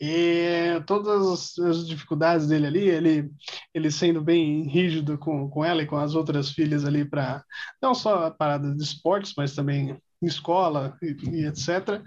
E 0.01 0.83
todas 0.87 1.57
as 1.59 1.87
dificuldades 1.87 2.49
dele 2.49 2.66
ali, 2.66 2.89
ele, 2.89 3.31
ele 3.72 3.91
sendo 3.93 4.20
bem 4.20 4.68
rígido 4.68 5.16
com, 5.16 5.49
com 5.49 5.64
ela 5.64 5.83
e 5.83 5.87
com 5.87 5.97
as 5.97 6.16
outras 6.16 6.51
filhas 6.51 6.85
ali 6.85 7.05
para 7.05 7.45
não 7.81 7.95
só 7.95 8.26
a 8.26 8.31
parada 8.31 8.74
de 8.74 8.83
esportes, 8.83 9.33
mas 9.37 9.55
também 9.55 9.97
escola 10.27 10.97
e, 11.03 11.16
e 11.31 11.47
etc. 11.47 12.03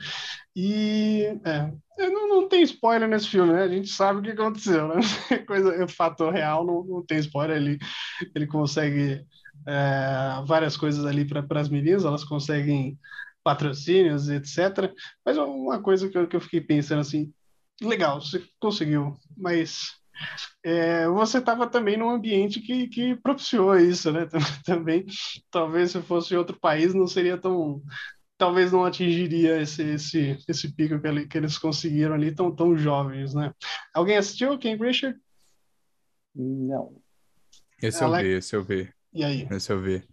E 0.56 1.24
é, 1.44 1.72
não, 2.10 2.28
não 2.28 2.50
tem 2.50 2.62
spoiler 2.64 3.08
nesse 3.08 3.28
filme, 3.30 3.54
né? 3.54 3.64
A 3.64 3.68
gente 3.68 3.90
sabe 3.90 4.20
o 4.20 4.22
que 4.24 4.32
aconteceu, 4.32 4.88
né? 4.88 4.96
Coisa, 5.48 5.74
é 5.76 5.88
fator 5.88 6.34
real, 6.34 6.66
não, 6.66 6.84
não 6.84 7.06
tem 7.06 7.20
spoiler. 7.20 7.58
Ele, 7.58 7.80
ele 8.36 8.48
consegue 8.48 9.26
é, 9.66 10.44
várias 10.46 10.78
coisas 10.78 11.06
ali 11.06 11.26
para 11.26 11.60
as 11.60 11.70
meninas, 11.70 12.06
elas 12.06 12.24
conseguem 12.24 12.98
patrocínios, 13.44 14.30
etc. 14.30 14.94
Mas 15.26 15.38
uma 15.38 15.82
coisa 15.82 16.10
que 16.10 16.18
eu, 16.18 16.28
que 16.28 16.36
eu 16.36 16.42
fiquei 16.42 16.62
pensando 16.62 17.00
assim, 17.00 17.32
legal, 17.82 18.22
você 18.22 18.44
conseguiu, 18.60 19.16
mas 19.36 19.92
é, 20.64 21.08
você 21.08 21.38
estava 21.38 21.68
também 21.68 21.98
num 21.98 22.10
ambiente 22.10 22.60
que, 22.60 22.88
que 22.88 23.16
propiciou 23.16 23.78
isso, 23.78 24.12
né? 24.12 24.28
Também, 24.66 25.06
talvez 25.50 25.92
se 25.92 26.02
fosse 26.02 26.36
outro 26.36 26.60
país 26.60 26.94
não 26.94 27.08
seria 27.08 27.38
tão, 27.38 27.82
talvez 28.38 28.72
não 28.72 28.86
atingiria 28.86 29.62
esse, 29.62 29.82
esse, 29.84 30.38
esse 30.48 30.74
pico 30.74 31.00
que, 31.00 31.08
ele, 31.08 31.28
que 31.28 31.38
eles 31.38 31.58
conseguiram 31.58 32.16
ali 32.16 32.34
tão, 32.34 32.54
tão 32.54 32.78
jovens, 32.78 33.34
né? 33.34 33.54
Alguém 33.94 34.18
assistiu 34.18 34.58
King 34.58 34.84
Richard? 34.84 35.18
Não. 36.36 37.02
Esse 37.82 38.04
Alex... 38.04 38.24
eu 38.24 38.30
vi, 38.30 38.38
esse 38.38 38.56
eu 38.56 38.64
vi. 38.64 38.94
E 39.14 39.24
aí? 39.24 39.48
Esse 39.52 39.72
eu 39.72 39.82
vi. 39.82 40.04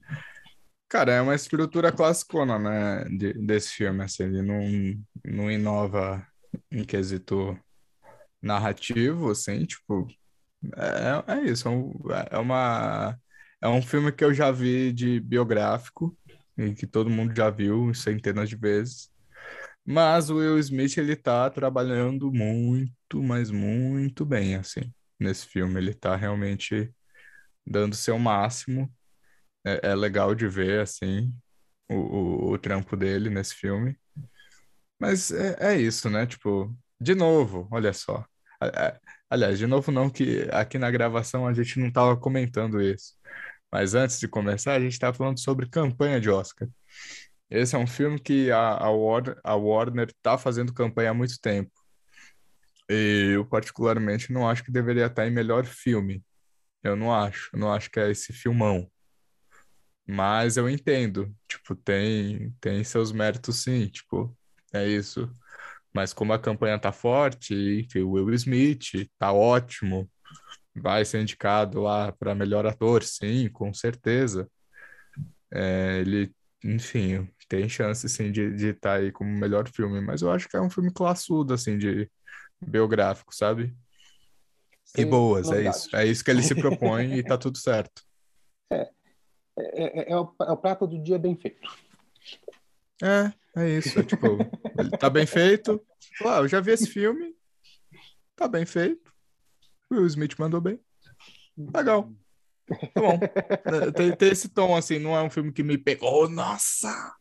Cara, 0.89 1.13
é 1.13 1.21
uma 1.21 1.35
estrutura 1.35 1.91
classicona, 1.91 2.59
né, 2.59 3.05
de, 3.05 3.33
desse 3.33 3.73
filme, 3.73 4.05
assim, 4.05 4.25
ele 4.25 4.43
não, 4.43 4.63
não 5.25 5.51
inova 5.51 6.25
em 6.71 6.85
quesito 6.85 7.59
narrativo, 8.45 9.31
assim, 9.31 9.65
tipo, 9.67 10.07
é, 10.77 11.35
é 11.35 11.45
isso, 11.45 11.69
é, 11.69 11.71
um, 11.71 11.93
é 12.31 12.39
uma... 12.39 13.19
É 13.61 13.69
um 13.69 13.81
filme 13.83 14.13
que 14.13 14.25
eu 14.25 14.35
já 14.35 14.51
vi 14.51 14.93
de 14.93 15.21
biográfico, 15.21 16.17
e 16.57 16.75
que 16.75 16.87
todo 16.87 17.11
mundo 17.11 17.35
já 17.37 17.51
viu 17.51 17.93
centenas 17.95 18.49
de 18.49 18.57
vezes. 18.57 19.11
Mas 19.85 20.31
o 20.31 20.37
Will 20.37 20.59
Smith, 20.59 20.97
ele 20.99 21.17
tá 21.17 21.51
trabalhando 21.51 22.33
muito, 22.33 23.23
mas 23.23 23.51
muito 23.51 24.25
bem, 24.25 24.57
assim, 24.57 24.93
nesse 25.21 25.47
filme. 25.47 25.79
Ele 25.81 25.95
tá 25.95 26.17
realmente 26.17 26.93
dando 27.67 27.97
seu 27.97 28.19
máximo. 28.19 28.93
É, 29.65 29.91
é 29.91 29.95
legal 29.97 30.35
de 30.35 30.49
ver, 30.49 30.81
assim, 30.83 31.35
o, 31.89 31.95
o, 31.97 32.53
o, 32.53 32.59
trampo 32.59 32.97
dele 32.97 33.31
nesse 33.31 33.55
filme. 33.55 33.99
Mas 34.99 35.31
é, 35.31 35.75
é 35.75 35.81
isso, 35.81 36.09
né? 36.11 36.27
Tipo, 36.27 36.75
de 37.01 37.15
novo, 37.15 37.69
olha 37.71 37.93
só. 37.93 38.25
Aliás, 39.31 39.59
de 39.59 39.67
novo 39.67 39.91
não, 39.91 40.09
que 40.11 40.49
aqui 40.53 40.79
na 40.79 40.91
gravação 40.91 41.47
a 41.47 41.53
gente 41.53 41.79
não 41.79 41.91
tava 41.91 42.17
comentando 42.17 42.81
isso. 42.81 43.15
Mas 43.71 43.95
antes 43.95 44.21
de 44.21 44.29
começar, 44.29 44.75
a 44.75 44.81
gente 44.81 44.93
estava 44.93 45.17
falando 45.17 45.41
sobre 45.41 45.69
campanha 45.69 46.21
de 46.21 46.31
Oscar. 46.31 46.69
Esse 47.51 47.75
é 47.77 47.79
um 47.79 47.87
filme 47.87 48.19
que 48.21 48.51
a, 48.51 48.59
a, 48.79 48.91
Warner, 48.91 49.39
a 49.45 49.55
Warner 49.57 50.13
tá 50.23 50.39
fazendo 50.39 50.73
campanha 50.73 51.11
há 51.11 51.15
muito 51.15 51.39
tempo. 51.41 51.71
E 52.89 53.33
eu, 53.35 53.45
particularmente, 53.47 54.33
não 54.33 54.49
acho 54.49 54.65
que 54.65 54.71
deveria 54.73 55.07
estar 55.07 55.27
em 55.27 55.31
melhor 55.31 55.65
filme. 55.65 56.25
Eu 56.83 56.97
não 56.97 57.13
acho. 57.15 57.57
Não 57.57 57.73
acho 57.73 57.91
que 57.91 57.99
é 58.01 58.11
esse 58.11 58.33
filmão. 58.33 58.91
Mas 60.07 60.57
eu 60.57 60.69
entendo. 60.69 61.35
Tipo, 61.49 61.75
tem, 61.75 62.53
tem 62.61 62.85
seus 62.85 63.13
méritos, 63.13 63.63
sim. 63.63 63.89
Tipo, 63.89 64.37
é 64.73 64.87
isso. 64.87 65.31
Mas 65.95 66.13
como 66.13 66.33
a 66.33 66.39
campanha 66.39 66.79
tá 66.79 66.91
forte, 66.91 67.55
enfim, 67.55 68.01
o 68.01 68.13
Will 68.13 68.35
Smith 68.35 69.09
tá 69.19 69.33
ótimo 69.33 70.11
vai 70.75 71.05
ser 71.05 71.21
indicado 71.21 71.81
lá 71.81 72.11
para 72.13 72.35
melhor 72.35 72.67
ator, 72.67 73.03
sim, 73.03 73.49
com 73.49 73.73
certeza. 73.73 74.51
É, 75.53 76.01
ele, 76.01 76.35
enfim, 76.65 77.29
tem 77.49 77.69
chance 77.69 78.09
sim 78.09 78.33
de 78.33 78.69
estar 78.69 78.81
tá 78.81 78.95
aí 78.97 79.13
como 79.13 79.31
melhor 79.31 79.69
filme, 79.69 80.01
mas 80.01 80.23
eu 80.23 80.33
acho 80.33 80.49
que 80.49 80.57
é 80.57 80.61
um 80.61 80.71
filme 80.71 80.93
classudo, 80.93 81.55
assim, 81.55 81.79
de 81.79 82.11
biográfico, 82.61 83.35
sabe? 83.35 83.77
Sim, 84.85 85.03
e 85.03 85.05
boas, 85.05 85.51
é 85.53 85.69
isso. 85.69 85.97
É 85.97 86.05
isso 86.07 86.25
que 86.25 86.31
ele 86.31 86.43
se 86.43 86.55
propõe 86.55 87.15
e 87.15 87.23
tá 87.23 87.39
tudo 87.39 87.59
certo. 87.59 88.03
É, 89.57 89.61
é, 89.85 90.01
é, 90.01 90.13
é, 90.13 90.17
o, 90.17 90.35
é 90.41 90.51
o 90.51 90.57
prato 90.57 90.85
do 90.85 91.01
dia 91.01 91.17
bem 91.17 91.37
feito. 91.37 91.61
É, 93.01 93.33
é 93.57 93.69
isso. 93.71 93.99
É, 93.99 94.03
tipo, 94.03 94.39
tá 94.99 95.09
bem 95.09 95.27
feito. 95.27 95.81
Ah, 96.25 96.39
eu 96.39 96.49
já 96.49 96.61
vi 96.61 96.73
esse 96.73 96.87
filme. 96.87 97.35
Tá 98.37 98.49
bem 98.49 98.67
feito. 98.67 99.13
Will 99.91 100.07
Smith 100.07 100.37
mandou 100.39 100.61
bem. 100.61 100.81
Legal. 101.57 102.11
Tá 102.67 103.01
bom. 103.01 103.19
tem, 103.95 104.17
tem, 104.17 104.31
esse 104.31 104.49
tom, 104.49 104.75
assim, 104.75 104.99
não 104.99 105.17
é 105.17 105.23
um 105.23 105.31
filme 105.31 105.53
que 105.53 105.63
me 105.63 105.79
pegou. 105.79 106.29
Nossa! 106.29 107.15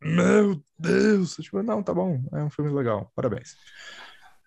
Meu 0.00 0.62
Deus! 0.78 1.36
Tipo, 1.36 1.62
não, 1.62 1.82
tá 1.82 1.94
bom. 1.94 2.22
É 2.32 2.42
um 2.42 2.50
filme 2.50 2.72
legal. 2.72 3.10
Parabéns. 3.14 3.56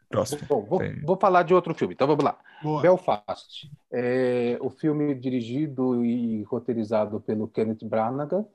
Próximo. 0.10 0.42
Bom, 0.48 0.66
vou, 0.66 0.80
vou 1.06 1.18
falar 1.18 1.44
de 1.44 1.54
outro 1.54 1.74
filme. 1.74 1.94
Então 1.94 2.08
vamos 2.08 2.24
lá. 2.24 2.38
Boa. 2.64 2.82
Belfast. 2.82 3.70
É, 3.92 4.58
o 4.62 4.70
filme 4.70 5.14
dirigido 5.14 6.04
e 6.04 6.44
roteirizado 6.44 7.20
pelo 7.20 7.48
Kenneth 7.48 7.84
Branagh. 7.84 8.46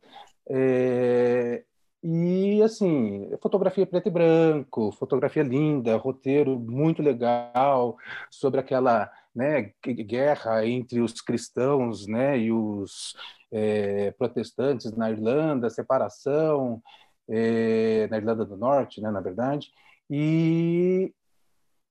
É, 0.48 1.64
e, 2.02 2.60
assim, 2.62 3.30
fotografia 3.40 3.86
preto 3.86 4.08
e 4.08 4.10
branco, 4.10 4.90
fotografia 4.92 5.42
linda, 5.42 5.96
roteiro 5.96 6.58
muito 6.58 7.00
legal 7.00 7.96
sobre 8.28 8.58
aquela 8.58 9.08
né, 9.34 9.72
guerra 9.84 10.66
entre 10.66 11.00
os 11.00 11.20
cristãos 11.20 12.06
né, 12.08 12.38
e 12.38 12.50
os 12.52 13.14
é, 13.52 14.10
protestantes 14.12 14.90
na 14.96 15.10
Irlanda, 15.10 15.70
separação 15.70 16.82
é, 17.28 18.08
na 18.08 18.16
Irlanda 18.16 18.44
do 18.44 18.56
Norte, 18.56 19.00
né, 19.00 19.10
na 19.10 19.20
verdade, 19.20 19.70
e 20.10 21.14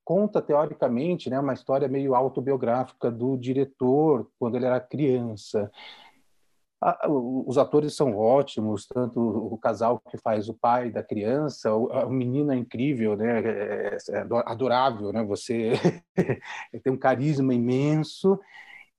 conta 0.03 0.41
teoricamente 0.41 1.29
né, 1.29 1.39
uma 1.39 1.53
história 1.53 1.87
meio 1.87 2.15
autobiográfica 2.15 3.09
do 3.09 3.37
diretor 3.37 4.29
quando 4.37 4.55
ele 4.57 4.65
era 4.65 4.79
criança 4.79 5.71
os 7.07 7.59
atores 7.59 7.95
são 7.95 8.17
ótimos, 8.17 8.87
tanto 8.87 9.19
o 9.19 9.57
casal 9.57 9.99
que 10.09 10.17
faz 10.17 10.49
o 10.49 10.53
pai 10.53 10.89
da 10.89 11.03
criança, 11.03 11.71
o, 11.71 11.85
o 11.85 12.09
menino 12.09 12.51
é 12.51 12.55
incrível, 12.55 13.15
né? 13.15 13.39
É, 13.39 13.97
é, 14.09 14.17
é 14.17 14.25
adorável, 14.45 15.13
né? 15.13 15.23
Você 15.23 15.73
tem 16.83 16.91
um 16.91 16.97
carisma 16.97 17.53
imenso. 17.53 18.39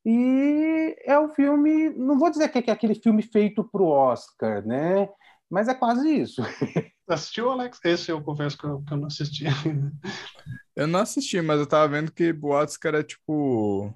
E 0.05 0.97
é 1.05 1.19
um 1.19 1.29
filme, 1.29 1.91
não 1.91 2.19
vou 2.19 2.31
dizer 2.31 2.49
que 2.49 2.71
é 2.71 2.73
aquele 2.73 2.95
filme 2.95 3.23
feito 3.23 3.65
para 3.65 3.83
o 3.83 3.89
Oscar, 3.89 4.65
né? 4.65 5.09
Mas 5.51 5.69
é 5.69 5.75
quase 5.75 6.09
isso. 6.09 6.41
Assistiu, 7.09 7.51
Alex? 7.51 7.79
Esse 7.85 8.11
eu 8.11 8.23
confesso 8.23 8.57
que 8.57 8.65
eu, 8.65 8.81
que 8.83 8.93
eu 8.93 8.97
não 8.97 9.07
assisti. 9.09 9.45
eu 10.75 10.87
não 10.87 11.01
assisti, 11.01 11.41
mas 11.43 11.59
eu 11.59 11.67
tava 11.67 11.89
vendo 11.89 12.13
que 12.13 12.33
boatos 12.33 12.77
que 12.77 12.87
era 12.87 13.03
tipo 13.03 13.93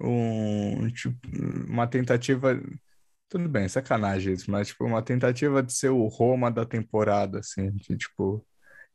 um 0.00 0.88
tipo, 0.90 1.16
uma 1.68 1.86
tentativa 1.86 2.60
tudo 3.28 3.48
bem, 3.48 3.68
sacanagem 3.68 4.32
isso, 4.32 4.50
mas, 4.50 4.68
tipo, 4.68 4.84
uma 4.84 5.02
tentativa 5.02 5.62
de 5.62 5.72
ser 5.72 5.90
o 5.90 6.06
Roma 6.06 6.50
da 6.50 6.64
temporada, 6.64 7.40
assim, 7.40 7.70
de, 7.70 7.96
tipo... 7.96 8.44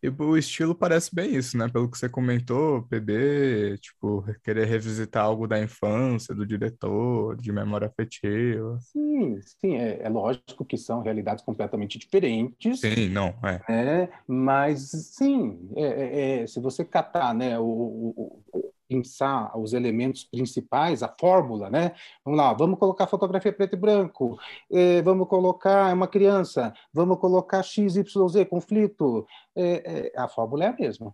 E 0.01 0.09
o 0.09 0.35
estilo 0.35 0.75
parece 0.75 1.15
bem 1.15 1.33
isso, 1.33 1.57
né? 1.57 1.69
Pelo 1.69 1.89
que 1.89 1.97
você 1.97 2.09
comentou, 2.09 2.83
PB, 2.89 3.77
tipo, 3.79 4.25
querer 4.43 4.65
revisitar 4.65 5.23
algo 5.23 5.47
da 5.47 5.57
infância, 5.57 6.35
do 6.35 6.45
diretor, 6.45 7.37
de 7.37 7.53
memória 7.53 7.87
afetiva. 7.87 8.77
Sim, 8.81 9.39
sim, 9.61 9.77
é, 9.77 10.01
é 10.03 10.09
lógico 10.09 10.65
que 10.65 10.77
são 10.77 11.01
realidades 11.01 11.41
completamente 11.41 11.97
diferentes. 11.97 12.81
Sim, 12.81 13.07
não, 13.07 13.33
é. 13.41 13.61
é 13.69 14.09
mas, 14.27 14.89
sim, 14.91 15.57
é, 15.77 15.83
é, 15.83 16.41
é 16.41 16.47
se 16.47 16.59
você 16.59 16.83
catar, 16.83 17.33
né, 17.33 17.57
o, 17.57 17.63
o 17.63 18.72
pensar 18.93 19.57
os 19.57 19.73
elementos 19.73 20.23
principais, 20.23 21.01
a 21.01 21.13
fórmula, 21.19 21.69
né? 21.69 21.93
Vamos 22.23 22.37
lá, 22.37 22.53
vamos 22.53 22.77
colocar 22.77 23.07
fotografia 23.07 23.51
preto 23.51 23.73
e 23.73 23.79
branco, 23.79 24.37
eh, 24.71 25.01
vamos 25.01 25.27
colocar 25.27 25.93
uma 25.93 26.07
criança, 26.07 26.73
vamos 26.93 27.17
colocar 27.17 27.63
X, 27.63 27.95
Y, 27.95 28.27
Z, 28.27 28.45
conflito. 28.45 29.25
Eh, 29.55 29.83
eh, 29.85 30.11
a 30.15 30.27
fórmula 30.27 30.65
é 30.65 30.67
a 30.67 30.73
mesma. 30.73 31.13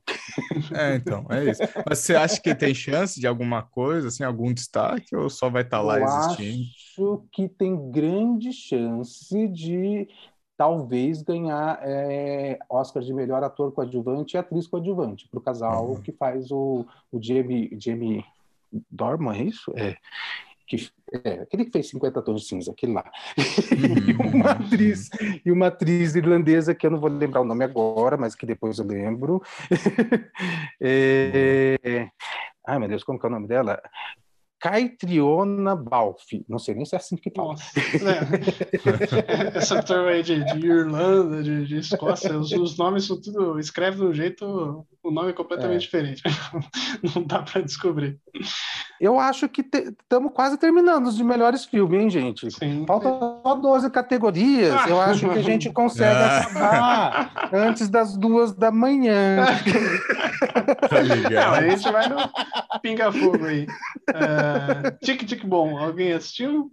É, 0.74 0.96
então, 0.96 1.26
é 1.30 1.52
isso. 1.52 1.62
Mas 1.88 2.00
você 2.00 2.16
acha 2.16 2.40
que 2.40 2.54
tem 2.54 2.74
chance 2.74 3.20
de 3.20 3.28
alguma 3.28 3.64
coisa, 3.64 4.10
assim, 4.10 4.24
algum 4.24 4.54
destaque, 4.54 5.16
ou 5.16 5.30
só 5.30 5.50
vai 5.50 5.64
estar 5.64 5.78
tá 5.78 5.84
lá 5.84 6.00
Eu 6.00 6.06
existindo? 6.06 6.64
Acho 6.64 7.24
que 7.32 7.48
tem 7.48 7.92
grande 7.92 8.54
chance 8.54 9.48
de 9.48 10.08
talvez 10.60 11.22
ganhar 11.22 11.80
é, 11.84 12.60
Oscar 12.70 13.02
de 13.02 13.14
melhor 13.14 13.42
ator 13.46 13.72
coadjuvante 13.72 14.36
e 14.36 14.38
atriz 14.38 14.68
coadjuvante 14.68 15.26
para 15.30 15.40
o 15.40 15.42
casal 15.42 15.92
uhum. 15.92 16.02
que 16.02 16.12
faz 16.12 16.52
o, 16.52 16.86
o 17.10 17.24
Jamie, 17.24 17.78
Jamie 17.80 18.26
Dorman, 18.92 19.38
é 19.38 19.44
isso? 19.44 19.72
É. 19.78 19.96
Que, 20.68 20.90
é, 21.24 21.44
aquele 21.44 21.64
que 21.64 21.72
fez 21.72 21.88
50 21.88 22.22
tons 22.22 22.42
de 22.42 22.48
cinza, 22.50 22.74
aquele 22.74 22.92
lá. 22.92 23.10
Uhum. 23.38 24.10
e, 24.36 24.36
uma 24.36 24.52
atriz, 24.52 25.10
e 25.46 25.50
uma 25.50 25.68
atriz 25.68 26.16
irlandesa 26.16 26.76
que 26.76 26.86
eu 26.86 26.92
não 26.92 27.00
vou 27.00 27.10
lembrar 27.10 27.40
o 27.40 27.46
nome 27.46 27.64
agora, 27.64 28.18
mas 28.18 28.36
que 28.36 28.46
depois 28.46 28.78
eu 28.80 28.86
lembro. 28.86 29.42
é, 30.82 32.10
ai, 32.68 32.80
meu 32.80 32.90
Deus, 32.90 33.06
como 33.06 33.18
que 33.18 33.26
é 33.26 33.30
o 33.30 33.32
nome 33.32 33.48
dela? 33.48 33.82
Caitriona 34.60 35.76
Balfe. 35.76 36.46
Não 36.48 36.60
sei 36.60 36.76
nem 36.76 36.86
se 36.86 36.96
é 36.96 36.98
assim 36.98 37.16
que 37.16 37.32
fala. 37.32 37.56
É. 39.54 39.58
Essa 39.58 39.82
turma 39.82 40.10
aí 40.10 40.22
de, 40.22 40.44
de 40.44 40.68
Irlanda, 40.68 41.42
de, 41.42 41.66
de 41.66 41.78
Escócia, 41.78 42.38
os, 42.38 42.52
os, 42.52 42.78
nomes 42.78 43.06
são 43.06 43.20
tudo. 43.20 43.60
Escreve 43.60 43.98
de 43.98 44.04
um 44.04 44.14
jeito 44.14 44.86
o 45.02 45.12
nome 45.12 45.30
é 45.30 45.34
completamente 45.34 45.78
é. 45.78 45.80
diferente. 45.80 46.22
Não 47.16 47.24
dá 47.24 47.42
para 47.42 47.62
descobrir. 47.62 48.20
Eu 49.00 49.18
acho 49.18 49.48
que 49.48 49.62
estamos 49.62 50.34
quase 50.34 50.58
terminando 50.58 51.08
os 51.08 51.16
de 51.16 51.24
melhores 51.24 51.64
filmes, 51.64 52.02
hein, 52.02 52.10
gente? 52.10 52.52
Sim. 52.52 52.84
Falta 52.86 53.08
só 53.08 53.56
12 53.56 53.90
categorias. 53.92 54.76
Eu 54.88 55.00
acho 55.00 55.30
que 55.30 55.40
a 55.40 55.42
gente 55.42 55.72
consegue 55.72 56.20
acabar 56.22 57.50
antes 57.54 57.88
das 57.88 58.18
duas 58.18 58.54
da 58.54 58.72
manhã. 58.72 59.46
Tá 60.90 61.02
Não, 61.32 61.54
a 61.54 61.70
gente 61.70 61.92
vai 61.92 62.10
no 62.10 62.18
pinga-fogo 62.82 63.46
aí. 63.46 63.64
Uh, 64.10 64.49
tic 65.04 65.26
Tic 65.26 65.46
Bom, 65.46 65.78
alguém 65.78 66.14
assistiu? 66.14 66.72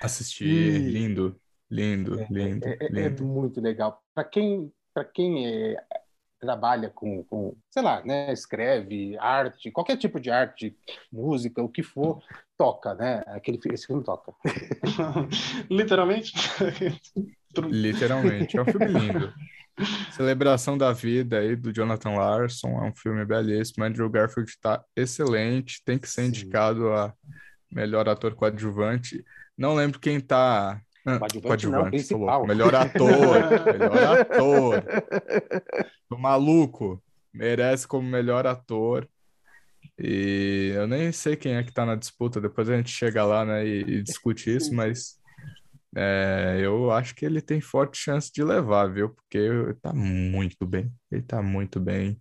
Assisti, 0.00 0.44
lindo, 0.44 1.36
lindo, 1.70 2.20
é, 2.20 2.26
lindo, 2.30 2.66
é, 2.66 2.76
é, 2.80 2.88
lindo. 2.88 3.22
É 3.22 3.26
muito 3.26 3.60
legal. 3.60 4.02
Para 4.14 4.24
quem, 4.24 4.72
para 4.92 5.04
quem 5.04 5.46
é, 5.46 5.76
trabalha 6.40 6.90
com, 6.90 7.22
com, 7.24 7.56
sei 7.70 7.82
lá, 7.82 8.04
né, 8.04 8.32
escreve 8.32 9.16
arte, 9.18 9.70
qualquer 9.70 9.96
tipo 9.96 10.18
de 10.18 10.28
arte, 10.28 10.76
música, 11.10 11.62
o 11.62 11.68
que 11.68 11.84
for, 11.84 12.20
toca, 12.58 12.94
né? 12.94 13.22
Aquele, 13.28 13.60
esse 13.72 13.86
filme 13.86 14.02
toca. 14.02 14.34
Literalmente? 15.70 16.32
Literalmente. 17.70 18.56
É 18.56 18.62
um 18.62 18.64
filme 18.64 18.86
lindo. 18.86 19.32
Celebração 20.12 20.76
da 20.76 20.92
Vida 20.92 21.38
aí 21.38 21.56
do 21.56 21.72
Jonathan 21.72 22.10
Larson, 22.10 22.68
é 22.68 22.88
um 22.88 22.94
filme 22.94 23.24
belíssimo. 23.24 23.84
Andrew 23.84 24.08
Garfield 24.08 24.50
está 24.50 24.84
excelente, 24.94 25.82
tem 25.84 25.98
que 25.98 26.08
ser 26.08 26.22
Sim. 26.22 26.28
indicado 26.28 26.92
a 26.92 27.12
melhor 27.70 28.08
ator 28.08 28.34
coadjuvante. 28.34 29.24
Não 29.56 29.74
lembro 29.74 29.98
quem 29.98 30.16
está 30.16 30.80
Coadjuvante, 31.04 31.66
coadjuvante 31.66 32.12
não, 32.14 32.46
Melhor 32.46 32.74
ator, 32.74 33.10
melhor 33.78 34.20
ator. 34.20 34.84
O 36.08 36.16
maluco 36.16 37.02
merece 37.34 37.88
como 37.88 38.08
melhor 38.08 38.46
ator. 38.46 39.08
E 39.98 40.72
eu 40.74 40.86
nem 40.86 41.10
sei 41.10 41.34
quem 41.34 41.56
é 41.56 41.62
que 41.62 41.72
tá 41.72 41.84
na 41.84 41.96
disputa, 41.96 42.40
depois 42.40 42.68
a 42.68 42.76
gente 42.76 42.90
chega 42.90 43.24
lá, 43.24 43.44
né, 43.44 43.66
e, 43.66 43.80
e 43.80 44.02
discute 44.02 44.54
isso, 44.54 44.72
mas 44.72 45.20
é, 45.96 46.58
eu 46.60 46.90
acho 46.90 47.14
que 47.14 47.24
ele 47.24 47.40
tem 47.40 47.60
forte 47.60 47.98
chance 47.98 48.30
de 48.32 48.42
levar, 48.42 48.86
viu? 48.86 49.10
Porque 49.10 49.38
ele 49.38 49.74
tá 49.74 49.92
muito 49.92 50.66
bem, 50.66 50.92
ele 51.10 51.22
tá 51.22 51.42
muito 51.42 51.78
bem. 51.80 52.20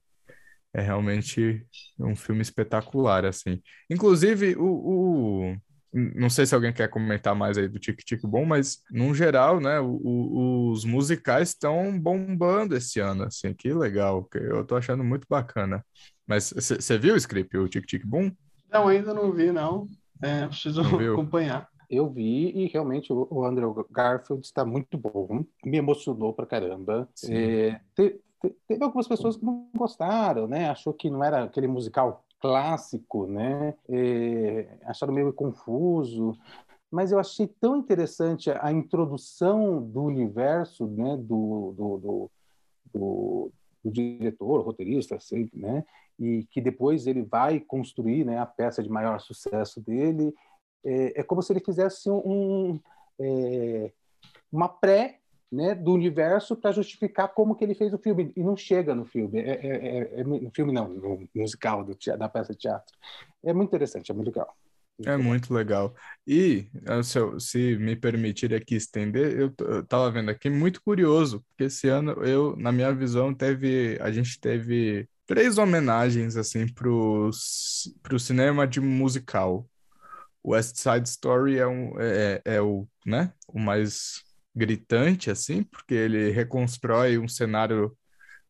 É 0.74 0.82
realmente 0.82 1.66
um 2.00 2.16
filme 2.16 2.42
espetacular, 2.42 3.26
assim. 3.26 3.62
Inclusive, 3.90 4.56
o, 4.58 4.64
o 4.64 5.58
não 5.94 6.30
sei 6.30 6.46
se 6.46 6.56
alguém 6.56 6.72
quer 6.72 6.88
comentar 6.88 7.36
mais 7.36 7.58
aí 7.58 7.68
do 7.68 7.78
Tic 7.78 8.00
Tic 8.04 8.22
Bom, 8.22 8.46
mas 8.46 8.80
no 8.90 9.14
geral, 9.14 9.60
né, 9.60 9.80
o, 9.80 10.00
o, 10.02 10.72
os 10.72 10.86
musicais 10.86 11.50
estão 11.50 12.00
bombando 12.00 12.76
esse 12.78 13.00
ano, 13.02 13.24
assim, 13.24 13.54
que 13.54 13.74
legal, 13.74 14.24
que 14.24 14.38
eu 14.38 14.64
tô 14.66 14.78
achando 14.78 15.04
muito 15.04 15.28
bacana. 15.30 15.86
Mas 16.26 16.54
você 16.54 16.98
viu 16.98 17.14
o 17.14 17.18
script, 17.18 17.58
o 17.58 17.68
Tic 17.68 17.86
Tic 17.86 18.06
Boom? 18.06 18.32
Não, 18.72 18.88
ainda 18.88 19.14
não 19.14 19.34
vi, 19.34 19.52
não. 19.52 19.90
É, 20.22 20.48
preciso 20.48 20.82
acompanhar. 20.82 21.68
Eu 21.92 22.10
vi 22.10 22.52
e 22.52 22.68
realmente 22.68 23.12
o 23.12 23.44
Andrew 23.44 23.86
Garfield 23.92 24.46
está 24.46 24.64
muito 24.64 24.98
bom. 24.98 25.44
Me 25.66 25.78
emocionou 25.78 26.34
pra 26.34 26.46
caramba. 26.46 27.10
É, 27.28 27.82
teve, 27.94 28.22
teve 28.66 28.82
algumas 28.82 29.10
pessoas 29.10 29.36
que 29.36 29.44
não 29.44 29.68
gostaram, 29.76 30.48
né? 30.48 30.70
Achou 30.70 30.94
que 30.94 31.10
não 31.10 31.22
era 31.22 31.44
aquele 31.44 31.68
musical 31.68 32.24
clássico, 32.40 33.28
né? 33.28 33.76
É, 33.90 34.78
acharam 34.86 35.14
meio 35.14 35.34
confuso, 35.34 36.38
mas 36.90 37.12
eu 37.12 37.20
achei 37.20 37.46
tão 37.46 37.76
interessante 37.76 38.50
a 38.50 38.72
introdução 38.72 39.82
do 39.82 40.04
universo, 40.04 40.88
né? 40.88 41.18
Do, 41.18 41.74
do, 41.78 41.98
do, 41.98 42.32
do, 42.94 43.52
do 43.84 43.92
diretor, 43.92 44.62
roteirista, 44.62 45.16
assim, 45.16 45.50
né? 45.54 45.86
E 46.18 46.48
que 46.52 46.62
depois 46.62 47.06
ele 47.06 47.22
vai 47.22 47.60
construir, 47.60 48.26
né? 48.26 48.40
A 48.40 48.46
peça 48.46 48.82
de 48.82 48.90
maior 48.90 49.20
sucesso 49.20 49.82
dele. 49.82 50.34
É, 50.84 51.22
é 51.22 51.24
como 51.24 51.42
se 51.42 51.54
ele 51.54 51.60
fizesse 51.60 52.10
um, 52.10 52.80
é, 53.20 53.92
uma 54.52 54.68
pré 54.68 55.20
né, 55.52 55.76
do 55.76 55.92
universo 55.92 56.56
para 56.56 56.72
justificar 56.72 57.28
como 57.34 57.56
que 57.56 57.64
ele 57.64 57.76
fez 57.76 57.94
o 57.94 57.98
filme 57.98 58.32
e 58.36 58.44
não 58.44 58.56
chega 58.56 58.96
no 58.96 59.06
filme, 59.06 59.40
é, 59.40 59.52
é, 59.52 59.98
é, 60.18 60.22
é 60.22 60.24
no 60.24 60.50
filme 60.52 60.72
não, 60.72 60.88
no 60.88 61.28
musical 61.36 61.84
do 61.84 61.98
da 62.18 62.30
peça 62.30 62.54
de 62.54 62.60
teatro. 62.60 62.96
É 63.44 63.54
muito 63.54 63.70
interessante, 63.70 64.12
é 64.12 64.14
muito 64.14 64.28
legal. 64.28 64.56
É 65.06 65.18
muito 65.18 65.54
legal. 65.54 65.96
E, 66.28 66.68
se, 67.04 67.18
eu, 67.18 67.40
se 67.40 67.76
me 67.78 67.96
permitir 67.96 68.54
aqui 68.54 68.76
estender, 68.76 69.40
eu, 69.40 69.54
eu 69.60 69.84
tava 69.86 70.12
vendo 70.12 70.30
aqui, 70.30 70.50
muito 70.50 70.82
curioso, 70.82 71.44
porque 71.50 71.66
esse 71.66 71.88
ano 71.88 72.12
eu, 72.24 72.56
na 72.56 72.72
minha 72.72 72.94
visão, 72.94 73.34
teve, 73.34 73.98
a 74.00 74.12
gente 74.12 74.40
teve 74.40 75.08
três 75.26 75.58
homenagens, 75.58 76.36
assim, 76.38 76.68
pro, 76.68 77.30
pro 78.02 78.20
cinema 78.20 78.68
de 78.68 78.80
musical. 78.80 79.68
West 80.46 80.78
Side 80.78 81.08
Story 81.08 81.58
é, 81.58 81.68
um, 81.68 82.00
é, 82.00 82.42
é 82.46 82.62
o, 82.62 82.88
né, 83.06 83.34
o 83.48 83.60
mais 83.60 84.24
gritante, 84.56 85.30
assim, 85.30 85.64
porque 85.64 85.94
ele 85.94 86.32
reconstrói 86.32 87.18
um 87.18 87.28
cenário 87.28 87.96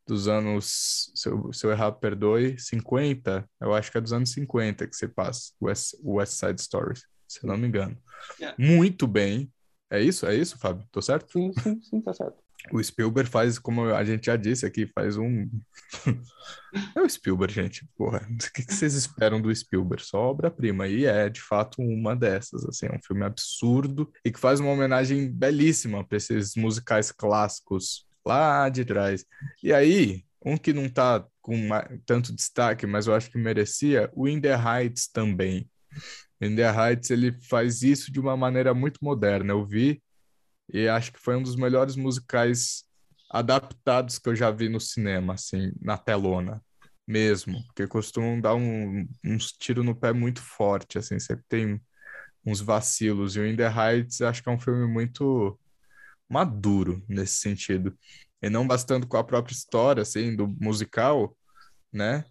dos 0.06 0.28
anos, 0.28 1.12
se 1.16 1.30
eu, 1.30 1.54
se 1.54 1.66
eu 1.66 1.72
errar, 1.72 1.92
perdoe, 1.94 2.58
50, 2.60 3.48
eu 3.60 3.74
acho 3.74 3.92
que 3.92 3.98
é 3.98 4.02
dos 4.02 4.14
anos 4.14 4.32
50 4.32 4.88
que 4.88 4.96
você 4.96 5.08
passa, 5.08 5.52
o 5.60 5.66
West, 5.66 5.94
West 6.04 6.34
Side 6.34 6.60
Story, 6.60 7.00
se 7.28 7.44
eu 7.44 7.48
não 7.48 7.58
me 7.58 7.68
engano. 7.68 7.98
Yeah. 8.40 8.58
Muito 8.58 9.08
bem. 9.08 9.52
É 9.90 10.02
isso? 10.02 10.26
É 10.26 10.36
isso, 10.36 10.58
Fábio? 10.58 10.86
Tô 10.92 11.02
certo? 11.02 11.32
Sim, 11.32 11.52
sim, 11.54 11.82
sim, 11.82 12.02
tá 12.02 12.14
certo. 12.14 12.41
O 12.70 12.84
Spielberg 12.84 13.30
faz, 13.30 13.58
como 13.58 13.86
a 13.86 14.04
gente 14.04 14.26
já 14.26 14.36
disse 14.36 14.66
aqui, 14.66 14.86
faz 14.86 15.18
um. 15.18 15.50
é 16.96 17.02
o 17.02 17.10
Spielberg, 17.10 17.54
gente. 17.54 17.88
Porra, 17.98 18.28
o 18.30 18.54
que 18.54 18.74
vocês 18.74 18.94
esperam 18.94 19.42
do 19.42 19.54
Spielberg? 19.54 20.04
Só 20.06 20.20
obra-prima. 20.20 20.88
E 20.88 21.06
é, 21.06 21.28
de 21.28 21.42
fato, 21.42 21.82
uma 21.82 22.16
dessas. 22.16 22.64
Assim, 22.66 22.86
é 22.86 22.96
um 22.96 23.02
filme 23.02 23.24
absurdo 23.24 24.12
e 24.24 24.32
que 24.32 24.40
faz 24.40 24.60
uma 24.60 24.72
homenagem 24.72 25.32
belíssima 25.32 26.06
para 26.06 26.18
esses 26.18 26.56
musicais 26.56 27.12
clássicos 27.12 28.06
lá 28.26 28.70
de 28.70 28.86
trás. 28.86 29.26
E 29.64 29.74
aí, 29.74 30.24
um 30.46 30.58
que 30.58 30.74
não 30.74 30.88
tá 30.88 31.26
com 31.42 31.70
tanto 32.06 32.34
destaque, 32.34 32.86
mas 32.86 33.08
eu 33.08 33.16
acho 33.16 33.32
que 33.32 33.38
merecia, 33.38 34.10
o 34.14 34.28
In 34.28 34.40
the 34.40 34.54
Heights 34.54 35.08
também. 35.08 35.68
In 36.40 36.56
the 36.56 36.70
Heights 36.70 37.10
ele 37.10 37.32
faz 37.50 37.82
isso 37.82 38.12
de 38.12 38.20
uma 38.20 38.38
maneira 38.38 38.74
muito 38.74 39.00
moderna. 39.02 39.54
Eu 39.54 39.66
vi 39.66 40.02
e 40.74 40.88
acho 40.88 41.12
que 41.12 41.20
foi 41.20 41.36
um 41.36 41.44
dos 41.44 41.56
melhores 41.56 41.96
musicais 41.96 42.84
adaptados 43.30 44.20
que 44.20 44.30
eu 44.30 44.36
já 44.36 44.52
vi 44.52 44.70
no 44.70 44.80
cinema, 44.80 45.34
assim, 45.34 45.72
na 45.82 45.98
telona 45.98 46.62
mesmo, 47.08 47.64
porque 47.66 47.88
costumam 47.88 48.40
dar 48.40 48.56
um, 48.56 49.08
uns 49.24 49.52
tiros 49.52 49.86
no 49.86 49.96
pé 49.96 50.14
muito 50.14 50.42
forte, 50.42 50.98
assim, 50.98 51.20
sempre 51.20 51.44
tem 51.48 51.82
uns 52.46 52.62
vacilos, 52.62 53.36
e 53.36 53.40
o 53.40 53.46
In 53.46 53.56
The 53.56 53.68
Heights 53.68 54.22
acho 54.22 54.42
que 54.42 54.50
é 54.50 54.52
um 54.52 54.60
filme 54.60 54.88
muito 54.88 55.60
maduro 56.30 57.04
nesse 57.08 57.36
sentido, 57.36 57.98
e 58.42 58.50
não 58.50 58.68
bastando 58.68 59.06
com 59.08 59.18
a 59.18 59.24
própria 59.24 59.54
história, 59.54 60.02
assim, 60.02 60.36
do 60.36 60.48
musical, 60.48 61.36
né, 61.92 62.26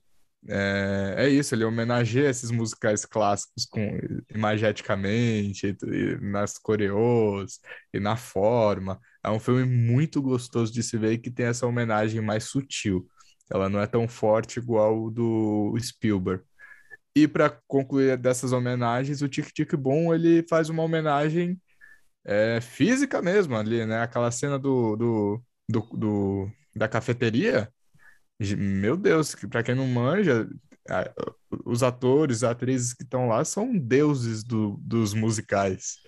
é, 0.49 1.14
é 1.18 1.28
isso, 1.28 1.55
ele 1.55 1.64
homenageia 1.64 2.28
esses 2.30 2.51
musicais 2.51 3.05
clássicos 3.05 3.66
com 3.66 3.99
imageticamente, 4.34 5.76
nas 6.20 6.59
coreos 6.59 7.61
e 7.93 8.01
na 8.01 8.16
forma. 8.16 8.99
É 9.22 9.30
um 9.30 9.38
filme 9.41 9.64
muito 9.64 10.22
gostoso 10.22 10.72
de 10.72 10.82
se 10.82 10.97
ver 10.97 11.12
e 11.12 11.18
que 11.18 11.30
tem 11.30 11.47
essa 11.47 11.66
homenagem 11.66 12.20
mais 12.20 12.45
sutil. 12.45 13.07
Ela 13.51 13.68
não 13.68 13.80
é 13.80 13.86
tão 13.86 14.09
forte 14.09 14.59
igual 14.59 15.05
o 15.05 15.11
do 15.11 15.74
Spielberg. 15.78 16.43
E 17.14 17.26
para 17.28 17.51
concluir 17.66 18.16
dessas 18.16 18.53
homenagens, 18.53 19.20
o 19.22 19.28
Tic 19.28 19.53
Tic 19.53 19.74
Boom 19.74 20.14
ele 20.14 20.45
faz 20.49 20.68
uma 20.70 20.82
homenagem 20.82 21.61
é, 22.24 22.61
física 22.61 23.20
mesmo 23.22 23.57
ali, 23.57 23.84
né? 23.86 24.03
Aquela 24.03 24.30
cena 24.30 24.59
do, 24.59 24.97
do, 24.97 25.43
do, 25.68 25.80
do 25.97 26.51
da 26.74 26.88
cafeteria 26.88 27.70
meu 28.57 28.97
Deus, 28.97 29.34
para 29.34 29.62
quem 29.62 29.74
não 29.74 29.86
manja, 29.86 30.49
os 31.64 31.82
atores, 31.82 32.43
atrizes 32.43 32.95
que 32.95 33.03
estão 33.03 33.28
lá 33.28 33.45
são 33.45 33.76
deuses 33.76 34.43
do, 34.43 34.78
dos 34.80 35.14
musicais. 35.14 35.99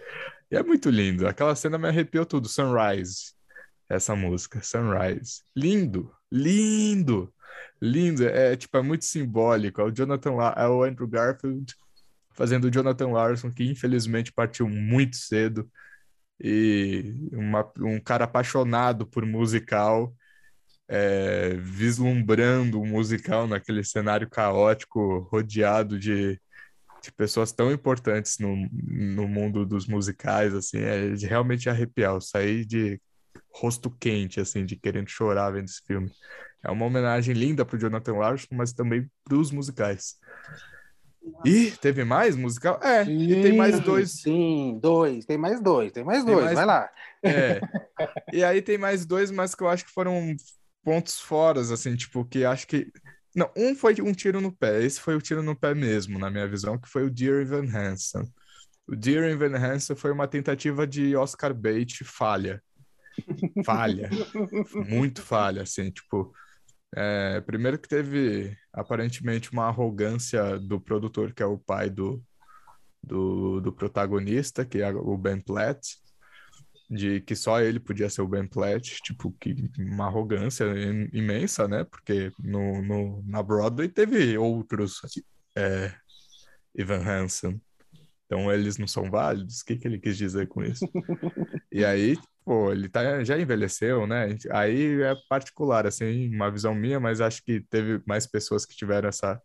E 0.51 0.57
é 0.57 0.63
muito 0.63 0.91
lindo. 0.91 1.27
Aquela 1.27 1.55
cena 1.55 1.79
me 1.79 1.89
arrepiou 1.89 2.27
tudo. 2.27 2.49
Sunrise, 2.49 3.33
essa 3.89 4.15
música, 4.17 4.61
Sunrise. 4.63 5.43
Lindo, 5.57 6.13
lindo, 6.31 7.33
lindo. 7.81 8.25
É 8.27 8.57
tipo, 8.57 8.77
é 8.77 8.83
muito 8.83 9.05
simbólico. 9.05 9.81
É 9.81 9.85
o 9.85 9.91
Jonathan, 9.91 10.33
é 10.57 10.69
o 10.69 10.83
Andrew 10.83 11.09
Garfield 11.09 11.75
fazendo 12.31 12.65
o 12.65 12.71
Jonathan 12.71 13.09
Larson, 13.09 13.51
que 13.51 13.65
infelizmente 13.65 14.33
partiu 14.33 14.69
muito 14.69 15.17
cedo. 15.17 15.71
E 16.41 17.15
uma, 17.33 17.71
um 17.81 18.01
cara 18.01 18.25
apaixonado 18.25 19.07
por 19.07 19.25
musical 19.25 20.15
é, 20.95 21.55
vislumbrando 21.57 22.79
um 22.79 22.87
musical 22.87 23.47
naquele 23.49 23.83
cenário 23.83 24.29
caótico, 24.29 25.21
rodeado 25.33 25.99
de, 25.99 26.39
de 27.03 27.11
pessoas 27.13 27.51
tão 27.51 27.73
importantes 27.73 28.39
no, 28.39 28.55
no 28.71 29.27
mundo 29.27 29.65
dos 29.65 29.87
musicais, 29.87 30.55
assim, 30.55 30.81
é 30.81 31.09
de 31.15 31.27
realmente 31.27 31.71
arrepiar. 31.71 32.13
Eu 32.13 32.21
saí 32.21 32.63
de 32.63 33.01
rosto 33.55 33.91
quente, 33.91 34.39
assim, 34.39 34.67
de 34.67 34.77
querendo 34.77 35.09
chorar 35.09 35.51
vendo 35.51 35.65
esse 35.65 35.81
filme. 35.87 36.11
É 36.63 36.71
uma 36.71 36.85
homenagem 36.85 37.35
linda 37.35 37.65
pro 37.65 37.79
Jonathan 37.79 38.13
Larson, 38.19 38.49
mas 38.53 38.75
também 38.75 39.11
pros 39.25 39.51
musicais. 39.51 40.17
E 41.43 41.71
teve 41.81 42.05
mais 42.05 42.37
musical? 42.37 42.79
É, 42.83 43.05
Sim, 43.07 43.31
e 43.31 43.43
tem 43.43 43.57
mais 43.57 43.81
dois. 43.81 44.11
Sim, 44.11 44.79
dois. 44.83 45.25
Tem 45.25 45.39
mais 45.39 45.59
dois. 45.63 45.91
Tem 45.91 46.05
mais 46.05 46.23
Tem 46.23 46.35
dois. 46.35 46.45
mais- 46.45 46.57
Vai 46.57 46.67
lá. 46.67 46.91
É. 47.23 47.61
E 48.33 48.43
aí 48.43 48.61
tem 48.61 48.77
mais 48.77 49.07
dois, 49.07 49.31
mas 49.31 49.55
que 49.55 49.63
eu 49.63 49.69
acho 49.69 49.85
que 49.85 49.93
foram 49.93 50.35
pontos 50.85 51.21
foras, 51.21 51.71
assim, 51.71 51.97
tipo, 51.97 52.25
que 52.25 52.45
acho 52.45 52.67
que. 52.67 52.91
Não, 53.35 53.51
um 53.57 53.75
foi 53.75 53.95
um 54.03 54.13
tiro 54.13 54.41
no 54.41 54.53
pé, 54.53 54.83
esse 54.83 55.01
foi 55.01 55.17
o 55.17 55.21
tiro 55.21 55.43
no 55.43 55.57
pé 55.57 55.75
mesmo, 55.75 56.19
na 56.19 56.31
minha 56.31 56.47
visão, 56.47 56.79
que 56.79 56.89
foi 56.89 57.05
o 57.05 57.11
Dear 57.11 57.41
Evan 57.41 57.67
Hansen. 57.67 58.23
O 58.87 58.95
Dear 58.95 59.25
Evan 59.25 59.57
Hansen 59.57 59.97
foi 59.97 60.13
uma 60.13 60.29
tentativa 60.29 60.87
de 60.87 61.17
Oscar 61.17 61.55
bait 61.55 62.05
falha. 62.05 62.63
Falha. 63.65 64.11
Muito 64.89 65.23
falha, 65.23 65.63
assim, 65.63 65.91
tipo. 65.91 66.33
é, 66.95 67.41
primeiro 67.41 67.79
que 67.79 67.89
teve 67.89 68.57
aparentemente 68.73 69.53
uma 69.53 69.67
arrogância 69.67 70.59
do 70.59 70.81
produtor, 70.81 71.33
que 71.33 71.43
é 71.43 71.47
o 71.47 71.59
pai 71.59 71.89
do, 71.89 72.23
do, 73.03 73.61
do 73.61 73.73
protagonista, 73.73 74.65
que 74.65 74.81
é 74.83 74.91
o 74.91 75.17
Ben 75.17 75.41
Platt, 75.41 75.97
de 76.93 77.21
que 77.23 77.35
só 77.37 77.61
ele 77.61 77.81
podia 77.81 78.11
ser 78.11 78.23
o 78.23 78.29
Ben 78.29 78.47
Platt, 78.47 79.01
tipo, 79.03 79.33
que 79.41 79.55
uma 79.79 80.07
arrogância 80.07 80.65
im- 80.67 81.09
imensa, 81.13 81.69
né? 81.69 81.85
Porque 81.85 82.31
no, 82.39 82.83
no, 82.83 83.23
na 83.27 83.43
Broadway 83.43 83.89
teve 83.89 84.37
outros 84.39 85.01
é, 85.57 85.95
Evan 86.75 87.03
Hansen. 87.07 87.61
Então 88.27 88.53
eles 88.53 88.79
não 88.79 88.87
são 88.87 89.11
válidos? 89.11 89.61
O 89.61 89.65
que, 89.67 89.77
que 89.79 89.89
ele 89.89 89.99
quis 90.01 90.17
dizer 90.17 90.49
com 90.49 90.65
isso? 90.65 90.89
E 91.73 91.85
aí, 91.85 92.17
pô, 92.45 92.73
ele 92.73 92.89
tá, 92.89 93.25
já 93.25 93.39
envelheceu, 93.39 94.07
né? 94.07 94.37
Aí 94.53 95.03
é 95.03 95.15
particular, 95.29 95.87
assim, 95.87 96.35
uma 96.35 96.51
visão 96.51 96.75
minha, 96.75 97.01
mas 97.01 97.21
acho 97.21 97.43
que 97.45 97.61
teve 97.71 98.03
mais 98.07 98.27
pessoas 98.27 98.67
que 98.67 98.77
tiveram 98.77 99.09
essa 99.09 99.41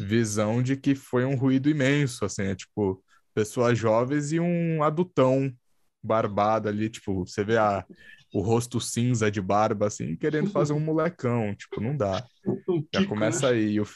visão 0.00 0.62
de 0.62 0.76
que 0.76 0.94
foi 0.94 1.24
um 1.24 1.36
ruído 1.36 1.68
imenso, 1.70 2.24
assim, 2.24 2.44
é 2.44 2.54
tipo, 2.54 3.02
pessoas 3.34 3.78
jovens 3.78 4.32
e 4.32 4.40
um 4.40 4.82
adultão 4.82 5.52
barbado 6.06 6.68
ali, 6.68 6.88
tipo, 6.88 7.26
você 7.26 7.44
vê 7.44 7.56
a, 7.58 7.84
o 8.32 8.40
rosto 8.40 8.80
cinza 8.80 9.30
de 9.30 9.40
barba, 9.40 9.86
assim, 9.86 10.16
querendo 10.16 10.50
fazer 10.50 10.72
um 10.72 10.80
molecão, 10.80 11.54
tipo, 11.54 11.80
não 11.80 11.96
dá. 11.96 12.24
Já 12.94 13.04
começa 13.06 13.48
aí. 13.48 13.72
E 13.72 13.80
o, 13.80 13.86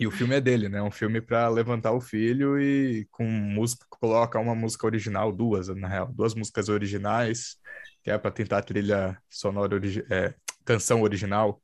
e 0.00 0.06
o 0.06 0.10
filme 0.10 0.34
é 0.34 0.40
dele, 0.40 0.68
né? 0.68 0.82
Um 0.82 0.90
filme 0.90 1.20
para 1.20 1.48
levantar 1.48 1.92
o 1.92 2.00
filho 2.00 2.60
e 2.60 3.06
com 3.10 3.24
música, 3.24 3.86
coloca 3.88 4.38
uma 4.38 4.54
música 4.54 4.86
original, 4.86 5.32
duas, 5.32 5.68
na 5.68 5.86
real, 5.88 6.12
duas 6.12 6.34
músicas 6.34 6.68
originais, 6.68 7.56
que 8.02 8.10
é 8.10 8.18
para 8.18 8.30
tentar 8.30 8.58
a 8.58 8.62
trilha 8.62 9.16
sonora, 9.30 9.76
origi- 9.76 10.04
é, 10.10 10.34
canção 10.64 11.02
original 11.02 11.62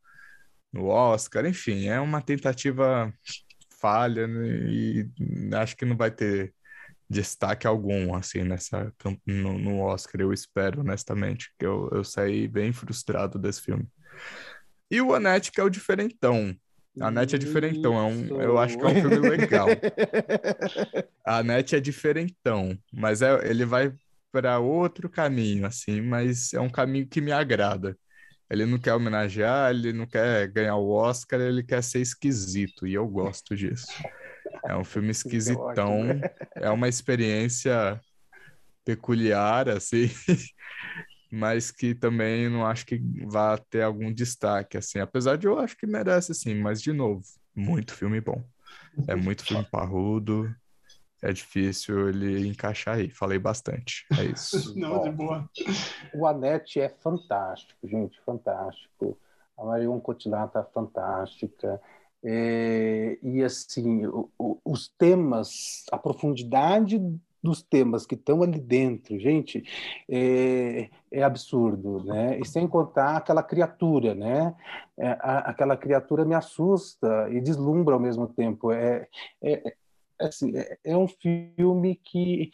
no 0.73 0.87
Oscar. 0.87 1.45
Enfim, 1.45 1.89
é 1.89 2.01
uma 2.01 2.23
tentativa 2.23 3.13
falha 3.81 4.27
né? 4.27 4.47
e 4.69 5.11
acho 5.55 5.77
que 5.77 5.85
não 5.85 5.97
vai 5.97 6.11
ter 6.11 6.55
destaque 7.11 7.67
algum, 7.67 8.15
assim, 8.15 8.45
nessa, 8.45 8.93
no, 9.27 9.59
no 9.59 9.81
Oscar, 9.81 10.21
eu 10.21 10.33
espero, 10.33 10.81
honestamente, 10.81 11.53
que 11.59 11.67
eu, 11.67 11.91
eu 11.93 12.05
saí 12.05 12.47
bem 12.47 12.73
frustrado 12.73 13.37
desse 13.37 13.63
filme. 13.63 13.87
E 14.89 15.01
o 15.01 15.13
Annette, 15.13 15.51
que 15.51 15.61
é 15.61 15.65
o 15.65 15.69
diferentão. 15.69 16.55
A 17.01 17.09
Annette 17.09 17.35
é 17.35 17.39
diferentão, 17.39 17.99
é 17.99 18.03
um, 18.03 18.41
eu 18.41 18.59
acho 18.59 18.79
que 18.79 18.85
é 18.85 18.89
um 18.89 18.95
filme 18.95 19.29
legal. 19.29 19.67
A 21.27 21.39
Annette 21.39 21.75
é 21.75 21.81
diferentão, 21.81 22.79
mas 22.93 23.23
é, 23.23 23.49
ele 23.49 23.65
vai 23.65 23.93
para 24.33 24.59
outro 24.61 25.09
caminho, 25.09 25.67
assim, 25.67 26.01
mas 26.01 26.53
é 26.53 26.61
um 26.61 26.71
caminho 26.71 27.09
que 27.09 27.21
me 27.21 27.33
agrada. 27.33 27.97
Ele 28.49 28.67
não 28.67 28.79
quer 28.79 28.95
homenagear, 28.95 29.71
ele 29.71 29.93
não 29.93 30.07
quer 30.07 30.49
ganhar 30.49 30.77
o 30.77 30.91
Oscar, 30.91 31.41
ele 31.41 31.63
quer 31.63 31.83
ser 31.83 32.01
esquisito, 32.01 32.87
e 32.87 32.95
eu 32.95 33.07
gosto 33.07 33.57
disso. 33.57 33.87
É 34.65 34.77
um 34.77 34.85
filme 34.85 35.11
esquisitão, 35.11 36.21
é 36.55 36.71
uma 36.71 36.89
experiência 36.89 38.01
peculiar, 38.85 39.69
assim, 39.69 40.09
mas 41.31 41.71
que 41.71 41.95
também 41.95 42.49
não 42.49 42.67
acho 42.67 42.85
que 42.87 43.01
vá 43.27 43.57
ter 43.57 43.83
algum 43.83 44.13
destaque, 44.13 44.77
assim, 44.77 44.99
apesar 44.99 45.37
de 45.37 45.47
eu 45.47 45.59
acho 45.59 45.77
que 45.77 45.87
merece, 45.87 46.35
sim, 46.35 46.55
mas 46.55 46.83
de 46.83 46.93
novo, 46.93 47.23
muito 47.55 47.95
filme 47.95 48.21
bom. 48.21 48.45
É 49.07 49.15
muito 49.15 49.45
filme 49.45 49.65
parrudo, 49.71 50.53
é 51.23 51.33
difícil 51.33 52.09
ele 52.09 52.49
encaixar 52.49 52.97
aí. 52.97 53.11
Falei 53.11 53.39
bastante, 53.39 54.07
é 54.19 54.25
isso. 54.25 54.75
Não, 54.79 55.03
de 55.03 55.11
boa. 55.11 55.49
O 56.15 56.27
Anete 56.27 56.81
é 56.81 56.89
fantástico, 56.89 57.87
gente, 57.87 58.21
fantástico. 58.23 59.19
A 59.57 59.65
Marion 59.65 60.01
Cotillard 60.01 60.53
tá 60.53 60.65
fantástica. 60.65 61.81
É, 62.23 63.19
e 63.23 63.43
assim, 63.43 64.07
o- 64.07 64.31
o- 64.39 64.59
os 64.65 64.89
temas, 64.89 65.85
a 65.91 65.97
profundidade 65.99 66.99
dos 67.43 67.63
temas 67.63 68.05
que 68.05 68.15
estão 68.15 68.43
ali 68.43 68.61
dentro, 68.61 69.19
gente, 69.19 69.63
é, 70.09 70.91
é 71.11 71.23
absurdo, 71.23 72.05
né? 72.05 72.39
E 72.39 72.45
sem 72.47 72.69
contar 72.69 73.17
aquela 73.17 73.43
criatura, 73.43 74.15
né? 74.15 74.55
É, 74.99 75.09
a- 75.13 75.51
aquela 75.51 75.77
criatura 75.77 76.25
me 76.27 76.35
assusta 76.35 77.29
e 77.31 77.41
deslumbra 77.41 77.95
ao 77.95 78.01
mesmo 78.01 78.29
tempo. 78.29 78.71
É, 78.71 79.09
é, 79.43 79.69
é, 79.71 80.27
assim, 80.27 80.55
é, 80.55 80.79
é 80.85 80.97
um 80.97 81.09
filme 81.09 81.97
que 81.97 82.51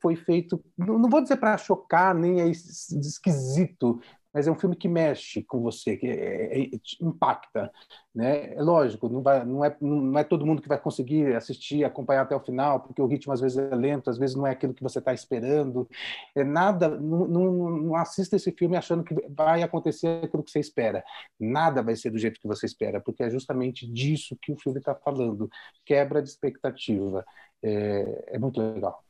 foi 0.00 0.16
feito, 0.16 0.62
não 0.78 0.98
não 0.98 1.10
vou 1.10 1.20
dizer 1.20 1.36
para 1.36 1.58
chocar, 1.58 2.14
nem 2.14 2.40
é 2.40 2.46
es- 2.48 2.90
esquisito, 2.92 4.00
mas 4.32 4.46
é 4.46 4.50
um 4.52 4.58
filme 4.58 4.76
que 4.76 4.88
mexe 4.88 5.42
com 5.44 5.60
você, 5.60 5.96
que 5.96 6.06
é- 6.06 6.62
é- 6.74 6.78
te 6.78 7.02
impacta, 7.04 7.70
né? 8.14 8.54
É 8.54 8.62
lógico, 8.62 9.08
não, 9.08 9.22
vai, 9.22 9.44
não, 9.44 9.64
é, 9.64 9.76
não 9.80 10.18
é 10.18 10.24
todo 10.24 10.46
mundo 10.46 10.62
que 10.62 10.68
vai 10.68 10.78
conseguir 10.80 11.34
assistir, 11.34 11.84
acompanhar 11.84 12.22
até 12.22 12.34
o 12.36 12.40
final, 12.40 12.80
porque 12.80 13.00
o 13.02 13.06
ritmo 13.06 13.32
às 13.32 13.40
vezes 13.40 13.58
é 13.58 13.74
lento, 13.74 14.10
às 14.10 14.18
vezes 14.18 14.36
não 14.36 14.46
é 14.46 14.50
aquilo 14.52 14.74
que 14.74 14.82
você 14.82 14.98
está 14.98 15.12
esperando. 15.14 15.88
É 16.34 16.44
nada, 16.44 16.88
não, 16.88 17.26
não, 17.28 17.52
não 17.80 17.96
assista 17.96 18.36
esse 18.36 18.52
filme 18.52 18.76
achando 18.76 19.04
que 19.04 19.14
vai 19.30 19.62
acontecer 19.62 20.24
aquilo 20.24 20.42
que 20.42 20.50
você 20.50 20.60
espera. 20.60 21.04
Nada 21.38 21.82
vai 21.82 21.96
ser 21.96 22.10
do 22.10 22.18
jeito 22.18 22.40
que 22.40 22.48
você 22.48 22.66
espera, 22.66 23.00
porque 23.00 23.22
é 23.22 23.30
justamente 23.30 23.86
disso 23.90 24.36
que 24.40 24.52
o 24.52 24.56
filme 24.58 24.78
está 24.78 24.94
falando, 24.94 25.48
quebra 25.84 26.22
de 26.22 26.28
expectativa. 26.28 27.24
É, 27.62 28.34
é 28.36 28.38
muito 28.38 28.60
legal. 28.60 29.02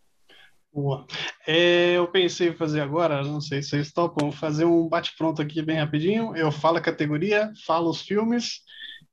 Boa. 0.73 1.07
É, 1.47 1.93
eu 1.99 2.09
pensei 2.09 2.49
em 2.49 2.57
fazer 2.57 2.81
agora, 2.81 3.23
não 3.23 3.41
sei 3.41 3.63
se 3.63 3.71
vocês 3.71 3.93
topam, 3.93 4.33
fazer 4.33 4.65
um 4.65 4.89
bate-pronto 4.89 5.43
aqui 5.43 5.61
bem 5.61 5.77
rapidinho. 5.79 6.35
Eu 6.35 6.51
falo 6.51 6.79
a 6.79 6.81
categoria, 6.81 7.53
falo 7.67 7.91
os 7.91 8.01
filmes, 8.01 8.61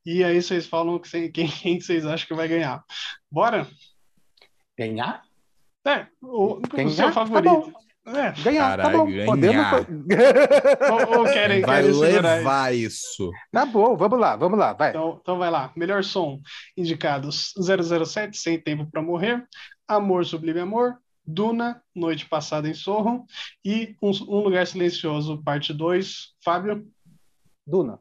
e 0.05 0.23
aí 0.23 0.41
vocês 0.41 0.65
falam 0.65 0.97
que 0.99 1.09
cê- 1.09 1.27
quem, 1.33 1.47
quem 1.49 1.79
vocês 1.81 2.05
acham 2.05 2.27
que 2.27 2.33
vai 2.33 2.47
ganhar. 2.47 2.81
Bora? 3.29 3.67
Ganhar? 4.77 5.21
É, 5.85 6.07
o, 6.21 6.53
o 6.53 6.59
Ganhar? 6.61 6.89
seu 6.91 7.07
Tá 7.07 7.11
favorito. 7.11 7.73
É, 8.07 8.31
Ganhar, 8.41 8.77
tá 8.77 8.83
Caralho, 8.83 8.97
bom. 8.97 9.05
ganhar. 9.05 9.25
Podemos. 9.25 9.65
ou, 11.11 11.17
ou 11.19 11.23
querem, 11.25 11.61
Vai 11.61 11.83
querem 11.83 12.21
levar 12.21 12.73
isso. 12.73 13.29
tá 13.51 13.65
bom, 13.65 13.95
vamos 13.97 14.19
lá, 14.19 14.35
vamos 14.35 14.57
lá, 14.57 14.73
vai. 14.73 14.89
Então, 14.91 15.19
então 15.21 15.37
vai 15.37 15.51
lá. 15.51 15.71
Melhor 15.75 16.03
som. 16.03 16.39
Indicados 16.77 17.53
007, 17.57 18.37
Sem 18.37 18.59
Tempo 18.59 18.89
para 18.89 19.01
Morrer, 19.01 19.45
Amor 19.87 20.25
Sublime 20.25 20.59
Amor, 20.61 20.95
Duna, 21.33 21.81
Noite 21.95 22.25
Passada 22.27 22.67
em 22.67 22.73
Sorro 22.73 23.25
e 23.63 23.95
Um, 24.01 24.09
Um 24.27 24.39
Lugar 24.41 24.65
Silencioso, 24.65 25.41
parte 25.43 25.71
2. 25.73 26.33
Fábio, 26.43 26.87
Duna. 27.65 27.99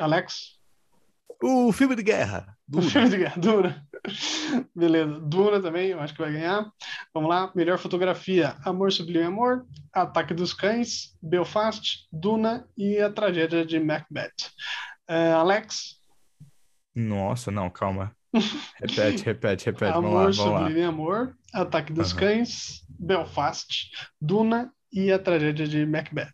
Alex, 0.00 0.58
O 1.42 1.72
filme 1.72 1.94
de 1.94 2.02
guerra. 2.02 2.56
o 2.72 2.82
filme 2.82 3.08
de 3.08 3.18
guerra, 3.18 3.40
Duna. 3.40 3.86
Beleza, 4.74 5.20
Duna 5.20 5.60
também, 5.60 5.88
eu 5.90 6.00
acho 6.00 6.12
que 6.14 6.20
vai 6.20 6.32
ganhar. 6.32 6.70
Vamos 7.14 7.28
lá, 7.30 7.52
melhor 7.54 7.78
fotografia: 7.78 8.56
Amor 8.64 8.92
Sublime 8.92 9.24
Amor, 9.24 9.66
Ataque 9.92 10.34
dos 10.34 10.52
Cães, 10.52 11.16
Belfast, 11.22 12.06
Duna 12.12 12.68
e 12.76 12.98
a 12.98 13.12
tragédia 13.12 13.64
de 13.64 13.78
Macbeth. 13.78 14.34
Eh, 15.08 15.32
Alex, 15.32 16.00
Nossa, 16.94 17.50
não, 17.52 17.70
calma. 17.70 18.14
Repete, 18.80 19.24
repete, 19.24 19.66
repete. 19.66 19.92
Amor 19.92 20.10
vamos 20.10 20.38
lá, 20.38 20.44
vamos 20.44 20.52
lá. 20.52 20.58
Sublime 20.60 20.82
Amor, 20.84 21.36
Ataque 21.52 21.92
dos 21.92 22.12
Aham. 22.12 22.20
Cães, 22.20 22.84
Belfast, 22.88 23.90
Duna 24.20 24.72
e 24.92 25.12
a 25.12 25.18
tragédia 25.18 25.66
de 25.66 25.84
Macbeth. 25.86 26.32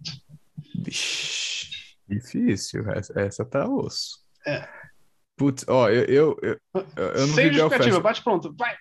Vixe, 0.83 1.97
difícil. 2.09 2.91
Essa, 2.91 3.21
essa 3.21 3.45
tá 3.45 3.69
osso. 3.69 4.19
É. 4.47 4.69
Putz, 5.37 5.65
ó, 5.69 5.89
eu, 5.89 6.05
eu, 6.05 6.39
eu, 6.43 6.61
eu 6.97 7.27
não 7.27 7.35
Sem 7.35 7.49
vi 7.49 7.55
justificativa, 7.57 8.01
Belfast. 8.01 8.03
bate 8.03 8.23
pronto, 8.23 8.55
vai! 8.57 8.75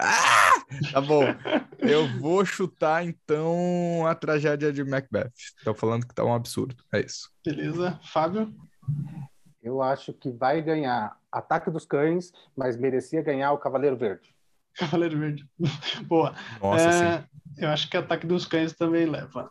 Ah! 0.00 0.54
Tá 0.92 1.00
bom. 1.00 1.22
Eu 1.78 2.08
vou 2.18 2.44
chutar, 2.44 3.04
então, 3.04 4.06
a 4.06 4.14
tragédia 4.14 4.72
de 4.72 4.82
Macbeth. 4.82 5.30
Tô 5.62 5.74
falando 5.74 6.06
que 6.06 6.14
tá 6.14 6.24
um 6.24 6.34
absurdo. 6.34 6.74
É 6.92 7.00
isso. 7.00 7.30
Beleza, 7.44 8.00
Fábio, 8.02 8.52
Eu 9.62 9.82
acho 9.82 10.12
que 10.14 10.30
vai 10.30 10.62
ganhar 10.62 11.16
Ataque 11.38 11.70
dos 11.70 11.84
Cães, 11.84 12.32
mas 12.56 12.76
merecia 12.76 13.22
ganhar 13.22 13.52
o 13.52 13.58
Cavaleiro 13.58 13.96
Verde. 13.96 14.34
Cavaleiro 14.76 15.18
Verde. 15.18 15.48
Boa. 16.06 16.34
Nossa, 16.60 16.88
É, 16.88 17.18
sim. 17.20 17.28
eu 17.58 17.68
acho 17.70 17.88
que 17.88 17.96
Ataque 17.96 18.26
dos 18.26 18.44
Cães 18.46 18.72
também 18.72 19.06
leva. 19.06 19.50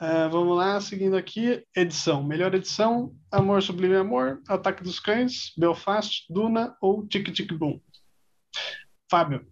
É, 0.00 0.28
vamos 0.28 0.56
lá, 0.56 0.80
seguindo 0.80 1.16
aqui, 1.16 1.64
edição. 1.74 2.22
Melhor 2.22 2.54
edição, 2.54 3.14
Amor 3.30 3.62
Sublime 3.62 3.96
Amor, 3.96 4.40
Ataque 4.48 4.82
dos 4.82 4.98
Cães, 5.00 5.52
Belfast, 5.56 6.24
Duna 6.28 6.76
ou 6.80 7.06
Tic 7.06 7.32
Tic 7.32 7.52
Boom. 7.52 7.80
Fábio, 9.10 9.46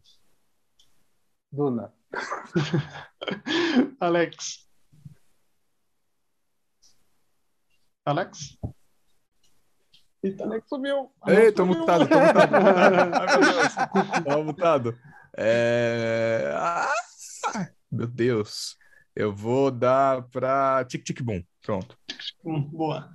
Duna. 1.53 1.93
Alex. 4.01 4.64
Alex? 8.07 8.59
Eita, 10.25 10.45
Alex 10.45 10.66
sumiu. 10.70 11.11
Ei, 11.27 11.53
tô 11.53 11.66
mutado, 11.66 12.09
tô 12.09 12.18
mutado. 12.18 12.55
Ai, 12.55 13.27
meu 13.27 13.53
Deus. 13.53 13.75
Tô 14.25 14.43
mutado. 14.43 14.99
É... 15.37 16.51
Ah, 16.57 16.93
meu 17.93 18.07
Deus. 18.07 18.75
Eu 19.14 19.35
vou 19.35 19.70
dar 19.70 20.22
pra 20.31 20.83
Tic 20.87 21.05
Tic 21.05 21.20
Boom. 21.20 21.45
Pronto. 21.62 21.97
Boa. 22.43 23.12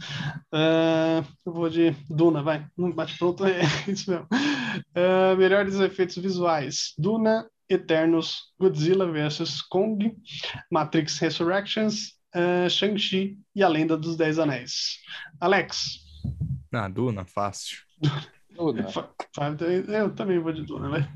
É, 0.54 1.24
eu 1.44 1.52
vou 1.52 1.68
de 1.68 1.96
Duna, 2.08 2.44
vai. 2.44 2.68
Não 2.78 2.92
bate 2.92 3.18
pronto, 3.18 3.44
é 3.44 3.62
isso 3.90 4.12
mesmo. 4.12 4.28
É, 4.94 5.36
melhores 5.36 5.80
efeitos 5.80 6.16
visuais: 6.18 6.94
Duna, 6.96 7.50
Eternos, 7.68 8.54
Godzilla 8.60 9.12
vs. 9.12 9.64
Kong, 9.64 10.16
Matrix 10.72 11.18
Resurrections, 11.18 12.14
é, 12.34 12.70
Shang-Chi 12.70 13.40
e 13.56 13.64
A 13.64 13.68
Lenda 13.68 13.98
dos 13.98 14.16
Dez 14.16 14.38
Anéis. 14.38 15.00
Alex, 15.40 16.00
Ah, 16.72 16.88
Duna, 16.88 17.26
fácil. 17.26 17.78
Duna. 18.52 18.88
Eu 19.88 20.14
também 20.14 20.40
vou 20.40 20.52
de 20.52 20.64
Duna, 20.64 20.90
vai. 20.90 21.10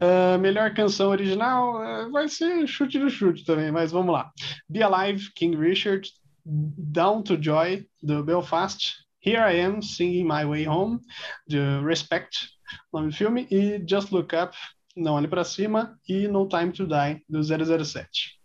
É, 0.00 0.36
melhor 0.38 0.74
canção 0.74 1.10
original 1.10 1.82
é, 1.82 2.08
vai 2.10 2.28
ser 2.28 2.66
chute 2.66 2.98
do 2.98 3.08
chute 3.08 3.44
também, 3.44 3.70
mas 3.70 3.92
vamos 3.92 4.12
lá. 4.12 4.30
Be 4.68 4.82
Alive, 4.82 5.32
King 5.34 5.56
Richard, 5.56 6.10
Down 6.44 7.22
to 7.22 7.40
Joy, 7.40 7.86
do 8.02 8.22
Belfast, 8.24 8.96
Here 9.24 9.38
I 9.38 9.60
Am, 9.64 9.80
Singing 9.80 10.24
My 10.24 10.44
Way 10.44 10.68
Home, 10.68 11.00
de 11.46 11.58
Respect, 11.86 12.50
nome 12.92 13.08
do 13.08 13.14
filme, 13.14 13.46
e 13.50 13.82
Just 13.88 14.10
Look 14.10 14.34
Up, 14.36 14.54
Não 14.96 15.14
Olhe 15.14 15.28
Pra 15.28 15.44
Cima, 15.44 15.98
e 16.08 16.28
No 16.28 16.46
Time 16.48 16.72
to 16.72 16.86
Die, 16.86 17.24
do 17.28 17.42
007. 17.42 18.38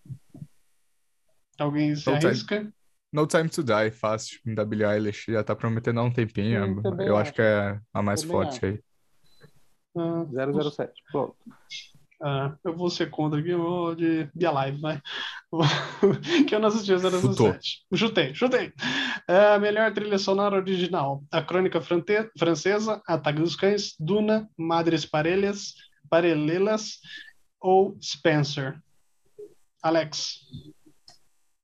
Alguém 1.57 1.95
se 1.95 2.09
No 2.09 2.17
Time- 2.19 2.27
arrisca? 2.31 2.73
No 3.11 3.25
Time 3.25 3.49
to 3.49 3.63
Die, 3.63 3.91
fácil. 3.91 4.39
Da 4.55 4.63
Billie 4.65 4.85
Eilish. 4.85 5.31
Já 5.31 5.43
tá 5.43 5.55
prometendo 5.55 5.99
há 5.99 6.03
um 6.03 6.11
tempinho. 6.11 6.81
Sim, 6.81 6.81
Eu 7.03 7.15
acho. 7.17 7.21
acho 7.29 7.33
que 7.33 7.41
é 7.41 7.79
a 7.93 8.01
mais 8.01 8.21
Também 8.21 8.35
forte 8.35 8.57
acho. 8.57 8.65
aí. 8.65 8.79
Ah, 9.97 10.25
007. 10.71 10.93
Pronto. 11.11 11.35
Ah, 12.21 12.53
eu 12.65 12.75
vou 12.75 12.89
ser 12.89 13.09
contra 13.09 13.39
aqui, 13.39 13.49
eu 13.49 13.59
vou 13.63 13.95
de 13.95 14.29
Be 14.35 14.45
Alive, 14.45 14.79
vai. 14.81 15.01
que 16.47 16.53
eu 16.53 16.59
não 16.59 16.67
assisti 16.67 16.93
a 16.93 16.97
007. 16.99 17.21
Chutou. 17.21 17.55
Chutei, 17.95 18.35
chutei. 18.35 18.73
Ah, 19.27 19.57
melhor 19.57 19.91
trilha 19.93 20.17
sonora 20.19 20.57
original: 20.57 21.23
A 21.31 21.41
Crônica 21.41 21.79
Frante- 21.81 22.29
Francesa, 22.37 23.01
Ataque 23.07 23.39
dos 23.41 23.55
Cães, 23.55 23.95
Duna, 23.99 24.47
Madres 24.57 25.05
Parelhas, 25.05 25.73
Paralelas 26.09 26.99
ou 27.59 27.97
Spencer. 28.01 28.77
Alex, 29.81 30.39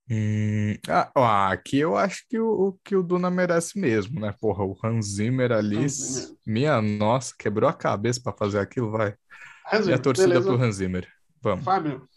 Hum, 0.09 0.75
ah, 1.15 1.49
aqui 1.51 1.79
eu 1.79 1.97
acho 1.97 2.25
que 2.29 2.39
o, 2.39 2.67
o- 2.69 2.79
que 2.83 2.95
o 2.95 3.01
Duna 3.01 3.29
merece 3.31 3.79
mesmo, 3.79 4.19
né? 4.19 4.31
Porra, 4.39 4.63
o 4.63 4.77
Hans 4.83 5.07
Zimmer 5.15 5.51
ali, 5.51 5.77
Hans 5.77 5.91
Zimmer. 5.93 6.37
minha 6.45 6.81
nossa, 6.81 7.33
quebrou 7.37 7.67
a 7.69 7.73
cabeça 7.73 8.21
pra 8.21 8.31
fazer 8.33 8.59
aquilo, 8.59 8.91
vai. 8.91 9.15
E 9.87 9.91
a 9.91 9.97
torcida 9.97 10.39
beleza. 10.39 10.47
pro 10.53 10.61
Hans 10.61 10.75
Zimmer. 10.75 11.07
Vamos. 11.41 11.65
Fábio, 11.65 12.07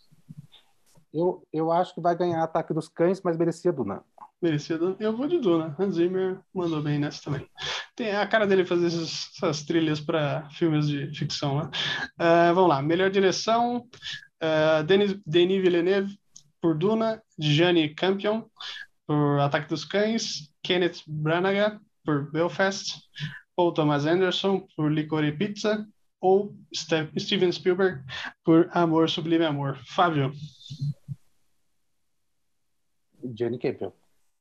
Eu, 1.12 1.42
eu 1.52 1.72
acho 1.72 1.94
que 1.94 2.00
vai 2.00 2.14
ganhar 2.16 2.42
Ataque 2.42 2.74
dos 2.74 2.88
Cães, 2.88 3.20
mas 3.22 3.36
merecia 3.38 3.72
Duna. 3.72 4.02
merecido. 4.42 4.94
Eu 5.00 5.16
vou 5.16 5.26
de 5.26 5.38
Duna. 5.40 5.74
Hans 5.78 5.94
Zimmer 5.94 6.38
mandou 6.54 6.82
bem 6.82 6.98
nessa 6.98 7.22
também. 7.24 7.46
Tem 7.96 8.14
a 8.14 8.26
cara 8.26 8.46
dele 8.46 8.64
fazer 8.66 8.88
essas, 8.88 9.30
essas 9.36 9.62
trilhas 9.64 10.00
para 10.00 10.48
filmes 10.50 10.86
de 10.86 11.12
ficção, 11.18 11.62
né? 11.62 11.70
Ah, 12.18 12.52
vamos 12.52 12.68
lá. 12.68 12.82
Melhor 12.82 13.10
direção: 13.10 13.88
ah, 14.40 14.82
Denis, 14.82 15.18
Denis 15.26 15.62
Villeneuve 15.62 16.18
por 16.60 16.76
Duna, 16.76 17.22
Gianni 17.38 17.94
Campion 17.94 18.44
por 19.06 19.40
Ataque 19.40 19.68
dos 19.68 19.84
Cães, 19.84 20.52
Kenneth 20.62 21.02
Branagh 21.06 21.78
por 22.04 22.30
Belfast, 22.30 23.00
Paul 23.56 23.72
Thomas 23.72 24.04
Anderson 24.06 24.66
por 24.76 24.90
Licorice 24.92 25.36
Pizza 25.36 25.86
ou 26.20 26.54
Ste- 26.74 27.10
Steven 27.18 27.50
Spielberg 27.52 28.02
por 28.44 28.68
Amor 28.72 29.08
Sublime 29.08 29.44
Amor. 29.44 29.78
Fábio, 29.86 30.32
Jenny 33.36 33.58
Campion. 33.58 33.92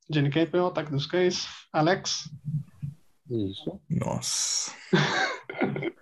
Gianni 0.09 0.29
Campion, 0.29 0.67
Ataque 0.67 0.91
dos 0.91 1.05
Cães, 1.05 1.47
Alex. 1.73 2.29
Isso. 3.29 3.81
Nossa. 3.89 4.71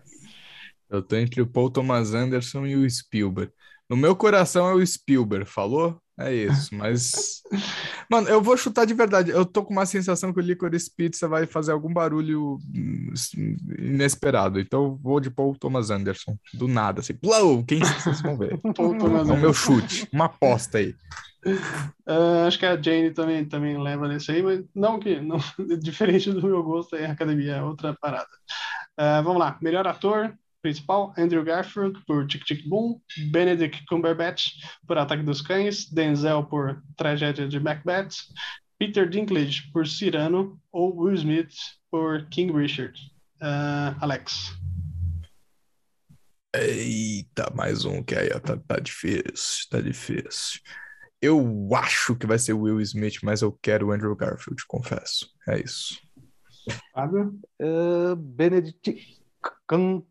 Eu 0.88 1.02
tô 1.02 1.16
entre 1.16 1.42
o 1.42 1.48
Paul 1.48 1.72
Thomas 1.72 2.14
Anderson 2.14 2.66
e 2.68 2.76
o 2.76 2.88
Spielberg. 2.90 3.52
No 3.90 3.98
meu 3.98 4.16
coração 4.16 4.70
é 4.70 4.74
o 4.76 4.86
Spielberg, 4.86 5.46
falou? 5.50 6.00
É 6.18 6.34
isso, 6.34 6.74
mas. 6.74 7.42
Mano, 8.10 8.30
eu 8.30 8.42
vou 8.42 8.56
chutar 8.56 8.86
de 8.86 8.94
verdade. 8.94 9.32
Eu 9.32 9.46
tô 9.46 9.66
com 9.66 9.74
uma 9.74 9.86
sensação 9.86 10.32
que 10.32 10.40
o 10.40 10.42
Licorice 10.42 10.90
Pizza 10.96 11.28
vai 11.28 11.46
fazer 11.46 11.74
algum 11.74 11.92
barulho 11.92 12.58
hum, 12.74 13.14
inesperado. 13.78 14.60
Então 14.60 14.84
eu 14.86 14.96
vou 14.96 15.20
de 15.20 15.30
Paul 15.30 15.56
Thomas 15.58 15.90
Anderson. 15.90 16.38
Do 16.54 16.70
nada, 16.70 17.02
assim. 17.02 17.14
Blow! 17.22 17.66
Quem 17.66 17.80
vocês 17.80 18.22
vão 18.22 18.38
ver? 18.38 18.58
Paul 18.76 18.98
Thomas 18.98 19.28
É 19.30 19.34
o 19.34 19.38
meu 19.38 19.54
chute. 19.54 20.08
Uma 20.14 20.26
aposta 20.26 20.78
aí. 20.78 20.96
Ah, 22.08 22.46
acho 22.48 22.58
que 22.58 22.66
a 22.66 22.80
Jane 22.82 23.12
também, 23.12 23.46
também 23.46 23.78
leva 23.80 24.08
nesse 24.08 24.32
aí, 24.32 24.42
mas 24.42 24.64
não 24.74 25.00
que 25.00 25.20
não, 25.20 25.38
diferente 25.80 26.32
do 26.32 26.42
meu 26.42 26.64
gosto 26.64 26.96
aí, 26.96 27.06
a 27.06 27.12
academia 27.12 27.58
é 27.58 27.64
outra 27.64 27.96
parada. 28.02 28.30
Ah, 28.98 29.22
vamos 29.22 29.40
lá, 29.40 29.56
melhor 29.62 29.86
ator 29.86 30.36
principal, 30.66 31.14
Andrew 31.16 31.44
Garfield 31.44 32.04
por 32.08 32.26
Tic 32.26 32.44
Tic 32.44 32.68
Boom, 32.68 33.00
Benedict 33.30 33.86
Cumberbatch 33.86 34.54
por 34.88 34.98
Ataque 34.98 35.22
dos 35.22 35.40
Cães, 35.40 35.86
Denzel 35.92 36.44
por 36.44 36.82
Tragédia 36.98 37.48
de 37.48 37.60
Macbeth, 37.60 38.10
Peter 38.80 39.08
Dinklage 39.08 39.70
por 39.72 39.86
Cyrano 39.86 40.60
ou 40.72 40.98
Will 40.98 41.14
Smith 41.14 41.54
por 41.92 42.28
King 42.30 42.52
Richard. 42.52 43.00
Ah, 43.40 43.96
Alex. 44.02 44.56
Eita, 46.56 47.54
mais 47.54 47.86
um 47.86 48.02
que 48.02 48.16
aí, 48.16 48.32
ó, 48.34 48.40
tá, 48.40 48.58
tá 48.58 48.80
difícil, 48.80 49.68
tá 49.70 49.80
difícil. 49.80 50.62
Eu 51.22 51.70
acho 51.76 52.16
que 52.16 52.26
vai 52.26 52.40
ser 52.40 52.54
Will 52.54 52.82
Smith, 52.82 53.20
mas 53.22 53.44
eu 53.44 53.52
quero 53.52 53.90
o 53.90 53.92
Andrew 53.92 54.16
Garfield, 54.16 54.66
confesso. 54.68 55.30
É 55.48 55.60
isso. 55.60 56.00
Fábio? 56.92 57.40
Uh, 57.62 58.16
Benedict. 58.16 59.22
Cam... 59.68 60.04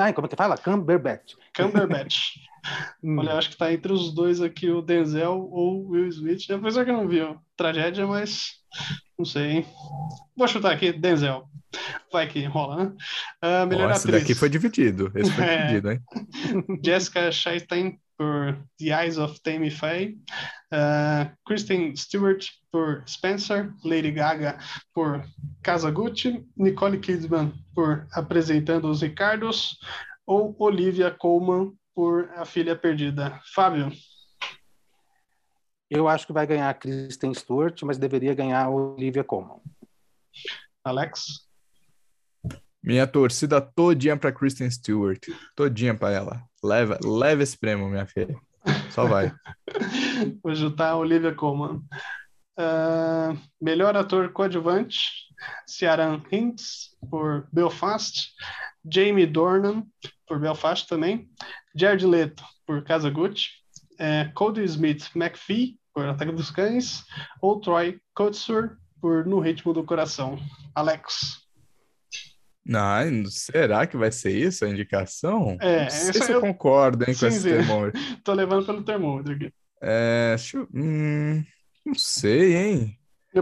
Ai, 0.00 0.12
como 0.12 0.26
é 0.26 0.30
que 0.30 0.36
fala? 0.36 0.56
Cumberbatch. 0.56 1.34
Cumberbatch. 1.56 2.36
Hum. 3.02 3.18
Olha, 3.18 3.30
eu 3.30 3.38
acho 3.38 3.50
que 3.50 3.56
tá 3.56 3.72
entre 3.72 3.92
os 3.92 4.14
dois 4.14 4.40
aqui, 4.40 4.70
o 4.70 4.80
Denzel 4.80 5.32
ou 5.50 5.84
o 5.84 5.88
Will 5.88 6.06
Smith. 6.06 6.48
Apesar 6.48 6.84
que 6.84 6.92
eu 6.92 6.96
não 6.96 7.08
vi 7.08 7.20
ó, 7.20 7.34
tragédia, 7.56 8.06
mas 8.06 8.50
não 9.18 9.24
sei, 9.24 9.50
hein? 9.50 9.66
Vou 10.36 10.46
chutar 10.46 10.70
aqui, 10.72 10.92
Denzel. 10.92 11.42
Vai 12.12 12.28
que 12.28 12.44
rola, 12.44 12.84
né? 12.84 12.92
Ah, 13.42 13.66
melhor 13.66 13.90
esse 13.90 14.06
atriz. 14.06 14.20
daqui 14.22 14.34
foi 14.36 14.48
dividido. 14.48 15.10
Esse 15.16 15.32
foi 15.32 15.42
É. 15.42 15.56
dividido, 15.66 15.90
hein? 15.90 16.00
Jessica 16.84 17.32
Chastain 17.32 17.98
por 18.22 18.56
The 18.78 18.92
Eyes 18.92 19.18
of 19.18 19.40
Tammy 19.40 19.70
Faye, 19.70 20.16
ah, 20.72 21.32
Kristen 21.44 21.96
Stewart 21.96 22.46
por 22.70 23.02
Spencer, 23.06 23.72
Lady 23.84 24.12
Gaga 24.12 24.58
por 24.94 25.24
Casa 25.62 25.90
Gucci, 25.90 26.46
Nicole 26.56 26.98
Kidman 26.98 27.52
por 27.74 28.06
Apresentando 28.12 28.88
os 28.88 29.02
Ricardos 29.02 29.76
ou 30.24 30.54
Olivia 30.60 31.10
Colman 31.10 31.72
por 31.94 32.30
A 32.36 32.44
Filha 32.44 32.76
Perdida. 32.76 33.40
Fábio, 33.54 33.90
Eu 35.90 36.08
acho 36.08 36.26
que 36.26 36.32
vai 36.32 36.46
ganhar 36.46 36.72
Kristen 36.74 37.34
Stewart, 37.34 37.82
mas 37.82 37.98
deveria 37.98 38.34
ganhar 38.34 38.70
Olivia 38.70 39.24
Colman. 39.24 39.60
Alex, 40.84 41.48
Minha 42.82 43.06
torcida 43.06 43.60
todinha 43.60 44.16
pra 44.16 44.32
Kristen 44.32 44.70
Stewart. 44.70 45.20
Todinha 45.54 45.94
pra 45.94 46.10
ela. 46.10 46.42
Leva, 46.62 46.98
leva 47.04 47.42
esse 47.42 47.56
prêmio, 47.56 47.88
minha 47.88 48.06
filha. 48.06 48.36
Só 48.90 49.06
vai. 49.06 49.32
vou 50.42 50.54
chutar 50.54 50.90
a 50.90 50.96
Olivia 50.96 51.34
Colman. 51.34 51.82
Ah, 52.56 53.34
melhor 53.60 53.96
ator 53.96 54.30
coadjuvante, 54.30 55.08
Ciaran 55.66 56.22
Hinds 56.30 56.90
por 57.10 57.48
Belfast, 57.52 58.30
Jamie 58.84 59.26
Dornan 59.26 59.84
por 60.26 60.38
Belfast 60.38 60.86
também, 60.86 61.28
Jared 61.74 62.06
Leto 62.06 62.44
por 62.66 62.84
Casa 62.84 63.10
Gucci, 63.10 63.48
eh, 63.98 64.30
Cody 64.34 64.64
Smith 64.64 65.10
McPhee 65.14 65.78
por 65.94 66.06
Ataque 66.06 66.32
dos 66.32 66.50
Cães 66.50 67.04
ou 67.40 67.60
Troy 67.60 67.98
Kotsur 68.14 68.76
por 69.00 69.26
No 69.26 69.40
Ritmo 69.40 69.72
do 69.72 69.84
Coração. 69.84 70.38
Alex, 70.74 71.41
Não, 72.64 73.26
será 73.26 73.86
que 73.86 73.96
vai 73.96 74.12
ser 74.12 74.30
isso 74.36 74.64
a 74.64 74.68
indicação? 74.68 75.56
É, 75.60 75.82
não 75.84 75.90
sei 75.90 76.12
se 76.12 76.30
eu- 76.30 76.36
eu 76.36 76.40
concordo 76.40 77.04
hein, 77.08 77.14
com 77.18 77.26
esse 77.26 77.42
termômetro. 77.42 78.00
Tô 78.24 78.32
levando 78.32 78.64
pelo 78.64 78.82
termômetro 78.84 79.32
aqui. 79.34 79.52
É, 79.82 80.36
eu- 80.54 80.68
hum, 80.72 81.44
não 81.84 81.94
sei, 81.94 82.54
hein? 82.54 82.98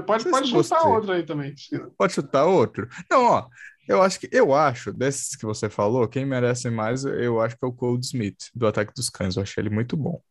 Pode, 0.06 0.22
sei 0.22 0.32
pode 0.32 0.46
se 0.46 0.52
chutar 0.52 0.76
gostei. 0.78 0.92
outro 0.92 1.12
aí 1.12 1.22
também. 1.24 1.54
Pode 1.98 2.12
chutar 2.14 2.46
outro? 2.46 2.88
Não, 3.10 3.24
ó, 3.24 3.48
eu 3.88 4.00
acho 4.00 4.20
que 4.20 4.28
eu 4.32 4.54
acho, 4.54 4.92
desses 4.92 5.36
que 5.36 5.44
você 5.44 5.68
falou, 5.68 6.08
quem 6.08 6.24
merece 6.24 6.70
mais, 6.70 7.04
eu 7.04 7.40
acho 7.40 7.56
que 7.58 7.64
é 7.64 7.68
o 7.68 7.72
Cold 7.72 8.04
Smith, 8.06 8.50
do 8.54 8.66
Ataque 8.66 8.94
dos 8.94 9.10
Cães. 9.10 9.36
Eu 9.36 9.42
achei 9.42 9.60
ele 9.60 9.68
muito 9.70 9.96
bom. 9.96 10.22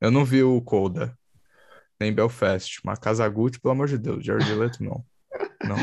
Eu 0.00 0.10
não 0.10 0.24
vi 0.24 0.42
o 0.42 0.60
Coda, 0.60 1.16
nem 1.98 2.12
Belfast, 2.12 2.80
mas 2.84 2.98
Kazaguchi, 2.98 3.58
pelo 3.60 3.72
amor 3.72 3.88
de 3.88 3.98
Deus, 3.98 4.24
Jared 4.24 4.54
Leto 4.54 4.84
não. 4.84 5.04
Não. 5.64 5.76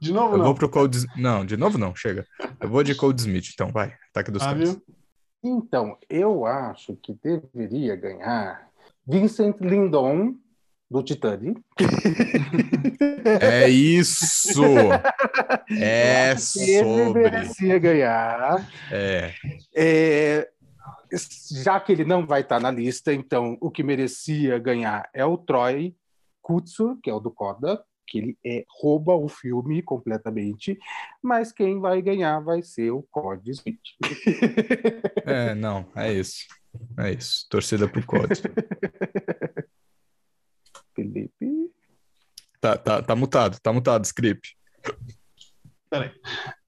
De 0.00 0.12
novo, 0.12 0.34
Eu 0.34 0.38
não. 0.38 0.44
vou 0.44 0.54
pro 0.54 0.68
Cold. 0.68 1.06
Não, 1.16 1.44
de 1.44 1.56
novo 1.56 1.78
não, 1.78 1.94
chega. 1.94 2.26
Eu 2.60 2.68
vou 2.68 2.82
de 2.82 2.94
Cold 2.94 3.20
Smith, 3.20 3.50
então, 3.52 3.70
vai. 3.70 3.94
Ataque 4.10 4.30
dos 4.30 4.42
Cães. 4.42 4.68
Fábio? 4.70 4.82
Então, 5.42 5.96
eu 6.08 6.46
acho 6.46 6.96
que 7.02 7.14
deveria 7.14 7.96
ganhar 7.96 8.68
Vincent 9.06 9.56
Lindon, 9.60 10.34
do 10.90 11.02
Titanic. 11.02 11.60
É 13.40 13.68
isso! 13.68 14.62
É 15.70 16.32
Ele 16.32 16.38
sobre. 16.38 17.22
merecia 17.22 17.78
ganhar. 17.78 18.68
É. 18.90 19.32
É, 19.74 20.48
já 21.62 21.80
que 21.80 21.92
ele 21.92 22.04
não 22.04 22.26
vai 22.26 22.42
estar 22.42 22.60
na 22.60 22.70
lista, 22.70 23.12
então 23.12 23.56
o 23.60 23.70
que 23.70 23.82
merecia 23.82 24.58
ganhar 24.58 25.08
é 25.14 25.24
o 25.24 25.38
Troy 25.38 25.94
Kutsu, 26.42 26.98
que 27.02 27.08
é 27.08 27.14
o 27.14 27.20
do 27.20 27.30
Coda, 27.30 27.82
que 28.12 28.18
ele 28.18 28.38
é, 28.44 28.66
rouba 28.68 29.14
o 29.14 29.26
filme 29.26 29.80
completamente, 29.80 30.78
mas 31.22 31.50
quem 31.50 31.80
vai 31.80 32.02
ganhar 32.02 32.40
vai 32.40 32.62
ser 32.62 32.90
o 32.90 33.02
Cody 33.10 33.52
Smith. 33.52 33.80
É, 35.24 35.54
não, 35.54 35.88
é 35.94 36.12
isso. 36.12 36.46
É 36.98 37.12
isso. 37.12 37.46
Torcida 37.48 37.88
pro 37.88 38.04
Code. 38.04 38.42
Felipe. 40.94 41.70
Tá, 42.60 42.76
tá, 42.76 43.02
tá 43.02 43.16
mutado, 43.16 43.58
tá 43.60 43.72
mutado, 43.72 44.04
script. 44.04 44.58
Peraí. 45.88 46.10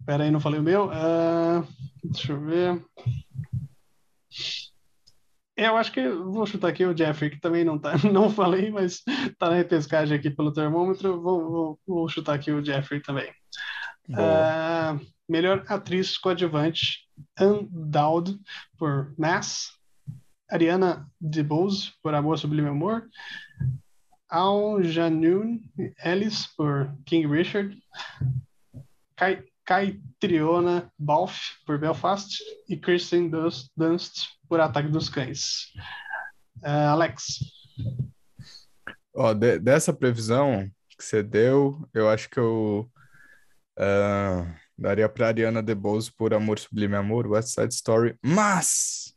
Peraí, 0.07 0.31
não 0.31 0.41
falei 0.41 0.61
o 0.61 0.63
meu. 0.63 0.89
Ah, 0.91 1.67
deixa 2.03 2.33
eu 2.33 2.41
ver. 2.41 2.83
Eu 5.57 5.77
acho 5.77 5.93
que 5.93 6.09
vou 6.09 6.47
chutar 6.47 6.69
aqui 6.69 6.85
o 6.85 6.97
Jeffrey, 6.97 7.31
que 7.31 7.41
também 7.41 7.65
não 7.65 7.79
tá, 7.79 7.93
não 8.13 8.29
falei, 8.29 8.71
mas 8.71 9.03
tá 9.39 9.51
na 9.51 9.57
repescagem 9.57 10.17
aqui 10.17 10.29
pelo 10.29 10.53
termômetro. 10.53 11.21
Vou, 11.21 11.51
vou, 11.51 11.81
vou 11.87 12.09
chutar 12.09 12.35
aqui 12.35 12.51
o 12.51 12.65
Jeffrey 12.65 13.01
também. 13.01 13.33
Ah, 14.13 14.99
melhor 15.29 15.65
atriz 15.69 16.19
coadjuvante, 16.19 17.09
Anne 17.39 17.69
Dowd 17.71 18.39
por 18.77 19.15
Mass, 19.17 19.71
Ariana 20.51 21.09
DeBose 21.21 21.93
por 22.03 22.15
Amor 22.15 22.39
Sublime 22.39 22.69
Amor, 22.69 23.09
Al 24.29 24.83
Janoun 24.83 25.61
Ellis 26.05 26.49
por 26.57 26.93
King 27.07 27.27
Richard, 27.29 27.79
Kai, 29.17 29.45
Caitriona 29.65 30.93
Balfe 30.99 31.55
por 31.65 31.79
Belfast. 31.79 32.43
E 32.69 32.77
Kristen 32.77 33.31
Dunst, 33.31 33.71
Dunst 33.77 34.34
por 34.49 34.61
Ataque 34.61 34.89
dos 34.89 35.09
Cães. 35.09 35.73
Ah, 36.63 36.91
Alex, 36.91 37.39
Ó, 39.15 39.33
de- 39.33 39.59
dessa 39.59 39.93
previsão 39.93 40.69
que 40.99 41.05
você 41.05 41.23
deu, 41.23 41.89
eu 41.95 42.09
acho 42.09 42.29
que 42.29 42.39
eu 42.39 42.91
ah, 43.79 44.55
daria 44.77 45.09
pra 45.09 45.29
Ariana 45.29 45.63
DeBose 45.63 46.13
por 46.13 46.35
Amor 46.35 46.59
Sublime 46.59 46.97
Amor, 46.97 47.27
West 47.27 47.49
Side 47.55 47.73
Story, 47.75 48.19
mas 48.25 49.13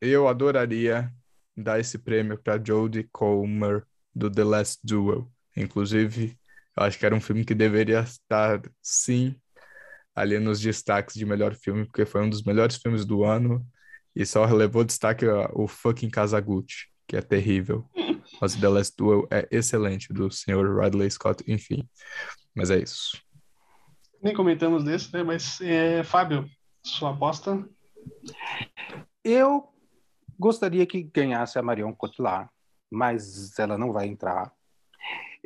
eu 0.00 0.26
adoraria 0.28 1.12
dar 1.56 1.78
esse 1.78 1.98
prêmio 1.98 2.38
pra 2.38 2.60
Jodie 2.62 3.08
Comer 3.12 3.84
do 4.14 4.30
The 4.30 4.44
Last 4.44 4.80
Duel. 4.84 5.30
Inclusive, 5.56 6.36
eu 6.76 6.82
acho 6.82 6.98
que 6.98 7.06
era 7.06 7.14
um 7.14 7.20
filme 7.20 7.44
que 7.44 7.54
deveria 7.54 8.00
estar, 8.00 8.60
sim, 8.82 9.36
ali 10.14 10.38
nos 10.38 10.60
destaques 10.60 11.14
de 11.14 11.26
melhor 11.26 11.54
filme, 11.54 11.84
porque 11.84 12.06
foi 12.06 12.22
um 12.22 12.30
dos 12.30 12.42
melhores 12.42 12.76
filmes 12.76 13.04
do 13.04 13.24
ano 13.24 13.64
e 14.20 14.26
só 14.26 14.44
levou 14.44 14.84
destaque 14.84 15.24
o 15.54 15.66
fucking 15.66 16.10
Kazaguchi, 16.10 16.88
que 17.08 17.16
é 17.16 17.22
terrível. 17.22 17.88
Mas 18.38 18.54
The 18.54 18.68
Last 18.68 18.94
Duel 18.98 19.26
é 19.30 19.48
excelente, 19.50 20.12
do 20.12 20.30
senhor 20.30 20.78
Ridley 20.78 21.10
Scott, 21.10 21.42
enfim. 21.48 21.88
Mas 22.54 22.70
é 22.70 22.76
isso. 22.76 23.18
nem 24.22 24.34
comentamos 24.34 24.84
desse, 24.84 25.10
né? 25.10 25.22
Mas 25.22 25.58
é, 25.62 26.02
Fábio, 26.04 26.46
sua 26.84 27.12
aposta? 27.12 27.66
Eu 29.24 29.72
gostaria 30.38 30.84
que 30.84 31.02
ganhasse 31.02 31.58
a 31.58 31.62
Marion 31.62 31.94
Cotillard, 31.94 32.50
mas 32.90 33.58
ela 33.58 33.78
não 33.78 33.90
vai 33.90 34.06
entrar. 34.06 34.52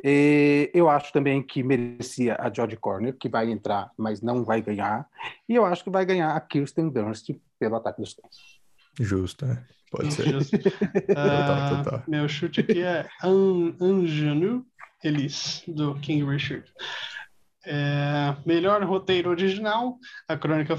E 0.03 0.69
eu 0.73 0.89
acho 0.89 1.13
também 1.13 1.41
que 1.41 1.63
merecia 1.63 2.35
a 2.37 2.53
Jodie 2.53 2.75
Corner, 2.75 3.15
que 3.17 3.29
vai 3.29 3.49
entrar, 3.49 3.89
mas 3.97 4.21
não 4.21 4.43
vai 4.43 4.61
ganhar. 4.61 5.07
E 5.47 5.55
eu 5.55 5.63
acho 5.63 5.81
que 5.81 5.89
vai 5.89 6.05
ganhar 6.05 6.35
a 6.35 6.41
Kirsten 6.41 6.89
Dunst 6.89 7.29
pelo 7.57 7.77
Ataque 7.77 8.01
dos 8.01 8.13
Cães. 8.13 8.54
Justo, 8.99 9.45
né? 9.45 9.65
Pode 9.91 10.13
ser. 10.13 10.29
Justo. 10.29 10.57
Total. 11.07 12.03
Meu 12.07 12.27
chute 12.27 12.59
aqui 12.61 12.81
é 12.81 13.07
An 13.23 13.75
Anjanu 13.79 14.65
Elis, 15.03 15.63
do 15.67 15.95
King 15.99 16.25
Richard. 16.25 16.65
É, 17.67 18.35
melhor 18.45 18.83
roteiro 18.83 19.29
original, 19.29 19.97
A 20.27 20.37
Crônica 20.37 20.75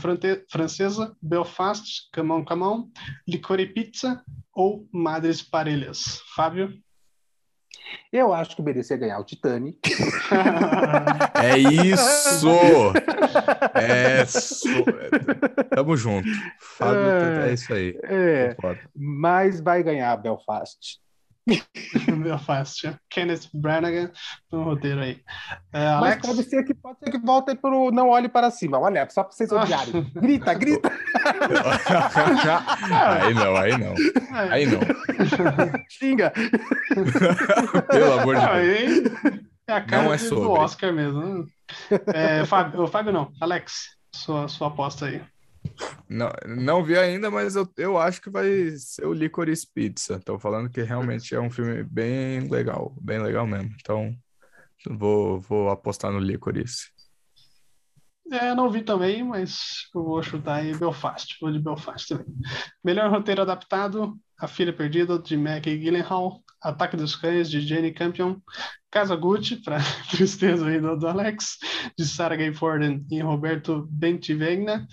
Francesa, 0.49 1.17
Belfast, 1.21 2.09
Camão 2.13 2.45
Camão, 2.45 2.91
Licor 3.27 3.59
e 3.59 3.67
Pizza 3.67 4.23
ou 4.55 4.89
Madres 4.93 5.43
Parelhas. 5.43 6.21
Fábio? 6.35 6.73
Eu 8.13 8.33
acho 8.33 8.57
que 8.57 8.63
merecia 8.63 8.97
ganhar 8.97 9.19
o 9.19 9.25
Titanic. 9.25 9.79
É 11.43 11.59
isso! 11.59 12.49
É 13.75 14.25
so... 14.27 14.85
Tamo 15.75 15.97
junto. 15.97 16.29
Fábio, 16.61 17.01
é 17.47 17.53
isso 17.53 17.73
aí. 17.73 17.99
É, 18.05 18.57
mas 18.95 19.61
vai 19.61 19.83
ganhar 19.83 20.13
a 20.13 20.17
Belfast. 21.47 22.23
Belfast. 22.23 22.97
Kenneth 23.09 23.49
Branagh 23.55 24.11
no 24.51 24.65
roteiro 24.65 25.01
aí. 25.01 25.21
É, 25.73 25.95
Mas 25.95 26.13
Alex? 26.13 26.27
pode 26.27 26.43
ser 26.43 26.65
que 26.65 26.75
pode 26.75 26.99
ser 26.99 27.11
que 27.11 27.19
volte 27.19 27.55
pro 27.55 27.91
Não 27.93 28.09
Olhe 28.09 28.29
para 28.29 28.51
Cima. 28.51 28.79
Olha, 28.79 29.09
só 29.09 29.23
para 29.23 29.33
vocês 29.33 29.53
odiarem. 29.53 30.11
Grita, 30.15 30.53
grita. 30.55 30.91
aí 32.91 33.33
não, 33.35 33.57
aí 33.57 33.79
não. 33.79 33.95
Aí 34.51 34.67
não. 34.67 34.81
Xinga. 35.89 36.33
Pelo 37.91 38.21
amor 38.21 38.35
de 38.37 38.41
Deus. 38.41 38.53
Aí 38.53 39.05
é 39.69 39.73
a 39.73 39.81
cara 39.81 40.03
Não 40.03 40.13
é 40.13 40.17
do 40.17 40.23
sobre. 40.23 40.49
Oscar 40.49 40.93
mesmo. 40.93 41.47
É, 42.13 42.45
Fábio, 42.45 42.87
Fábio 42.89 43.13
não. 43.13 43.33
Alex, 43.41 43.97
sua, 44.15 44.49
sua 44.49 44.69
aposta 44.69 45.07
aí. 45.07 45.23
Não, 46.09 46.31
não 46.47 46.85
vi 46.85 46.97
ainda, 46.97 47.31
mas 47.31 47.57
eu, 47.57 47.69
eu 47.77 47.99
acho 47.99 48.21
que 48.21 48.31
vai 48.31 48.71
ser 48.79 49.07
o 49.07 49.13
Licorice 49.13 49.67
Pizza. 49.73 50.17
Estão 50.17 50.39
falando 50.39 50.71
que 50.71 50.83
realmente 50.83 51.35
é 51.35 51.41
um 51.41 51.51
filme 51.51 51.83
bem 51.83 52.49
legal, 52.49 52.95
bem 53.01 53.21
legal 53.21 53.47
mesmo. 53.47 53.75
Então, 53.81 54.17
vou, 54.89 55.41
vou 55.41 55.69
apostar 55.69 56.13
no 56.13 56.21
Licorice. 56.21 56.95
É, 58.31 58.55
não 58.55 58.71
vi 58.71 58.83
também, 58.83 59.23
mas 59.23 59.89
eu 59.95 60.03
vou 60.03 60.23
chutar 60.23 60.57
aí 60.57 60.77
Belfast. 60.77 61.37
Vou 61.41 61.53
de 61.53 61.61
Belfast 61.61 62.09
também. 62.09 62.27
Melhor 62.83 63.11
roteiro 63.11 63.43
adaptado: 63.43 64.19
A 64.39 64.49
Filha 64.49 64.73
Perdida, 64.73 65.19
de 65.19 65.37
Maggie 65.37 65.79
Gyllenhaal. 65.79 66.43
Ataque 66.69 66.97
dos 66.97 67.15
Cães, 67.15 67.51
de 67.51 67.61
Jenny 67.61 67.93
Campion. 67.93 68.37
Casa 68.91 69.15
Gucci, 69.15 69.57
para 69.63 69.79
tristeza 70.11 70.67
aí 70.67 70.81
do, 70.81 70.97
do 70.97 71.07
Alex, 71.07 71.59
de 71.97 72.07
Sarah 72.07 72.37
Gay 72.37 72.53
Forden 72.53 73.07
e 73.11 73.21
Roberto 73.21 73.87
Bentivegna. 73.91 74.87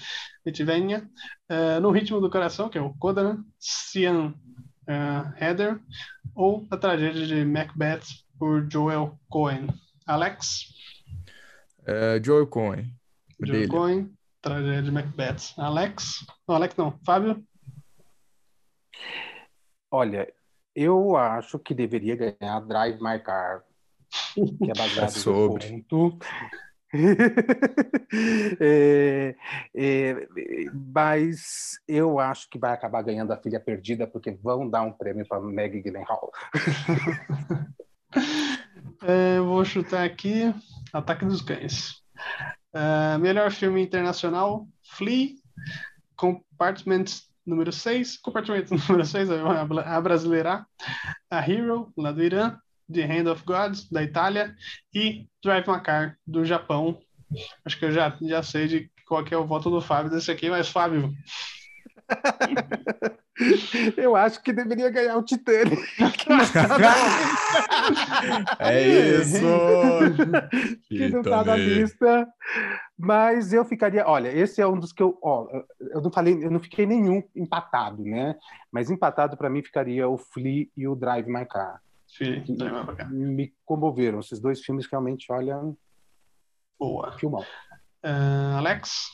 Bentivegna. 0.46 1.10
Eh, 1.50 1.80
no 1.80 1.92
Ritmo 1.92 2.20
do 2.20 2.30
Coração, 2.30 2.70
que 2.70 2.78
é 2.78 2.82
o 2.82 2.94
Coda, 2.94 3.34
né? 3.34 3.44
Cian 3.60 4.34
eh, 4.88 5.34
Heather. 5.40 5.80
Ou 6.36 6.68
A 6.72 6.78
Tragédia 6.78 7.26
de 7.26 7.46
Macbeth, 7.46 8.04
por 8.38 8.68
Joel 8.70 9.20
Cohen. 9.30 9.68
Alex? 10.06 10.74
É, 11.86 12.22
Joel 12.24 12.48
Cohen. 12.48 12.94
Joe 13.40 13.52
Brilha. 13.52 13.68
Cohen, 13.68 14.14
tragédia 14.42 14.82
de 14.82 14.92
Macbeth. 14.92 15.54
Alex? 15.58 16.26
Não, 16.48 16.56
Alex 16.56 16.76
não. 16.76 17.00
Fábio? 17.06 17.44
Olha, 19.92 20.28
eu 20.76 21.16
acho 21.16 21.60
que 21.60 21.74
deveria 21.74 22.16
ganhar 22.16 22.60
Drive 22.62 23.00
My 23.02 23.20
Car, 23.20 23.64
que 24.34 24.72
é 24.72 24.74
baseado 24.78 25.06
É 25.06 25.10
sobre. 25.10 25.72
no 25.72 25.84
conto. 25.84 26.20
É, 28.60 29.36
é, 29.76 30.28
mas 30.94 31.80
eu 31.88 32.20
acho 32.20 32.48
que 32.48 32.60
vai 32.60 32.72
acabar 32.72 33.02
ganhando 33.02 33.34
a 33.34 33.38
Filha 33.38 33.60
Perdida, 33.60 34.06
porque 34.06 34.30
vão 34.30 34.70
dar 34.70 34.84
um 34.84 34.92
prêmio 34.92 35.28
para 35.28 35.42
Maggie 35.42 35.82
Gyllenhaal. 35.82 36.32
É, 39.06 39.38
eu 39.38 39.46
vou 39.46 39.66
chutar 39.66 40.06
aqui 40.06 40.54
Ataque 40.94 41.26
dos 41.26 41.42
Cães. 41.42 42.02
Uh, 42.74 43.20
melhor 43.20 43.52
filme 43.52 43.82
internacional, 43.82 44.66
Flea, 44.82 45.36
Compartment 46.16 47.06
número 47.46 47.72
6, 47.72 48.18
Compartimento 48.18 48.74
número 48.88 49.06
6, 49.06 49.30
a 49.32 50.02
brasileira, 50.02 50.66
A 51.30 51.50
Hero, 51.50 51.92
lá 51.98 52.12
do 52.12 52.24
Irã, 52.24 52.58
The 52.92 53.04
Hand 53.06 53.32
of 53.32 53.44
God, 53.46 53.78
da 53.92 54.04
Itália, 54.04 54.56
e 54.94 55.28
Drive 55.44 55.68
My 55.68 55.82
Car, 55.82 56.18
do 56.26 56.46
Japão. 56.46 57.00
Acho 57.66 57.80
que 57.80 57.86
eu 57.86 57.92
já, 57.92 58.16
já 58.22 58.44
sei 58.44 58.68
de 58.68 58.92
qual 59.08 59.26
é 59.30 59.38
o 59.38 59.46
voto 59.46 59.70
do 59.70 59.82
Fábio 59.82 60.12
desse 60.12 60.32
aqui, 60.32 60.50
mas 60.50 60.70
Fábio, 60.70 61.14
Eu 63.98 64.16
acho 64.16 64.42
que 64.44 64.54
deveria 64.54 64.90
ganhar 64.90 65.18
o 65.18 65.24
Titanic. 65.24 65.82
é 68.60 69.20
isso! 69.20 69.40
que 70.88 71.10
não 71.10 71.22
está 71.22 71.44
na 71.44 71.56
lista. 71.56 72.28
Mas 72.98 73.52
eu 73.52 73.66
ficaria. 73.66 74.08
Olha, 74.08 74.30
esse 74.30 74.62
é 74.62 74.68
um 74.68 74.80
dos 74.80 74.94
que 74.94 75.02
eu. 75.02 75.18
Ó, 75.22 75.48
eu 75.80 76.02
não 76.02 76.12
falei, 76.12 76.44
eu 76.44 76.52
não 76.52 76.60
fiquei 76.60 76.86
nenhum 76.86 77.24
empatado, 77.36 78.04
né? 78.04 78.36
Mas 78.72 78.92
empatado 78.92 79.36
para 79.36 79.50
mim 79.50 79.64
ficaria 79.64 80.08
o 80.08 80.18
Flea 80.18 80.68
e 80.78 80.88
o 80.88 80.96
Drive 80.96 81.28
My 81.28 81.46
Car. 81.46 81.82
Sim, 82.08 82.44
me 83.10 83.52
comoveram. 83.66 84.20
Esses 84.20 84.40
dois 84.40 84.62
filmes 84.62 84.86
realmente, 84.86 85.32
olha. 85.32 85.60
Boa. 86.80 87.18
Filmão. 87.18 87.42
Uh, 88.04 88.58
Alex? 88.58 89.08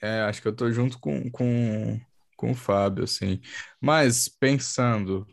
É, 0.00 0.22
acho 0.22 0.40
que 0.40 0.46
eu 0.46 0.54
tô 0.54 0.70
junto 0.70 1.00
com, 1.00 1.28
com, 1.30 2.00
com 2.38 2.52
o 2.52 2.54
Fábio, 2.54 3.04
assim. 3.04 3.40
Mas 3.80 4.28
pensando 4.28 5.26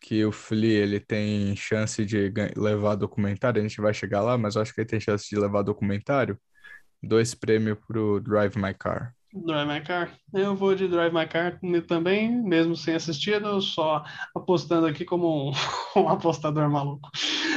que 0.00 0.24
o 0.24 0.30
Flea 0.30 0.84
ele 0.84 1.00
tem 1.00 1.54
chance 1.56 2.04
de 2.06 2.32
levar 2.56 2.94
documentário, 2.94 3.60
a 3.60 3.62
gente 3.62 3.80
vai 3.80 3.92
chegar 3.92 4.22
lá, 4.22 4.38
mas 4.38 4.54
eu 4.54 4.62
acho 4.62 4.72
que 4.72 4.80
ele 4.80 4.88
tem 4.88 5.00
chance 5.00 5.28
de 5.28 5.36
levar 5.36 5.62
documentário. 5.62 6.38
Dois 7.02 7.34
prêmios 7.34 7.76
pro 7.86 8.20
Drive 8.20 8.56
My 8.56 8.72
Car. 8.72 9.12
Drive 9.34 9.68
My 9.68 9.82
Car. 9.82 10.16
Eu 10.32 10.54
vou 10.54 10.74
de 10.74 10.88
Drive 10.88 11.12
My 11.12 11.26
Car 11.26 11.58
também, 11.86 12.30
mesmo 12.42 12.76
sem 12.76 12.94
assistido, 12.94 13.60
só 13.60 14.04
apostando 14.34 14.86
aqui 14.86 15.04
como 15.04 15.50
um, 15.50 15.52
um 16.00 16.08
apostador 16.08 16.70
maluco. 16.70 17.10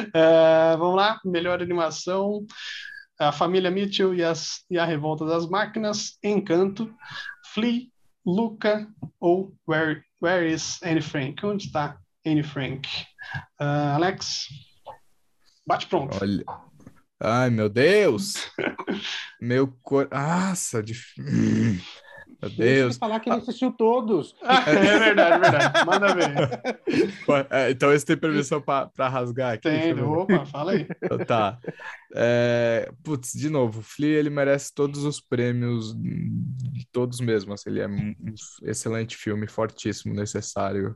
Uh, 0.08 0.78
vamos 0.78 0.96
lá, 0.96 1.20
melhor 1.24 1.62
animação 1.62 2.46
a 3.22 3.32
família 3.32 3.70
Mitchell 3.70 4.16
e, 4.16 4.24
as, 4.24 4.64
e 4.70 4.80
a 4.80 4.86
revolta 4.86 5.26
das 5.26 5.48
máquinas, 5.48 6.18
Encanto, 6.24 6.92
Flea, 7.54 7.88
Luca 8.26 8.88
ou 9.20 9.56
Where, 9.68 10.04
Where 10.22 10.48
is 10.48 10.80
Anne 10.84 11.02
Frank? 11.02 11.44
Onde 11.46 11.68
está 11.68 11.98
Anne 12.26 12.44
Frank? 12.44 12.88
Uh, 13.60 13.96
Alex, 13.96 14.48
bate 15.66 15.88
pronto. 15.88 16.18
Olha. 16.22 16.44
Ai, 17.20 17.50
meu 17.52 17.70
Deus! 17.70 18.52
meu 19.40 19.68
cor... 19.84 20.08
Nossa, 20.12 20.82
difícil. 20.82 21.80
Meu 22.42 22.50
Deus. 22.50 22.98
falar 22.98 23.20
que 23.20 23.30
ele 23.30 23.38
assistiu 23.38 23.72
todos. 23.72 24.36
é 24.42 25.00
verdade, 25.00 25.36
é 25.36 25.40
verdade. 25.52 25.86
Manda 25.86 26.16
ver. 26.16 27.48
É, 27.50 27.70
então 27.70 27.94
esse 27.94 28.06
tem 28.06 28.18
permissão 28.18 28.60
para 28.62 29.08
rasgar 29.08 29.54
aqui? 29.54 29.70
Tem, 29.70 29.94
opa, 30.02 30.46
fala 30.48 30.72
aí. 30.72 30.88
Então, 31.04 31.20
tá. 31.20 31.60
É, 32.16 32.92
putz, 33.04 33.34
de 33.34 33.50
novo, 33.50 33.80
o 33.80 33.84
Flea, 33.84 34.18
ele 34.18 34.30
merece 34.30 34.74
todos 34.74 35.04
os 35.04 35.22
prêmios, 35.22 35.96
todos 36.92 37.20
mesmo. 37.20 37.54
Assim, 37.54 37.70
ele 37.70 37.82
é 37.82 37.88
um 37.88 38.16
excelente 38.64 39.16
filme, 39.16 39.48
fortíssimo, 39.48 40.14
necessário. 40.14 40.96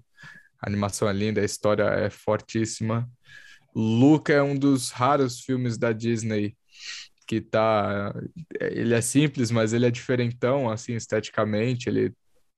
A 0.59 0.67
animação 0.67 1.07
é 1.07 1.13
linda, 1.13 1.41
a 1.41 1.45
história 1.45 1.83
é 1.83 2.09
fortíssima. 2.09 3.07
Luca 3.75 4.33
é 4.33 4.41
um 4.41 4.57
dos 4.57 4.89
raros 4.89 5.41
filmes 5.41 5.77
da 5.77 5.91
Disney 5.91 6.55
que 7.25 7.41
tá. 7.41 8.13
Ele 8.59 8.93
é 8.93 9.01
simples, 9.01 9.51
mas 9.51 9.73
ele 9.73 9.85
é 9.85 9.91
diferentão, 9.91 10.69
assim, 10.69 10.95
esteticamente, 10.95 11.89
ele 11.89 12.13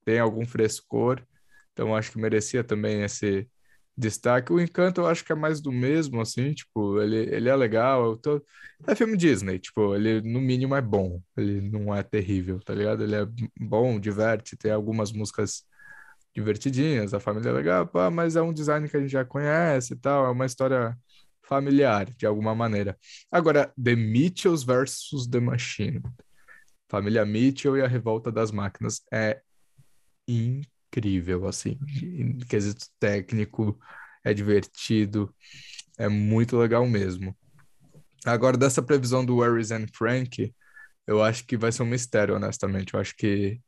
tem 0.06 0.20
algum 0.20 0.46
frescor, 0.46 1.22
então 1.74 1.96
acho 1.96 2.12
que 2.12 2.20
merecia 2.20 2.64
também 2.64 3.04
esse 3.04 3.48
destaque. 3.98 4.54
O 4.54 4.60
Encanto 4.62 5.02
eu 5.02 5.08
acho 5.08 5.26
que 5.26 5.32
é 5.32 5.36
mais 5.36 5.62
do 5.62 5.72
mesmo, 5.72 6.22
assim, 6.22 6.54
tipo, 6.54 7.02
ele, 7.02 7.18
ele 7.36 7.50
é 7.50 7.56
legal, 7.56 8.16
tô... 8.18 8.44
é 8.88 8.96
filme 8.96 9.18
Disney, 9.18 9.60
tipo, 9.60 9.96
ele 9.96 10.22
no 10.22 10.40
mínimo 10.42 10.76
é 10.76 10.82
bom, 10.82 11.22
ele 11.36 11.62
não 11.62 11.94
é 11.96 12.04
terrível, 12.04 12.60
tá 12.60 12.74
ligado? 12.74 13.04
Ele 13.04 13.16
é 13.16 13.28
bom, 13.60 14.00
diverte, 14.00 14.56
tem 14.58 14.72
algumas 14.72 15.12
músicas 15.12 15.64
divertidinhas, 16.36 17.14
a 17.14 17.20
família 17.20 17.50
é 17.50 17.54
legal, 17.54 17.88
pá, 17.88 18.12
mas 18.12 18.36
é 18.36 18.42
um 18.42 18.54
design 18.54 18.88
que 18.88 18.96
a 18.98 19.00
gente 19.00 19.12
já 19.12 19.26
conhece 19.26 19.94
e 19.94 19.98
tal, 19.98 20.26
é 20.28 20.30
uma 20.30 20.46
história 20.46 20.96
familiar, 21.48 22.14
de 22.16 22.26
alguma 22.26 22.54
maneira. 22.54 22.98
Agora, 23.32 23.74
The 23.82 23.96
Mitchells 23.96 24.66
versus 24.66 25.28
The 25.28 25.40
Machine. 25.40 26.02
Família 26.90 27.26
Mitchell 27.26 27.78
e 27.78 27.82
a 27.82 27.88
Revolta 27.88 28.32
das 28.32 28.52
Máquinas 28.52 29.02
é 29.12 29.42
incrível, 30.28 31.48
assim, 31.48 31.78
em 32.02 32.38
quesito 32.40 32.88
técnico, 33.00 33.80
é 34.24 34.34
divertido, 34.34 35.34
é 35.98 36.08
muito 36.08 36.58
legal 36.58 36.86
mesmo. 36.86 37.36
Agora, 38.26 38.58
dessa 38.58 38.82
previsão 38.82 39.26
do 39.26 39.38
Where 39.38 39.60
is 39.60 39.72
Anne 39.72 39.88
Frank, 39.94 40.54
eu 41.06 41.24
acho 41.24 41.46
que 41.46 41.58
vai 41.58 41.72
ser 41.72 41.84
um 41.84 41.88
mistério, 41.88 42.36
honestamente. 42.36 42.94
Eu 42.94 43.00
acho 43.00 43.16
que 43.16 43.62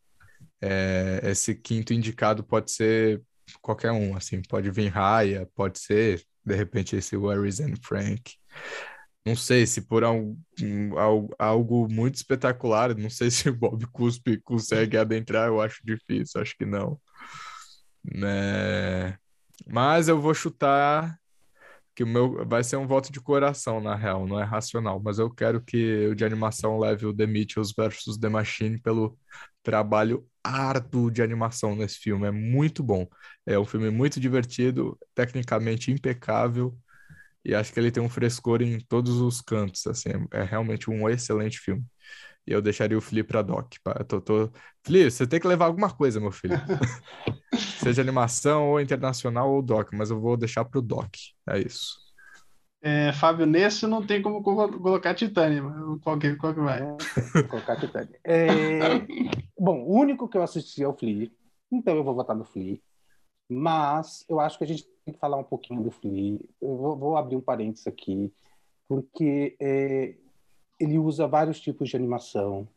é, 0.62 1.22
esse 1.24 1.56
quinto 1.56 1.94
indicado 1.94 2.44
pode 2.44 2.72
ser 2.72 3.22
qualquer 3.62 3.92
um, 3.92 4.16
assim, 4.16 4.42
pode 4.42 4.70
vir 4.70 4.90
Raya, 4.90 5.48
pode 5.56 5.80
ser 5.80 6.24
de 6.50 6.56
repente 6.56 6.96
esse 6.96 7.16
is 7.48 7.60
Anne 7.60 7.78
Frank. 7.82 8.34
Não 9.26 9.36
sei 9.36 9.66
se 9.68 9.82
por 9.82 10.04
algo, 10.04 10.38
algo 11.38 11.88
muito 11.92 12.16
espetacular, 12.16 12.96
não 12.98 13.10
sei 13.10 13.30
se 13.32 13.50
o 13.50 13.56
Bob 13.56 13.86
Cuspe 13.88 14.42
consegue 14.42 14.98
adentrar, 14.98 15.48
eu 15.48 15.62
acho 15.62 15.82
difícil, 15.86 16.42
acho 16.42 16.58
que 16.58 16.66
não. 16.66 17.00
Né? 18.04 19.18
Mas 19.68 20.08
eu 20.08 20.20
vou 20.20 20.34
chutar 20.34 21.18
que 21.96 22.04
o 22.04 22.08
meu 22.08 22.48
vai 22.48 22.64
ser 22.64 22.78
um 22.78 22.88
voto 22.88 23.12
de 23.12 23.20
coração, 23.20 23.82
na 23.82 23.94
real, 23.96 24.26
não 24.26 24.40
é 24.40 24.44
racional, 24.44 25.02
mas 25.04 25.20
eu 25.20 25.30
quero 25.30 25.62
que 25.62 26.08
o 26.08 26.16
de 26.16 26.24
animação 26.24 26.80
leve 26.80 27.06
o 27.06 27.14
The 27.14 27.28
Mitchells 27.28 27.74
versus 27.78 28.18
The 28.18 28.30
Machine 28.30 28.80
pelo 28.80 29.18
trabalho 29.62 30.26
árduo 30.50 31.12
de 31.12 31.22
animação 31.22 31.76
nesse 31.76 31.98
filme. 32.00 32.28
É 32.28 32.32
muito 32.32 32.84
bom. 32.84 33.08
É 33.46 33.58
um 33.60 33.66
filme 33.66 33.90
muito 33.90 34.20
divertido, 34.20 34.98
tecnicamente 35.16 35.92
impecável, 35.92 36.78
e 37.44 37.56
acho 37.56 37.74
que 37.74 37.80
ele 37.80 37.92
tem 37.92 38.04
um 38.04 38.10
frescor 38.10 38.62
em 38.62 38.80
todos 38.80 39.22
os 39.22 39.42
cantos. 39.42 39.88
Assim, 39.88 40.10
é, 40.32 40.44
realmente 40.44 40.90
um 40.90 41.10
excelente 41.10 41.60
filme. 41.60 41.84
E 42.48 42.52
eu 42.52 42.62
deixaria 42.62 42.98
o 42.98 43.02
Flea 43.02 43.24
para 43.24 43.42
Doc. 43.42 43.74
Tô, 44.08 44.22
tô... 44.22 44.52
Flea, 44.86 45.10
você 45.12 45.28
tem 45.28 45.40
que 45.40 45.48
levar 45.48 45.66
alguma 45.66 45.90
coisa, 45.92 46.20
meu 46.20 46.32
filho. 46.32 46.58
Seja 47.80 48.02
animação, 48.02 48.70
ou 48.70 48.82
internacional, 48.82 49.52
ou 49.52 49.62
Doc, 49.62 49.94
mas 49.94 50.12
eu 50.12 50.20
vou 50.20 50.38
deixar 50.38 50.66
para 50.66 50.80
o 50.80 50.82
Doc. 50.82 51.16
É 51.48 51.60
isso. 51.60 52.09
É, 52.82 53.12
Fábio, 53.12 53.46
nesse 53.46 53.86
não 53.86 54.06
tem 54.06 54.22
como 54.22 54.42
colocar 54.42 55.14
Titânia. 55.14 55.62
Qual 56.02 56.18
que, 56.18 56.36
qual 56.36 56.54
que 56.54 56.62
vai? 56.62 56.80
Vou 56.82 57.48
colocar 57.50 57.76
Titânia. 57.78 58.20
É... 58.24 58.80
Bom, 59.60 59.84
o 59.84 60.00
único 60.00 60.30
que 60.30 60.38
eu 60.38 60.44
assisti 60.44 60.82
é 60.82 60.88
o 60.88 60.94
Flea, 60.94 61.30
então 61.72 61.96
eu 61.96 62.04
vou 62.04 62.16
votar 62.16 62.36
no 62.36 62.46
Flea. 62.46 62.80
Mas 63.50 64.24
eu 64.30 64.40
acho 64.40 64.58
que 64.58 64.64
a 64.64 64.68
gente 64.68 64.86
tem 65.04 65.14
que 65.14 65.20
falar 65.20 65.38
um 65.38 65.44
pouquinho 65.44 65.84
do 65.84 65.92
Flea. 65.92 66.40
Eu 66.62 66.78
vou, 66.78 66.98
vou 66.98 67.18
abrir 67.18 67.36
um 67.36 67.42
parênteses 67.42 67.88
aqui, 67.88 68.32
porque 68.88 69.58
é, 69.60 70.16
ele 70.80 70.98
usa 70.98 71.28
vários 71.28 71.60
tipos 71.60 71.90
de 71.90 71.96
animação. 71.98 72.68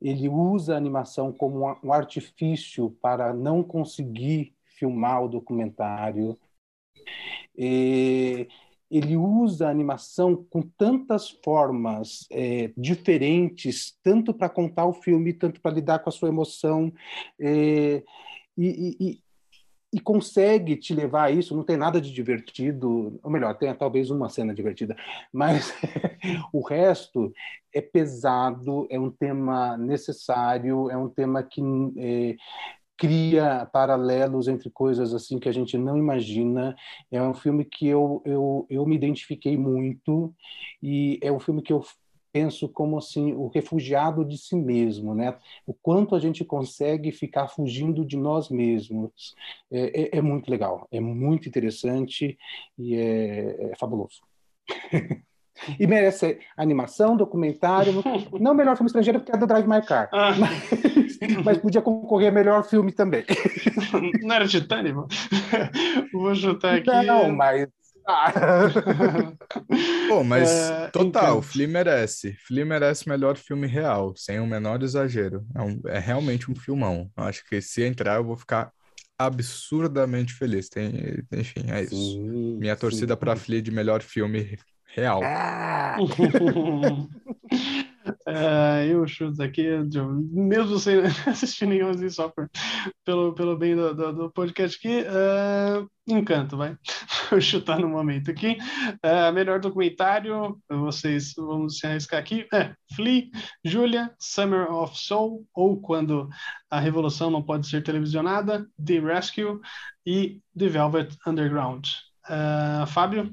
Ele 0.00 0.28
usa 0.28 0.74
a 0.74 0.78
animação 0.78 1.32
como 1.32 1.76
um 1.82 1.92
artifício 1.92 2.90
para 3.02 3.34
não 3.34 3.62
conseguir 3.62 4.54
filmar 4.64 5.24
o 5.24 5.28
documentário. 5.28 6.38
E 7.56 8.48
ele 8.90 9.16
usa 9.16 9.68
a 9.68 9.70
animação 9.70 10.44
com 10.50 10.62
tantas 10.62 11.30
formas 11.44 12.26
é, 12.30 12.72
diferentes, 12.76 13.96
tanto 14.02 14.34
para 14.34 14.48
contar 14.48 14.86
o 14.86 14.92
filme, 14.92 15.32
tanto 15.32 15.60
para 15.60 15.74
lidar 15.74 16.00
com 16.00 16.08
a 16.08 16.12
sua 16.12 16.28
emoção, 16.28 16.92
é, 17.40 18.02
e, 18.58 18.96
e, 19.00 19.22
e, 19.94 20.00
consegue 20.00 20.76
te 20.76 20.92
levar 20.92 21.24
a 21.24 21.30
isso. 21.30 21.56
Não 21.56 21.62
tem 21.62 21.76
nada 21.76 22.00
de 22.00 22.12
divertido, 22.12 23.18
ou 23.22 23.30
melhor, 23.30 23.56
tem 23.56 23.72
talvez 23.74 24.10
uma 24.10 24.28
cena 24.28 24.52
divertida, 24.52 24.96
mas 25.32 25.72
o 26.52 26.60
resto 26.60 27.32
é 27.72 27.80
pesado, 27.80 28.88
é 28.90 28.98
um 28.98 29.10
tema 29.10 29.76
necessário, 29.76 30.90
é 30.90 30.96
um 30.96 31.08
tema 31.08 31.44
que 31.44 31.62
é, 31.96 32.36
cria 33.00 33.66
paralelos 33.72 34.46
entre 34.46 34.68
coisas 34.68 35.14
assim 35.14 35.38
que 35.38 35.48
a 35.48 35.52
gente 35.52 35.78
não 35.78 35.96
imagina. 35.96 36.76
É 37.10 37.20
um 37.22 37.32
filme 37.32 37.64
que 37.64 37.88
eu, 37.88 38.22
eu, 38.26 38.66
eu 38.68 38.84
me 38.84 38.94
identifiquei 38.94 39.56
muito 39.56 40.34
e 40.82 41.18
é 41.22 41.32
um 41.32 41.40
filme 41.40 41.62
que 41.62 41.72
eu 41.72 41.82
penso 42.30 42.68
como 42.68 42.98
assim 42.98 43.32
o 43.32 43.48
refugiado 43.48 44.22
de 44.22 44.36
si 44.36 44.54
mesmo, 44.54 45.14
né? 45.14 45.38
O 45.66 45.72
quanto 45.72 46.14
a 46.14 46.20
gente 46.20 46.44
consegue 46.44 47.10
ficar 47.10 47.48
fugindo 47.48 48.04
de 48.04 48.18
nós 48.18 48.50
mesmos 48.50 49.34
é, 49.72 50.16
é, 50.16 50.18
é 50.18 50.22
muito 50.22 50.50
legal, 50.50 50.86
é 50.92 51.00
muito 51.00 51.48
interessante 51.48 52.38
e 52.78 52.94
é, 52.96 53.72
é 53.72 53.76
fabuloso. 53.76 54.20
E 55.78 55.86
merece 55.86 56.38
animação, 56.56 57.16
documentário. 57.16 58.02
Não 58.38 58.54
melhor 58.54 58.76
filme 58.76 58.88
estrangeiro, 58.88 59.20
porque 59.20 59.34
é 59.34 59.38
do 59.38 59.46
Drive 59.46 59.66
My 59.66 59.82
Car. 59.82 60.08
Ah. 60.12 60.32
Mas, 60.38 61.18
mas, 61.44 61.58
podia 61.58 61.82
concorrer 61.82 62.28
a 62.28 62.32
melhor 62.32 62.64
filme 62.64 62.92
também. 62.92 63.24
Não 64.22 64.34
era 64.34 64.48
Titanic? 64.48 64.94
Vou 66.12 66.34
chutar 66.34 66.76
aqui. 66.76 66.90
Não, 67.06 67.30
mas. 67.30 67.68
Ah. 68.06 68.32
Pô, 70.08 70.24
mas 70.24 70.50
é, 70.50 70.88
total, 70.88 71.38
o 71.38 71.42
Flea 71.42 71.68
merece. 71.68 72.34
Flea 72.46 72.64
merece 72.64 73.08
melhor 73.08 73.36
filme 73.36 73.66
real, 73.66 74.14
sem 74.16 74.40
o 74.40 74.46
menor 74.46 74.82
exagero. 74.82 75.44
É, 75.54 75.62
um, 75.62 75.80
é 75.86 75.98
realmente 75.98 76.50
um 76.50 76.54
filmão. 76.54 77.10
Acho 77.16 77.44
que 77.44 77.60
se 77.60 77.82
entrar, 77.82 78.16
eu 78.16 78.24
vou 78.24 78.36
ficar 78.36 78.72
absurdamente 79.18 80.32
feliz. 80.32 80.68
Tem, 80.68 81.22
enfim, 81.32 81.70
é 81.70 81.82
isso. 81.82 81.94
Sim, 81.94 82.56
Minha 82.58 82.74
torcida 82.74 83.16
para 83.16 83.36
Flea 83.36 83.60
de 83.60 83.70
melhor 83.70 84.02
filme 84.02 84.58
real. 84.94 85.20
Ah! 85.22 85.96
Uh, 88.26 88.82
eu 88.90 89.06
chuto 89.06 89.42
aqui, 89.42 89.66
mesmo 90.32 90.78
sem 90.78 91.00
assistir 91.26 91.66
nenhum 91.66 91.90
assim, 91.90 92.08
só 92.08 92.28
por, 92.28 92.50
pelo, 93.04 93.34
pelo 93.34 93.56
bem 93.56 93.76
do, 93.76 93.94
do, 93.94 94.12
do 94.12 94.30
podcast 94.30 94.76
aqui, 94.76 95.02
uh, 95.02 95.88
encanto, 96.08 96.56
vai. 96.56 96.76
Vou 97.30 97.40
chutar 97.40 97.78
no 97.78 97.88
momento 97.88 98.30
aqui. 98.30 98.56
Uh, 99.04 99.32
melhor 99.32 99.60
documentário, 99.60 100.60
vocês 100.68 101.32
vamos 101.36 101.78
se 101.78 101.86
arriscar 101.86 102.18
aqui. 102.18 102.46
É, 102.52 102.74
Flea, 102.94 103.30
Julia, 103.64 104.12
Summer 104.18 104.70
of 104.72 104.98
Soul, 104.98 105.46
ou 105.54 105.80
Quando 105.80 106.28
a 106.68 106.80
Revolução 106.80 107.30
Não 107.30 107.42
Pode 107.42 107.68
Ser 107.68 107.82
Televisionada, 107.82 108.66
The 108.84 108.98
Rescue 108.98 109.60
e 110.04 110.40
The 110.58 110.68
Velvet 110.68 111.16
Underground. 111.26 111.86
Uh, 112.28 112.86
Fábio? 112.86 113.32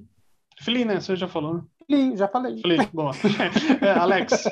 Flea, 0.62 0.86
né? 0.86 1.00
Você 1.00 1.16
já 1.16 1.28
falou, 1.28 1.56
né? 1.56 1.64
Flea, 1.86 2.18
já 2.18 2.28
falei. 2.28 2.62
Flea, 2.62 2.90
boa. 2.94 3.12
É, 3.82 3.92
Alex. 3.92 4.44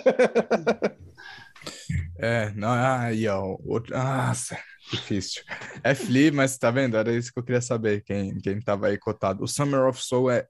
É, 2.17 2.51
não, 2.51 2.71
aí, 2.71 3.27
ó. 3.27 3.57
Outro, 3.65 3.95
nossa, 3.95 4.57
difícil. 4.91 5.43
É 5.83 5.93
Flea, 5.93 6.31
mas 6.31 6.57
tá 6.57 6.71
vendo? 6.71 6.95
Era 6.95 7.13
isso 7.13 7.33
que 7.33 7.39
eu 7.39 7.43
queria 7.43 7.61
saber, 7.61 8.03
quem, 8.03 8.37
quem 8.39 8.59
tava 8.61 8.87
aí 8.87 8.97
cotado. 8.97 9.43
O 9.43 9.47
Summer 9.47 9.81
of 9.87 10.01
Soul 10.01 10.31
é 10.31 10.47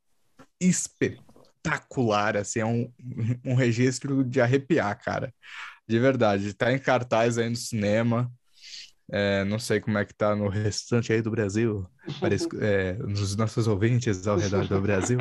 espetacular, 0.59 2.37
assim, 2.37 2.59
é 2.59 2.65
um, 2.65 2.91
um 3.45 3.55
registro 3.55 4.23
de 4.23 4.39
arrepiar, 4.39 4.99
cara. 5.01 5.33
De 5.87 5.99
verdade. 5.99 6.53
Tá 6.53 6.71
em 6.71 6.79
cartaz 6.79 7.37
aí 7.37 7.49
no 7.49 7.55
cinema. 7.55 8.31
É, 9.11 9.43
não 9.43 9.59
sei 9.59 9.79
como 9.79 9.97
é 9.97 10.05
que 10.05 10.13
tá 10.13 10.35
no 10.35 10.47
restante 10.47 11.13
aí 11.13 11.21
do 11.21 11.29
Brasil, 11.29 11.87
é, 12.59 12.93
nos 12.93 13.35
nossos 13.35 13.67
ouvintes 13.67 14.25
ao 14.27 14.37
redor 14.37 14.67
do 14.67 14.81
Brasil. 14.81 15.19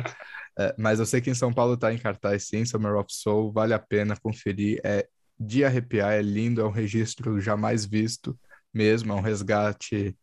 É, 0.57 0.73
mas 0.77 0.99
eu 0.99 1.05
sei 1.05 1.21
que 1.21 1.29
em 1.29 1.35
São 1.35 1.53
Paulo 1.53 1.77
tá 1.77 1.93
em 1.93 1.97
cartaz 1.97 2.47
sim, 2.47 2.65
Summer 2.65 2.95
of 2.95 3.07
Soul, 3.09 3.51
vale 3.51 3.73
a 3.73 3.79
pena 3.79 4.15
conferir. 4.15 4.79
É 4.83 5.07
de 5.37 5.65
arrepiar, 5.65 6.13
é 6.13 6.21
lindo, 6.21 6.61
é 6.61 6.65
um 6.65 6.71
registro 6.71 7.39
jamais 7.41 7.85
visto 7.85 8.39
mesmo, 8.73 9.11
é 9.11 9.15
um 9.15 9.21
resgate 9.21 10.17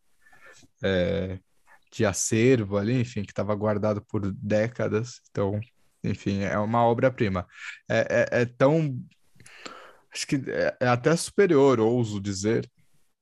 é, 0.82 1.38
de 1.92 2.04
acervo 2.04 2.78
ali, 2.78 3.00
enfim, 3.00 3.22
que 3.22 3.32
estava 3.32 3.54
guardado 3.54 4.02
por 4.02 4.32
décadas. 4.32 5.20
Então, 5.30 5.60
enfim, 6.02 6.42
é 6.42 6.58
uma 6.58 6.84
obra-prima. 6.84 7.46
É, 7.88 8.28
é, 8.32 8.42
é, 8.42 8.44
tão. 8.46 8.98
Acho 10.12 10.26
que 10.26 10.42
é 10.80 10.88
até 10.88 11.14
superior, 11.16 11.80
ouso 11.80 12.20
dizer, 12.20 12.68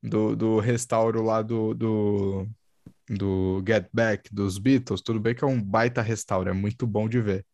do, 0.02 0.34
do 0.36 0.58
restauro 0.60 1.22
lá 1.22 1.42
do, 1.42 1.74
do, 1.74 2.48
do 3.08 3.62
Get 3.66 3.88
Back 3.92 4.32
dos 4.34 4.58
Beatles. 4.58 5.02
Tudo 5.02 5.20
bem 5.20 5.34
que 5.34 5.44
é 5.44 5.46
um 5.46 5.62
baita 5.62 6.02
restauro, 6.02 6.48
é 6.48 6.52
muito 6.52 6.86
bom 6.86 7.08
de 7.08 7.20
ver. 7.20 7.46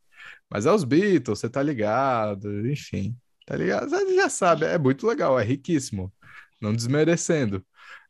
Mas 0.50 0.66
é 0.66 0.72
os 0.72 0.84
Beatles, 0.84 1.40
você 1.40 1.48
tá 1.48 1.62
ligado, 1.62 2.68
enfim, 2.68 3.16
tá 3.46 3.56
ligado? 3.56 3.88
Você 3.90 4.14
já 4.16 4.28
sabe, 4.28 4.66
é 4.66 4.78
muito 4.78 5.06
legal, 5.06 5.38
é 5.38 5.44
riquíssimo, 5.44 6.12
não 6.60 6.74
desmerecendo. 6.74 7.64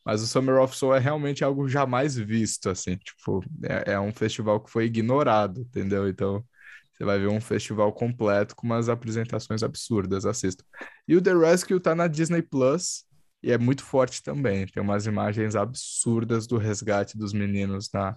Mas 0.05 0.22
o 0.22 0.26
Summer 0.26 0.61
of 0.62 0.76
Soul 0.76 0.95
é 0.95 1.01
realmente 1.01 1.43
algo 1.43 1.68
jamais 1.68 2.16
visto, 2.16 2.70
assim, 2.70 2.97
tipo, 2.97 3.43
é, 3.64 3.95
é 3.95 4.01
um 4.01 4.12
festival 4.12 4.61
que 4.61 4.70
foi 4.70 4.84
ignorado, 4.84 5.62
entendeu? 5.62 6.09
Então, 6.09 6.45
você 6.93 7.05
vai 7.05 7.18
ver 7.18 7.28
um 7.28 7.41
festival 7.41 7.93
completo 7.93 8.55
com 8.55 8.66
umas 8.66 8.89
apresentações 8.89 9.62
absurdas, 9.62 10.24
assista. 10.24 10.64
E 11.09 11.16
o 11.16 11.20
The 11.20 11.34
Rescue 11.34 11.80
tá 11.80 11.95
na 11.95 12.07
Disney 12.07 12.41
Plus, 12.41 13.05
e 13.47 13.53
é 13.53 13.57
muito 13.57 13.84
forte 13.84 14.24
também. 14.24 14.66
Tem 14.66 14.82
umas 14.82 15.07
imagens 15.07 15.55
absurdas 15.55 16.49
do 16.49 16.59
resgate 16.59 17.16
dos 17.16 17.32
meninos 17.32 17.88
na. 17.92 18.16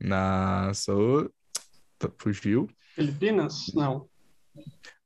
na 0.00 0.74
so... 0.74 1.32
Fugiu? 2.18 2.68
Filipinas? 2.96 3.72
Não. 3.72 4.08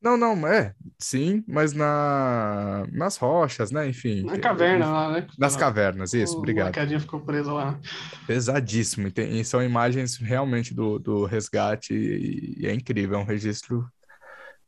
Não, 0.01 0.16
não, 0.16 0.47
é, 0.47 0.74
sim, 0.99 1.45
mas 1.47 1.74
na, 1.74 2.86
nas 2.90 3.18
rochas, 3.18 3.70
né? 3.70 3.86
Enfim. 3.86 4.22
Na 4.22 4.38
caverna 4.38 4.90
lá, 4.90 5.12
né? 5.12 5.26
Nas 5.38 5.57
cavernas, 5.57 6.14
isso, 6.14 6.36
o 6.36 6.38
obrigado. 6.38 6.74
O 6.76 7.01
ficou 7.01 7.20
preso 7.20 7.53
lá. 7.53 7.78
Pesadíssimo, 8.26 9.09
e, 9.09 9.11
tem, 9.11 9.40
e, 9.40 9.45
são 9.45 9.62
imagens 9.62 10.16
realmente 10.16 10.74
do, 10.74 10.99
do 10.99 11.24
resgate, 11.24 11.95
e, 11.95 12.62
e, 12.62 12.66
é 12.66 12.72
incrível, 12.72 13.18
é 13.18 13.20
um 13.20 13.26
registro 13.26 13.86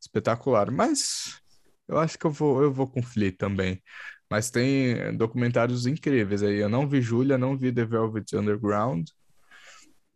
espetacular. 0.01 0.71
Mas 0.71 1.41
eu 1.89 1.99
acho 1.99 2.19
que 2.19 2.27
eu 2.27 2.31
vou, 2.31 2.63
eu 2.63 2.73
vou 2.73 2.87
com 2.87 3.03
Flea 3.03 3.33
também. 3.37 3.83
Mas 4.31 4.51
tem 4.51 5.17
documentários 5.17 5.87
incríveis 5.87 6.43
aí. 6.43 6.57
Eu 6.57 6.69
não 6.69 6.89
vi 6.89 7.01
Julia, 7.01 7.39
não 7.39 7.57
vi 7.57 7.73
The 7.73 7.85
Velvet 7.85 8.35
Underground. 8.35 9.09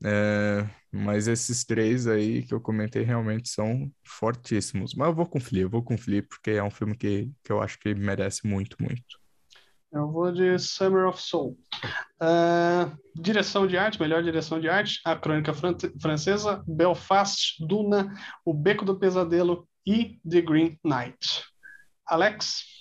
É, 0.03 0.67
mas 0.91 1.29
esses 1.29 1.65
três 1.65 2.07
aí 2.07 2.43
que 2.43 2.55
eu 2.55 2.61
comentei 2.61 3.03
realmente 3.03 3.49
são 3.49 3.91
fortíssimos. 4.05 4.95
Mas 4.95 5.09
eu 5.09 5.15
vou 5.15 5.41
Flea, 5.41 5.63
eu 5.63 5.71
vou 5.71 5.85
Flea, 5.99 6.23
porque 6.23 6.53
é 6.53 6.63
um 6.63 6.71
filme 6.71 6.97
que, 6.97 7.31
que 7.45 7.53
eu 7.53 7.61
acho 7.61 7.79
que 7.79 7.95
merece 7.95 8.47
muito, 8.47 8.77
muito. 8.81 9.21
Eu 9.93 10.09
vou 10.09 10.31
de 10.31 10.57
Summer 10.59 11.09
of 11.09 11.21
Soul. 11.21 11.59
Uh, 12.23 12.97
direção 13.15 13.67
de 13.67 13.77
arte, 13.77 14.01
melhor 14.01 14.23
direção 14.23 14.61
de 14.61 14.69
arte, 14.69 15.01
A 15.05 15.17
Crônica 15.17 15.53
Fran 15.53 15.77
Francesa, 16.01 16.63
Belfast, 16.67 17.57
Duna, 17.59 18.15
O 18.45 18.55
Beco 18.55 18.85
do 18.85 18.99
Pesadelo 18.99 19.69
e 19.85 20.21
The 20.29 20.43
Green 20.43 20.79
Knight. 20.85 21.45
Alex? 22.07 22.80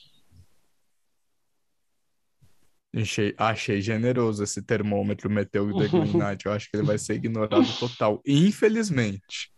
Achei, 2.95 3.35
achei 3.37 3.81
generoso 3.81 4.43
esse 4.43 4.63
termômetro 4.63 5.29
meteu 5.29 5.67
o 5.67 5.77
The 5.77 5.87
Green 5.87 6.13
Knight. 6.13 6.45
Eu 6.45 6.51
acho 6.51 6.69
que 6.69 6.77
ele 6.77 6.85
vai 6.85 6.97
ser 6.97 7.15
ignorado 7.15 7.67
total. 7.79 8.21
Infelizmente. 8.25 9.51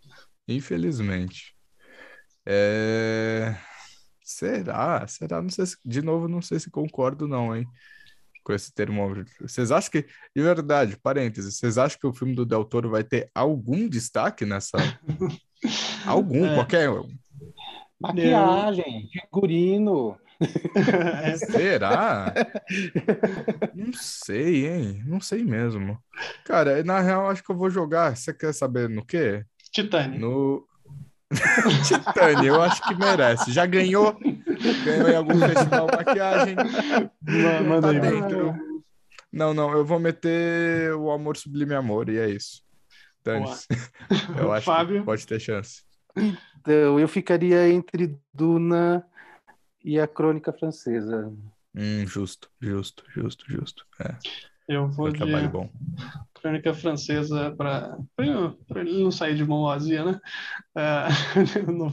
Infelizmente. 0.48 1.56
É... 2.46 3.56
Será? 4.22 5.08
Será? 5.08 5.42
Não 5.42 5.50
sei 5.50 5.66
se... 5.66 5.78
De 5.86 6.02
novo, 6.02 6.28
não 6.28 6.42
sei 6.42 6.60
se 6.60 6.70
concordo, 6.70 7.26
não, 7.26 7.56
hein? 7.56 7.66
Com 8.44 8.54
esse 8.54 8.74
termômetro. 8.74 9.26
Vocês 9.40 9.72
acham 9.72 9.92
que. 9.92 10.02
De 10.36 10.42
verdade, 10.42 10.98
parênteses, 10.98 11.58
vocês 11.58 11.78
acham 11.78 12.00
que 12.00 12.08
o 12.08 12.14
filme 12.14 12.34
do 12.34 12.46
Del 12.46 12.66
Toro 12.66 12.90
vai 12.90 13.04
ter 13.04 13.30
algum 13.36 13.88
destaque 13.88 14.46
nessa. 14.46 14.78
algum, 16.06 16.46
é. 16.46 16.56
qualquer. 16.56 16.90
Maquiagem, 18.00 19.08
figurino. 19.14 20.18
Será? 21.52 22.34
Não 23.76 23.94
sei, 23.94 24.68
hein? 24.68 25.04
Não 25.06 25.22
sei 25.22 25.44
mesmo. 25.44 25.98
Cara, 26.46 26.84
na 26.84 27.00
real, 27.00 27.30
acho 27.30 27.44
que 27.44 27.52
eu 27.52 27.58
vou 27.58 27.70
jogar. 27.70 28.16
Você 28.16 28.34
quer 28.34 28.54
saber 28.54 28.90
no 28.90 29.06
quê? 29.06 29.46
Titânio. 29.72 30.20
No. 30.20 30.68
Titânio, 31.86 32.56
eu 32.56 32.62
acho 32.62 32.82
que 32.84 32.96
merece. 32.96 33.52
Já 33.52 33.66
ganhou? 33.66 34.18
Ganhou 34.84 35.10
em 35.10 35.16
algum 35.16 35.40
festival 35.40 35.88
maquiagem. 35.88 36.56
Manda 37.68 37.82
tá 37.82 37.90
aí, 37.90 38.00
dentro. 38.00 38.56
Não, 39.32 39.54
não, 39.54 39.72
eu 39.72 39.86
vou 39.86 40.00
meter 40.00 40.94
o 40.96 41.10
Amor 41.10 41.38
Sublime 41.38 41.74
Amor 41.74 42.10
e 42.10 42.18
é 42.18 42.30
isso. 42.30 42.64
Dane-se. 43.24 43.68
Eu 44.38 44.52
acho 44.52 44.66
Fábio. 44.66 45.00
que 45.00 45.06
pode 45.06 45.26
ter 45.26 45.40
chance. 45.40 45.84
Então, 46.16 47.00
eu 47.00 47.08
ficaria 47.08 47.70
entre 47.70 48.20
Duna 48.34 49.06
e 49.84 50.00
a 50.00 50.08
Crônica 50.08 50.52
Francesa. 50.54 51.34
Hum, 51.76 52.06
justo, 52.06 52.50
justo, 52.60 53.04
justo, 53.10 53.46
justo. 53.48 53.86
É. 54.00 54.18
Eu 54.68 54.88
vou 54.88 55.08
um 55.08 55.12
de 55.12 55.18
trabalho 55.18 55.50
bom. 55.50 55.70
Crônica 56.34 56.74
Francesa 56.74 57.52
para 57.56 57.98
ele 58.18 59.04
não 59.04 59.12
sair 59.12 59.36
de 59.36 59.46
mão 59.46 59.64
vazia, 59.64 60.04
né? 60.04 60.20
Uh, 60.76 61.72
no 61.72 61.92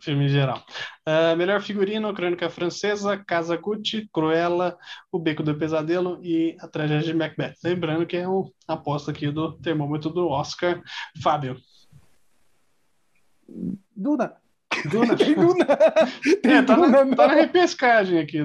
filme 0.00 0.24
em 0.24 0.28
geral. 0.28 0.64
Uh, 1.06 1.36
melhor 1.36 1.60
figurino, 1.62 2.12
Crônica 2.14 2.48
Francesa, 2.48 3.16
Casa 3.16 3.56
Gucci, 3.56 4.08
Cruella, 4.12 4.76
O 5.12 5.18
Beco 5.18 5.42
do 5.42 5.54
Pesadelo 5.54 6.18
e 6.22 6.56
A 6.60 6.66
Tragédia 6.66 7.12
de 7.12 7.14
Macbeth. 7.14 7.54
Lembrando 7.62 8.06
que 8.06 8.16
é 8.16 8.26
uma 8.26 8.50
aposta 8.66 9.10
aqui 9.10 9.30
do 9.30 9.52
termômetro 9.58 10.10
do 10.10 10.28
Oscar. 10.28 10.82
Fábio. 11.22 11.56
Duna. 13.94 14.36
Duna. 14.84 15.16
Tem 15.16 15.34
Duna. 15.34 15.66
Tem 16.42 16.54
é, 16.56 16.62
tá, 16.62 16.74
Duna 16.74 17.04
na, 17.04 17.16
tá 17.16 17.28
na 17.28 17.34
repescagem 17.34 18.18
aqui. 18.18 18.38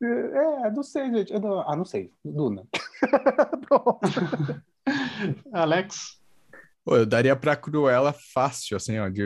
É, 0.00 0.70
não 0.70 0.82
sei, 0.82 1.12
gente. 1.12 1.32
ah, 1.34 1.76
não 1.76 1.84
sei. 1.84 2.12
Duna. 2.24 2.64
Alex? 5.52 6.18
Pô, 6.84 6.96
eu 6.96 7.06
daria 7.06 7.36
pra 7.36 7.56
Cruella 7.56 8.14
fácil, 8.32 8.76
assim, 8.76 8.98
ó, 8.98 9.08
de 9.08 9.22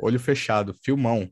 olho 0.00 0.18
fechado. 0.18 0.72
Filmão. 0.72 1.28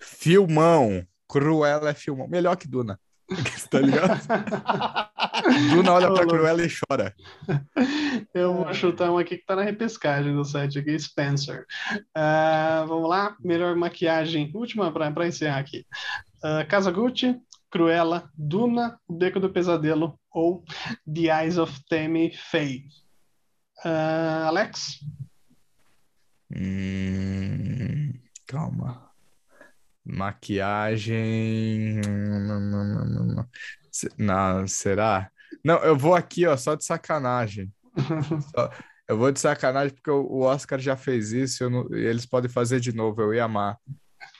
Filmão. 0.00 1.04
Cruella 1.28 1.90
é 1.90 1.94
filmão. 1.94 2.28
Melhor 2.28 2.56
que 2.56 2.68
Duna. 2.68 3.00
tá 3.70 3.80
ligado? 3.80 4.20
Duna 5.70 5.92
olha 5.92 6.12
pra 6.12 6.26
Cruella 6.26 6.64
e 6.64 6.68
chora. 6.68 7.14
Eu 8.34 8.54
vou 8.54 8.72
chutar 8.72 9.10
um 9.10 9.18
aqui 9.18 9.38
que 9.38 9.44
tá 9.44 9.56
na 9.56 9.62
repescagem 9.62 10.34
do 10.34 10.44
site 10.44 10.78
aqui, 10.78 10.98
Spencer. 10.98 11.66
Uh, 12.16 12.86
vamos 12.86 13.08
lá, 13.08 13.36
melhor 13.40 13.76
maquiagem. 13.76 14.50
Última 14.54 14.92
para 14.92 15.26
encerrar 15.26 15.58
aqui. 15.58 15.86
Uh, 16.42 16.66
Casa 16.68 16.90
Gucci, 16.90 17.38
Cruella, 17.70 18.30
Duna, 18.36 18.98
O 19.06 19.14
Beco 19.14 19.38
do 19.38 19.50
Pesadelo 19.50 20.18
ou 20.30 20.64
The 21.12 21.42
Eyes 21.42 21.58
of 21.58 21.78
Tammy 21.88 22.32
Faye. 22.34 22.84
Uh, 23.84 24.46
Alex? 24.48 25.00
Hum, 26.54 28.12
calma. 28.46 29.10
Maquiagem. 30.04 32.00
Não, 34.18 34.66
será? 34.66 35.30
Não, 35.64 35.78
eu 35.78 35.96
vou 35.96 36.14
aqui, 36.14 36.46
ó, 36.46 36.56
só 36.56 36.74
de 36.74 36.84
sacanagem. 36.84 37.72
Só... 38.54 38.70
Eu 39.06 39.18
vou 39.18 39.30
de 39.30 39.38
sacanagem 39.38 39.94
porque 39.94 40.10
o 40.10 40.40
Oscar 40.40 40.78
já 40.78 40.96
fez 40.96 41.30
isso 41.32 41.68
não... 41.68 41.86
e 41.94 42.06
eles 42.06 42.24
podem 42.24 42.50
fazer 42.50 42.80
de 42.80 42.94
novo, 42.94 43.20
eu 43.20 43.34
ia 43.34 43.44
amar. 43.44 43.78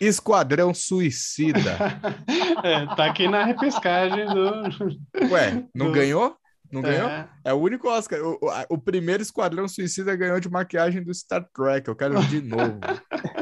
Esquadrão 0.00 0.72
Suicida. 0.72 1.76
é, 2.64 2.86
tá 2.94 3.06
aqui 3.06 3.28
na 3.28 3.44
repescagem 3.44 4.26
do. 4.26 4.62
Ué, 5.30 5.66
não 5.74 5.86
do... 5.86 5.92
ganhou? 5.92 6.36
Não 6.72 6.82
ganhou? 6.82 7.08
É. 7.08 7.28
é 7.44 7.52
o 7.52 7.58
único 7.58 7.88
Oscar. 7.88 8.20
O, 8.20 8.38
o, 8.42 8.74
o, 8.74 8.78
primeiro 8.78 9.22
Esquadrão 9.22 9.68
Suicida 9.68 10.16
ganhou 10.16 10.40
de 10.40 10.50
maquiagem 10.50 11.02
do 11.02 11.14
Star 11.14 11.46
Trek. 11.54 11.86
Eu 11.86 11.94
quero 11.94 12.20
de 12.26 12.40
novo. 12.40 12.80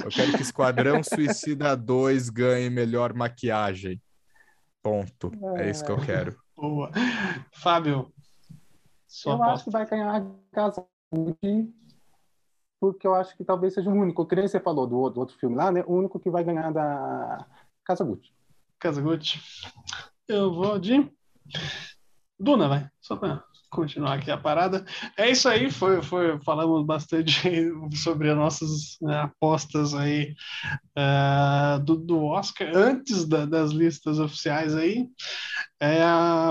Eu 0.05 0.11
quero 0.11 0.33
que 0.33 0.43
Esquadrão 0.43 1.03
Suicida 1.03 1.75
2 1.75 2.29
ganhe 2.29 2.69
melhor 2.69 3.15
maquiagem. 3.15 4.03
Ponto. 4.83 5.33
É, 5.57 5.69
é 5.69 5.71
isso 5.71 5.85
que 5.85 5.93
eu 5.93 5.99
quero. 5.99 6.37
Boa. 6.62 6.93
Fábio. 7.51 8.12
eu 9.26 9.32
aposta. 9.32 9.52
acho 9.52 9.64
que 9.64 9.70
vai 9.70 9.84
ganhar 9.84 10.24
Casa 10.52 10.86
porque 12.78 13.05
eu 13.05 13.14
acho 13.16 13.36
que 13.36 13.44
talvez 13.44 13.74
seja 13.74 13.90
o 13.90 13.93
único, 13.93 14.24
que 14.24 14.36
nem 14.36 14.47
você 14.47 14.60
falou 14.60 14.86
do 14.86 14.97
outro, 14.97 15.14
do 15.14 15.20
outro 15.20 15.39
filme 15.39 15.56
lá, 15.56 15.72
né? 15.72 15.82
O 15.86 15.94
único 15.94 16.20
que 16.20 16.30
vai 16.30 16.44
ganhar 16.44 16.72
da 16.72 17.47
Casa 17.84 18.05
Gucci. 18.05 18.32
Casa 18.78 19.02
Gucci. 19.02 19.40
Eu 20.28 20.55
vou 20.55 20.78
de 20.78 21.12
Duna, 22.39 22.68
vai. 22.68 22.89
Só 23.01 23.16
para 23.16 23.44
continuar 23.73 24.15
aqui 24.15 24.31
a 24.31 24.36
parada. 24.36 24.85
É 25.16 25.31
isso 25.31 25.49
aí, 25.49 25.70
foi, 25.70 26.03
foi 26.03 26.39
falamos 26.40 26.85
bastante 26.85 27.32
sobre 27.97 28.31
as 28.31 28.36
nossas 28.36 28.99
né, 29.01 29.20
apostas 29.20 29.94
aí 29.94 30.35
uh, 30.97 31.82
do, 31.82 31.97
do 31.97 32.24
Oscar, 32.24 32.70
antes 32.74 33.27
da, 33.27 33.47
das 33.47 33.73
listas 33.73 34.19
oficiais 34.20 34.77
aí. 34.77 35.09
É, 35.81 36.03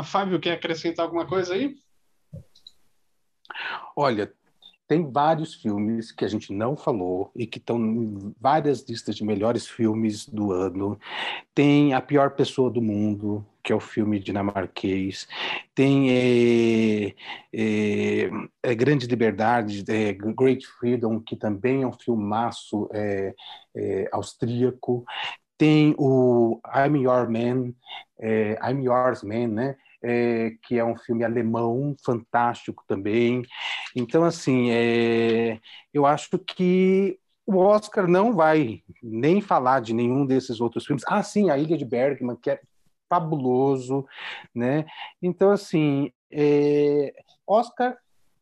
Fábio, 0.03 0.39
quer 0.39 0.53
acrescentar 0.53 1.05
alguma 1.05 1.25
coisa 1.25 1.53
aí? 1.53 1.75
Olha, 3.95 4.33
tem 4.87 5.09
vários 5.09 5.53
filmes 5.53 6.11
que 6.11 6.25
a 6.25 6.27
gente 6.27 6.51
não 6.51 6.75
falou 6.75 7.31
e 7.35 7.45
que 7.45 7.59
estão 7.59 7.77
em 7.77 8.33
várias 8.39 8.83
listas 8.89 9.15
de 9.15 9.23
melhores 9.23 9.67
filmes 9.67 10.27
do 10.27 10.51
ano. 10.51 10.99
Tem 11.53 11.93
A 11.93 12.01
Pior 12.01 12.31
Pessoa 12.31 12.69
do 12.69 12.81
Mundo, 12.81 13.45
que 13.63 13.71
é 13.71 13.75
o 13.75 13.79
filme 13.79 14.19
dinamarquês. 14.19 15.27
Tem 15.73 16.09
é, 17.53 18.29
é, 18.63 18.75
Grande 18.75 19.07
Liberdade, 19.07 19.83
é, 19.87 20.13
Great 20.13 20.65
Freedom, 20.65 21.19
que 21.19 21.35
também 21.35 21.83
é 21.83 21.87
um 21.87 21.93
filmaço 21.93 22.89
é, 22.93 23.33
é, 23.75 24.09
austríaco. 24.11 25.03
Tem 25.57 25.95
o 25.97 26.59
I'm 26.75 26.97
Your 27.03 27.29
Man, 27.29 27.73
é, 28.19 28.57
I'm 28.63 28.83
Yours 28.83 29.23
Man, 29.23 29.47
né? 29.47 29.75
é, 30.03 30.51
que 30.63 30.77
é 30.77 30.83
um 30.83 30.97
filme 30.97 31.23
alemão 31.23 31.95
fantástico 32.03 32.83
também. 32.87 33.43
Então, 33.95 34.23
assim, 34.23 34.71
é, 34.71 35.59
eu 35.93 36.05
acho 36.05 36.37
que 36.39 37.19
o 37.45 37.57
Oscar 37.57 38.07
não 38.07 38.33
vai 38.33 38.81
nem 39.01 39.41
falar 39.41 39.81
de 39.81 39.93
nenhum 39.93 40.25
desses 40.25 40.59
outros 40.59 40.85
filmes. 40.85 41.03
Ah, 41.07 41.21
sim, 41.21 41.49
A 41.49 41.57
Ilha 41.57 41.77
de 41.77 41.85
Bergman, 41.85 42.35
que 42.35 42.49
é 42.49 42.59
fabuloso, 43.11 44.07
né? 44.55 44.85
Então, 45.21 45.51
assim, 45.51 46.13
é, 46.31 47.13
Oscar 47.45 47.97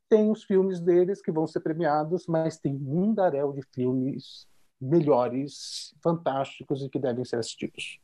tem 0.08 0.30
os 0.30 0.44
filmes 0.44 0.80
deles 0.80 1.24
que 1.24 1.32
vão 1.32 1.48
ser 1.48 1.62
premiados, 1.62 2.28
mas 2.28 2.60
tem 2.60 2.76
um 2.76 2.78
mundaréu 2.78 3.52
de 3.52 3.64
filmes 3.74 4.48
melhores, 4.80 5.96
fantásticos 6.04 6.84
e 6.84 6.90
que 6.90 7.00
devem 7.00 7.26
ser 7.26 7.38
assistidos. 7.38 8.00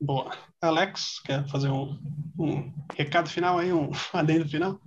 Boa. 0.00 0.34
Alex, 0.60 1.20
quer 1.20 1.46
fazer 1.48 1.68
um, 1.68 1.98
um 2.38 2.72
recado 2.94 3.28
final 3.28 3.58
aí, 3.58 3.72
um 3.72 3.90
adendo 4.14 4.48
final? 4.48 4.80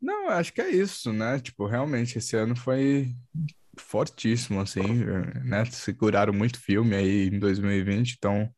Não, 0.00 0.30
acho 0.30 0.52
que 0.52 0.62
é 0.62 0.70
isso, 0.70 1.12
né? 1.12 1.38
Tipo, 1.40 1.66
realmente, 1.66 2.16
esse 2.16 2.36
ano 2.36 2.56
foi 2.56 3.14
fortíssimo, 3.76 4.60
assim, 4.60 5.04
né? 5.44 5.64
Seguraram 5.66 6.32
muito 6.32 6.58
filme 6.58 6.94
aí 6.94 7.28
em 7.28 7.38
2020, 7.38 8.14
então 8.16 8.50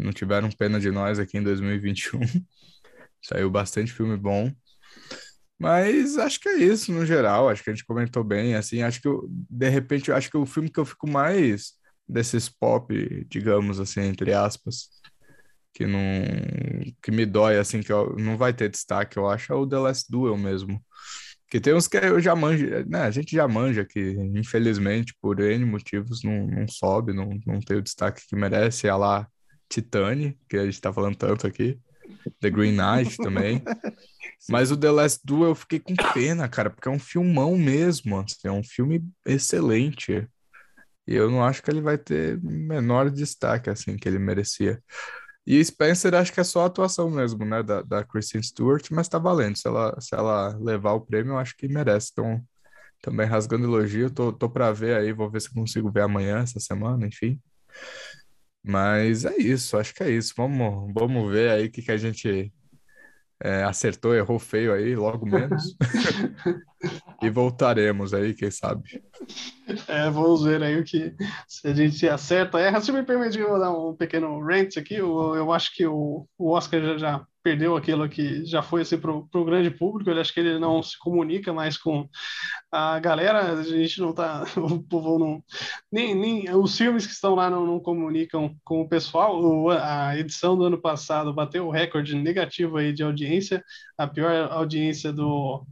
não 0.00 0.12
tiveram 0.12 0.50
pena 0.50 0.80
de 0.80 0.90
nós 0.90 1.18
aqui 1.18 1.38
em 1.38 1.42
2021. 1.42 2.20
Saiu 3.22 3.50
bastante 3.50 3.92
filme 3.92 4.16
bom. 4.16 4.50
Mas 5.58 6.16
acho 6.16 6.40
que 6.40 6.48
é 6.48 6.56
isso 6.56 6.90
no 6.90 7.04
geral, 7.04 7.48
acho 7.50 7.62
que 7.62 7.68
a 7.70 7.74
gente 7.74 7.84
comentou 7.84 8.24
bem, 8.24 8.54
assim, 8.54 8.82
acho 8.82 9.00
que 9.00 9.06
eu, 9.06 9.28
de 9.28 9.68
repente, 9.68 10.10
acho 10.10 10.30
que 10.30 10.36
o 10.38 10.46
filme 10.46 10.70
que 10.70 10.80
eu 10.80 10.86
fico 10.86 11.06
mais 11.06 11.74
desses 12.08 12.48
pop, 12.48 13.26
digamos 13.28 13.78
assim, 13.78 14.00
entre 14.00 14.32
aspas, 14.32 14.88
que 15.74 15.86
não 15.86 16.00
que 17.02 17.10
me 17.10 17.26
dói 17.26 17.58
assim 17.58 17.80
que 17.80 17.92
eu, 17.92 18.16
não 18.16 18.36
vai 18.36 18.52
ter 18.52 18.68
destaque, 18.70 19.16
eu 19.16 19.28
acho, 19.28 19.52
é 19.52 19.56
o 19.56 19.66
The 19.66 19.78
Last 19.78 20.10
Duel 20.10 20.36
mesmo. 20.36 20.82
Que 21.48 21.60
tem 21.60 21.74
uns 21.74 21.88
que 21.88 21.96
eu 21.96 22.20
já 22.20 22.34
manjo, 22.36 22.66
né? 22.88 23.02
A 23.02 23.10
gente 23.10 23.34
já 23.34 23.48
manja 23.48 23.84
que, 23.84 24.00
infelizmente, 24.34 25.14
por 25.20 25.40
N 25.40 25.64
motivos, 25.64 26.22
não, 26.22 26.46
não 26.46 26.68
sobe, 26.68 27.12
não, 27.12 27.30
não 27.44 27.60
tem 27.60 27.76
o 27.76 27.82
destaque 27.82 28.22
que 28.28 28.36
merece. 28.36 28.86
É 28.86 28.94
lá 28.94 29.26
Titane, 29.70 30.36
que 30.48 30.56
a 30.56 30.64
gente 30.64 30.80
tá 30.80 30.92
falando 30.92 31.16
tanto 31.16 31.46
aqui. 31.46 31.78
The 32.40 32.50
Green 32.50 32.76
Knight 32.76 33.16
também. 33.16 33.62
Mas 34.50 34.70
o 34.70 34.76
The 34.76 34.90
Last 34.90 35.20
Duel 35.24 35.50
eu 35.50 35.54
fiquei 35.54 35.78
com 35.78 35.94
pena, 36.12 36.48
cara, 36.48 36.68
porque 36.68 36.88
é 36.88 36.90
um 36.90 36.98
filmão 36.98 37.56
mesmo. 37.56 38.18
Assim, 38.18 38.48
é 38.48 38.52
um 38.52 38.64
filme 38.64 39.02
excelente. 39.24 40.28
E 41.06 41.14
eu 41.14 41.30
não 41.30 41.42
acho 41.42 41.62
que 41.62 41.70
ele 41.70 41.80
vai 41.80 41.96
ter 41.96 42.40
menor 42.42 43.10
destaque, 43.10 43.70
assim, 43.70 43.96
que 43.96 44.08
ele 44.08 44.18
merecia. 44.18 44.82
E 45.46 45.64
Spencer, 45.64 46.14
acho 46.14 46.32
que 46.32 46.40
é 46.40 46.44
só 46.44 46.62
a 46.62 46.66
atuação 46.66 47.10
mesmo, 47.10 47.44
né, 47.44 47.62
da, 47.62 47.82
da 47.82 48.04
Kristen 48.04 48.42
Stewart, 48.42 48.88
mas 48.90 49.08
tá 49.08 49.18
valendo. 49.18 49.56
Se 49.56 49.66
ela, 49.66 49.98
se 50.00 50.14
ela 50.14 50.56
levar 50.58 50.92
o 50.92 51.00
prêmio, 51.00 51.32
eu 51.32 51.38
acho 51.38 51.56
que 51.56 51.66
merece. 51.66 52.10
Então, 52.12 52.42
também 53.00 53.26
rasgando 53.26 53.64
elogio, 53.64 54.10
tô, 54.10 54.32
tô 54.32 54.48
pra 54.48 54.72
ver 54.72 54.96
aí, 54.96 55.12
vou 55.12 55.30
ver 55.30 55.40
se 55.40 55.52
consigo 55.52 55.90
ver 55.90 56.02
amanhã, 56.02 56.40
essa 56.40 56.60
semana, 56.60 57.06
enfim. 57.06 57.40
Mas 58.62 59.24
é 59.24 59.36
isso, 59.36 59.76
acho 59.76 59.94
que 59.94 60.02
é 60.02 60.10
isso. 60.10 60.34
Vamos, 60.36 60.92
vamos 60.94 61.30
ver 61.30 61.50
aí 61.50 61.66
o 61.66 61.70
que, 61.70 61.82
que 61.82 61.92
a 61.92 61.96
gente 61.96 62.52
é, 63.42 63.62
acertou, 63.62 64.14
errou 64.14 64.38
feio 64.38 64.74
aí, 64.74 64.94
logo 64.94 65.24
menos. 65.24 65.74
e 67.22 67.30
voltaremos 67.30 68.12
aí, 68.12 68.34
quem 68.34 68.50
sabe. 68.50 69.02
É, 69.88 70.10
vamos 70.10 70.44
ver 70.44 70.62
aí 70.62 70.78
o 70.78 70.84
que 70.84 71.14
se 71.48 71.66
a 71.66 71.74
gente 71.74 72.06
acerta. 72.08 72.60
É, 72.60 72.80
se 72.80 72.92
me 72.92 73.02
permite, 73.02 73.38
eu 73.38 73.48
vou 73.48 73.58
dar 73.58 73.72
um 73.72 73.96
pequeno 73.96 74.38
rant 74.44 74.76
aqui. 74.76 74.96
Eu, 74.96 75.34
eu 75.34 75.52
acho 75.52 75.74
que 75.74 75.86
o, 75.86 76.26
o 76.36 76.50
Oscar 76.50 76.82
já, 76.82 76.98
já 76.98 77.26
perdeu 77.42 77.76
aquilo 77.76 78.08
que 78.08 78.44
já 78.44 78.62
foi 78.62 78.82
assim, 78.82 78.98
para 78.98 79.10
o 79.12 79.44
grande 79.44 79.70
público. 79.70 80.10
Eu 80.10 80.20
acho 80.20 80.32
que 80.32 80.40
ele 80.40 80.58
não 80.58 80.82
se 80.82 80.98
comunica 80.98 81.52
mais 81.52 81.76
com 81.76 82.08
a 82.72 82.98
galera. 82.98 83.52
A 83.52 83.62
gente 83.62 84.00
não 84.00 84.12
tá, 84.12 84.44
o 84.56 84.82
povo 84.82 85.18
não, 85.18 85.44
nem, 85.90 86.14
nem 86.14 86.54
os 86.54 86.76
filmes 86.76 87.06
que 87.06 87.12
estão 87.12 87.34
lá 87.34 87.50
não, 87.50 87.66
não 87.66 87.80
comunicam 87.80 88.54
com 88.64 88.82
o 88.82 88.88
pessoal. 88.88 89.40
O, 89.40 89.70
a 89.70 90.16
edição 90.18 90.56
do 90.56 90.64
ano 90.64 90.80
passado 90.80 91.32
bateu 91.32 91.66
o 91.66 91.70
recorde 91.70 92.14
negativo 92.16 92.76
aí 92.76 92.92
de 92.92 93.02
audiência, 93.02 93.64
a 93.98 94.06
pior 94.06 94.50
audiência 94.52 95.12
do 95.12 95.64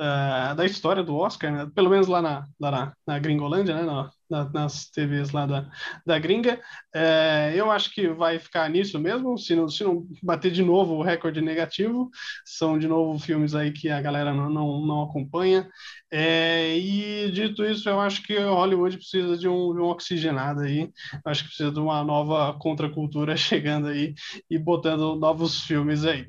uh, 0.00 0.54
da 0.54 0.64
história 0.64 1.02
do 1.02 1.16
Oscar, 1.16 1.52
né? 1.52 1.70
pelo 1.74 1.90
menos 1.90 2.06
lá 2.06 2.22
na, 2.22 2.44
lá 2.58 2.70
na, 2.70 2.92
na 3.06 3.18
Gringolândia, 3.18 3.74
né? 3.74 4.10
Na, 4.30 4.48
nas 4.50 4.90
TVs 4.90 5.30
lá 5.32 5.46
da, 5.46 5.70
da 6.06 6.18
gringa. 6.18 6.60
É, 6.94 7.52
eu 7.54 7.70
acho 7.70 7.90
que 7.92 8.08
vai 8.08 8.38
ficar 8.38 8.68
nisso 8.68 8.98
mesmo, 8.98 9.36
se 9.38 9.54
não, 9.54 9.68
se 9.68 9.84
não 9.84 10.06
bater 10.22 10.50
de 10.50 10.62
novo 10.62 10.94
o 10.94 11.02
recorde 11.02 11.40
negativo. 11.40 12.10
São 12.44 12.78
de 12.78 12.86
novo 12.88 13.18
filmes 13.18 13.54
aí 13.54 13.72
que 13.72 13.88
a 13.90 14.00
galera 14.00 14.32
não, 14.34 14.50
não, 14.50 14.86
não 14.86 15.02
acompanha. 15.02 15.68
É, 16.10 16.76
e 16.78 17.30
dito 17.30 17.64
isso, 17.64 17.88
eu 17.88 18.00
acho 18.00 18.22
que 18.22 18.36
Hollywood 18.38 18.96
precisa 18.96 19.36
de 19.36 19.48
um, 19.48 19.72
um 19.72 19.84
oxigenado 19.84 20.60
aí. 20.60 20.90
Acho 21.24 21.42
que 21.42 21.48
precisa 21.48 21.70
de 21.70 21.80
uma 21.80 22.02
nova 22.04 22.58
contracultura 22.58 23.36
chegando 23.36 23.88
aí 23.88 24.14
e 24.50 24.58
botando 24.58 25.16
novos 25.16 25.62
filmes 25.62 26.04
aí. 26.04 26.26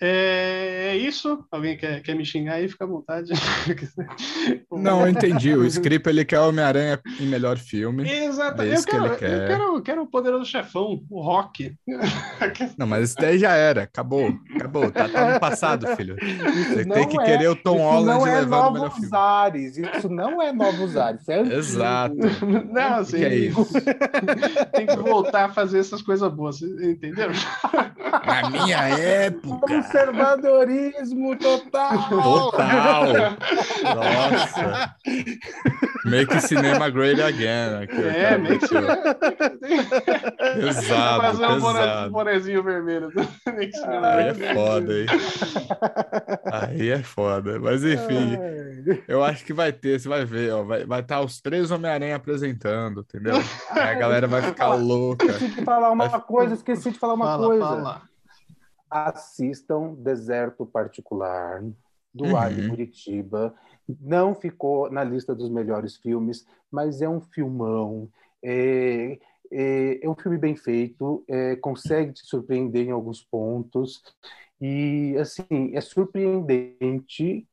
É, 0.00 0.88
é 0.92 0.96
isso. 0.96 1.44
Alguém 1.50 1.76
quer, 1.76 2.02
quer 2.02 2.14
me 2.14 2.24
xingar 2.24 2.54
aí? 2.54 2.68
Fica 2.68 2.84
à 2.84 2.86
vontade. 2.86 3.30
Não, 4.72 5.02
eu 5.02 5.08
entendi. 5.08 5.54
O 5.54 5.64
script 5.66 6.08
ele 6.08 6.24
quer 6.24 6.40
Homem-Aranha 6.40 6.98
em 7.20 7.26
melhor 7.26 7.58
filme. 7.58 8.10
Exato. 8.10 8.62
É 8.62 8.74
eu, 8.74 8.78
que 8.78 8.90
quero, 8.90 9.06
ele 9.06 9.16
quer. 9.16 9.30
eu 9.30 9.46
quero, 9.46 9.82
quero 9.82 10.02
o 10.02 10.06
poderoso 10.06 10.46
chefão, 10.46 11.02
o 11.10 11.20
Rock. 11.20 11.74
Não, 12.78 12.86
mas 12.86 13.10
isso 13.10 13.16
daí 13.18 13.38
já 13.38 13.52
era. 13.52 13.82
Acabou. 13.82 14.32
Acabou. 14.56 14.90
Tá, 14.90 15.08
tá 15.08 15.34
no 15.34 15.40
passado, 15.40 15.86
filho. 15.96 16.16
Você 16.16 16.84
não 16.84 16.94
tem 16.94 17.08
que 17.08 17.20
é- 17.20 17.24
querer 17.24 17.48
o 17.48 17.56
Tom 17.56 17.78
Holland 17.78 18.28
é 18.28 18.40
levando 18.40 18.68
o 18.68 18.72
melhor 18.72 18.88
novos 18.88 18.94
filme. 19.00 19.16
ares. 19.16 19.76
Isso 19.76 20.08
não 20.08 20.40
é 20.40 20.52
novos 20.52 20.96
ares. 20.96 21.28
É. 21.28 21.40
Exato. 21.40 22.16
Não, 22.72 22.94
assim, 22.96 23.18
que 23.18 23.24
é 23.24 23.34
isso? 23.34 23.66
tem 24.72 24.86
que 24.86 24.96
voltar 24.96 25.46
a 25.46 25.48
fazer 25.52 25.80
essas 25.80 26.00
coisas 26.02 26.32
boas, 26.32 26.62
entendeu? 26.62 27.30
Na 28.26 28.50
minha 28.50 28.88
época. 28.98 29.89
Conservadorismo 29.90 31.36
total. 31.36 32.08
Total. 32.08 33.04
Nossa. 33.82 34.94
Make 36.04 36.40
cinema 36.40 36.88
great 36.90 37.20
again. 37.20 37.82
aqui, 37.82 38.00
É, 38.00 38.22
cara. 38.30 38.38
meio 38.38 38.58
que 38.58 38.68
Pesado, 40.60 41.22
fazer 41.22 41.46
um 41.46 42.10
bonezinho 42.10 42.62
vermelho. 42.62 43.10
Aí 43.46 44.28
é 44.28 44.54
foda, 44.54 44.92
hein? 44.92 45.06
Aí 46.52 46.88
é 46.90 47.02
foda. 47.02 47.58
Mas 47.58 47.84
enfim, 47.84 48.38
eu 49.08 49.22
acho 49.24 49.44
que 49.44 49.52
vai 49.52 49.72
ter, 49.72 50.00
você 50.00 50.08
vai 50.08 50.24
ver, 50.24 50.52
ó. 50.52 50.62
Vai 50.62 50.78
estar 50.82 50.88
vai 50.88 51.02
tá 51.02 51.20
os 51.20 51.40
três 51.40 51.70
Homem-Aranha 51.70 52.16
apresentando, 52.16 53.00
entendeu? 53.00 53.36
Aí 53.70 53.90
a 53.90 53.94
galera 53.94 54.26
vai 54.26 54.42
ficar 54.42 54.74
louca. 54.74 55.26
Esqueci 55.26 55.48
de 55.56 55.64
falar 55.64 55.90
uma 55.90 56.08
coisa, 56.20 56.54
esqueci 56.54 56.90
de 56.92 56.98
falar 56.98 57.14
uma 57.14 57.26
Fala, 57.26 57.46
coisa. 57.46 57.64
fala. 57.64 58.09
Assistam 58.90 59.94
Deserto 59.94 60.66
Particular, 60.66 61.62
do 62.12 62.24
Uhum. 62.24 62.36
Ali 62.36 62.62
Muritiba. 62.62 63.54
Não 64.00 64.34
ficou 64.34 64.90
na 64.90 65.04
lista 65.04 65.34
dos 65.34 65.48
melhores 65.48 65.96
filmes, 65.96 66.46
mas 66.70 67.00
é 67.00 67.08
um 67.08 67.20
filmão. 67.20 68.08
É, 68.42 69.18
é, 69.52 70.04
é 70.04 70.08
um 70.08 70.14
filme 70.14 70.38
bem 70.38 70.56
feito, 70.56 71.24
é, 71.28 71.56
consegue 71.56 72.12
te 72.12 72.26
surpreender 72.26 72.86
em 72.86 72.90
alguns 72.90 73.22
pontos. 73.22 74.02
E, 74.60 75.16
assim, 75.18 75.74
é 75.74 75.80
surpreendente 75.80 77.46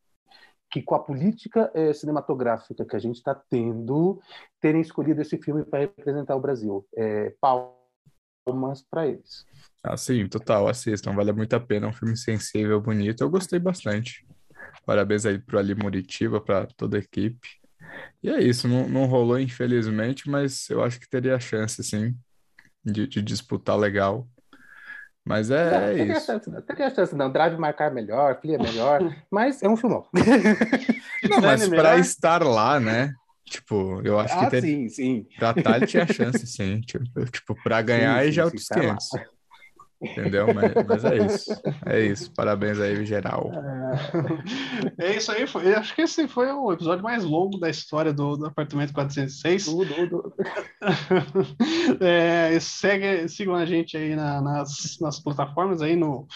que 0.70 0.82
com 0.82 0.96
a 0.96 1.00
política 1.00 1.72
eh, 1.74 1.94
cinematográfica 1.94 2.86
que 2.86 2.96
a 2.96 3.00
gente 3.00 3.16
está 3.16 3.34
tendo, 3.34 4.20
terem 4.60 4.82
escolhido 4.82 5.22
esse 5.22 5.38
filme 5.38 5.64
para 5.64 5.80
representar 5.80 6.36
o 6.36 6.42
Brasil. 6.42 6.86
É, 6.96 7.34
palmas 7.40 8.84
para 8.90 9.08
eles. 9.08 9.46
Ah, 9.90 9.96
sim, 9.96 10.28
total, 10.28 10.68
assistam, 10.68 11.14
vale 11.16 11.32
muito 11.32 11.54
a 11.54 11.60
pena. 11.60 11.88
É 11.88 11.90
um 11.90 11.94
filme 11.94 12.18
sensível, 12.18 12.82
bonito. 12.82 13.22
Eu 13.22 13.30
gostei 13.30 13.58
bastante. 13.58 14.26
Parabéns 14.86 15.26
aí 15.26 15.40
pro 15.40 15.58
Ali 15.58 15.74
Muritiba, 15.76 16.42
para 16.42 16.68
toda 16.76 16.98
a 16.98 17.00
equipe. 17.00 17.48
E 18.22 18.30
é 18.30 18.42
isso, 18.44 18.68
não, 18.68 18.88
não 18.90 19.06
rolou, 19.06 19.40
infelizmente, 19.40 20.30
mas 20.30 20.70
eu 20.70 20.84
acho 20.84 21.00
que 21.00 21.10
teria 21.10 21.40
chance, 21.40 21.82
sim, 21.84 22.16
de, 22.84 23.08
de 23.08 23.22
disputar 23.22 23.78
legal. 23.78 24.28
Mas 25.24 25.52
é, 25.52 25.72
Não, 25.72 25.84
é 25.84 25.94
teria 25.94 26.12
isso. 26.12 26.26
chance, 26.26 26.50
não. 26.50 26.62
Teria 26.62 26.90
chance, 26.90 27.16
não. 27.16 27.32
Drive 27.32 27.58
marcar 27.58 27.94
melhor, 27.94 28.40
Flia 28.42 28.58
melhor, 28.58 29.02
mas 29.32 29.62
é 29.62 29.70
um 29.70 29.78
filmão. 29.78 30.06
Não, 31.24 31.42
mas 31.42 31.68
para 31.68 31.98
estar 31.98 32.44
lá, 32.44 32.80
né? 32.80 33.14
Tipo, 33.46 34.02
eu 34.06 34.20
acho 34.20 34.34
que 34.38 34.46
Ah, 34.46 34.50
ter, 34.50 34.62
sim, 34.62 34.90
sim. 34.90 35.28
pra 35.38 35.78
ele 35.78 35.86
tinha 35.86 36.06
chance, 36.08 36.46
sim. 36.48 36.82
Tipo, 36.82 37.26
tipo 37.32 37.56
para 37.64 37.82
ganhar 37.82 38.24
Sim, 38.24 38.28
sim, 38.28 38.32
já 38.34 38.42
é 38.42 38.46
sim, 38.46 38.52
outros 38.52 38.68
tá 38.68 38.82
lá. 38.82 38.98
500. 40.02 40.18
Entendeu? 40.18 40.48
Mas, 40.54 40.72
mas 40.88 41.06
é 41.06 41.18
isso. 41.26 41.52
É 41.86 42.00
isso. 42.02 42.32
Parabéns 42.34 42.80
aí, 42.80 43.06
geral. 43.06 43.52
É 45.00 45.16
isso 45.16 45.32
aí, 45.32 45.48
foi, 45.48 45.74
acho 45.74 45.96
que 45.96 46.02
esse 46.02 46.28
foi 46.28 46.52
o 46.52 46.72
episódio 46.72 47.04
mais 47.04 47.24
longo 47.24 47.58
da 47.60 47.70
história 47.70 48.14
do, 48.14 48.36
do 48.38 48.46
apartamento 48.46 48.94
406. 48.94 49.66
Tudo, 49.66 49.86
tudo. 50.10 50.34
É, 52.02 52.60
segue, 52.60 53.28
sigam 53.30 53.56
a 53.56 53.66
gente 53.66 53.98
aí 53.98 54.16
na- 54.16 54.42
nas, 54.42 54.98
nas 55.02 55.20
plataformas 55.20 55.82
aí 55.82 55.96
no, 55.96 56.28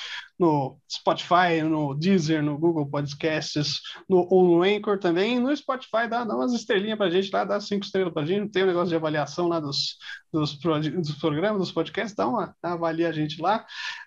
no 0.42 0.80
Spotify, 0.92 1.62
no 1.64 1.94
Deezer, 1.94 2.42
no 2.42 2.58
Google 2.58 2.90
Podcasts, 2.90 3.80
no, 4.10 4.28
ou 4.30 4.44
no 4.44 4.64
Anchor 4.64 4.98
também. 4.98 5.40
No 5.40 5.56
Spotify 5.56 6.08
dá, 6.10 6.24
dá 6.24 6.36
umas 6.36 6.52
estrelinhas 6.52 6.98
pra 6.98 7.12
gente 7.12 7.30
lá, 7.32 7.46
dá 7.46 7.62
cinco 7.62 7.86
estrelas 7.86 8.12
pra 8.12 8.26
gente. 8.26 8.52
Tem 8.52 8.64
um 8.64 8.68
negócio 8.68 8.90
de 8.90 8.96
avaliação 8.96 9.48
lá 9.48 9.60
dos, 9.60 9.98
dos, 10.34 10.58
dos 10.58 11.16
programas, 11.20 11.60
dos 11.60 11.72
podcasts, 11.72 12.16
dá 12.16 12.28
uma 12.28 12.56
avalia 12.64 13.10
a 13.10 13.12
gente 13.12 13.40
lá. 13.40 13.64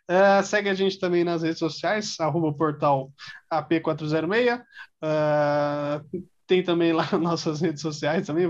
É, 0.08 0.42
segue 0.42 0.68
a 0.68 0.74
gente 0.74 0.98
também 0.98 1.22
nas 1.22 1.42
redes 1.42 1.60
sociais, 1.60 2.18
arroba 2.18 2.52
portal 2.52 3.12
AP406. 3.52 4.60
Ah, 5.00 6.00
tem 6.46 6.62
também 6.62 6.92
lá 6.92 7.08
nossas 7.18 7.60
redes 7.60 7.80
sociais 7.82 8.26
também. 8.26 8.46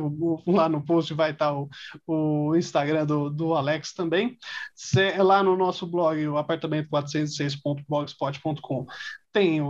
Lá 0.46 0.68
no 0.68 0.84
post 0.84 1.12
vai 1.14 1.30
estar 1.32 1.52
o, 1.54 1.68
o 2.06 2.54
Instagram 2.56 3.06
do, 3.06 3.30
do 3.30 3.54
Alex 3.54 3.92
também. 3.94 4.36
Se- 4.74 5.16
lá 5.18 5.42
no 5.42 5.56
nosso 5.56 5.86
blog, 5.86 6.26
o 6.28 6.36
apartamento406.blogspot.com, 6.38 8.86
tem 9.34 9.58
a- 9.58 9.64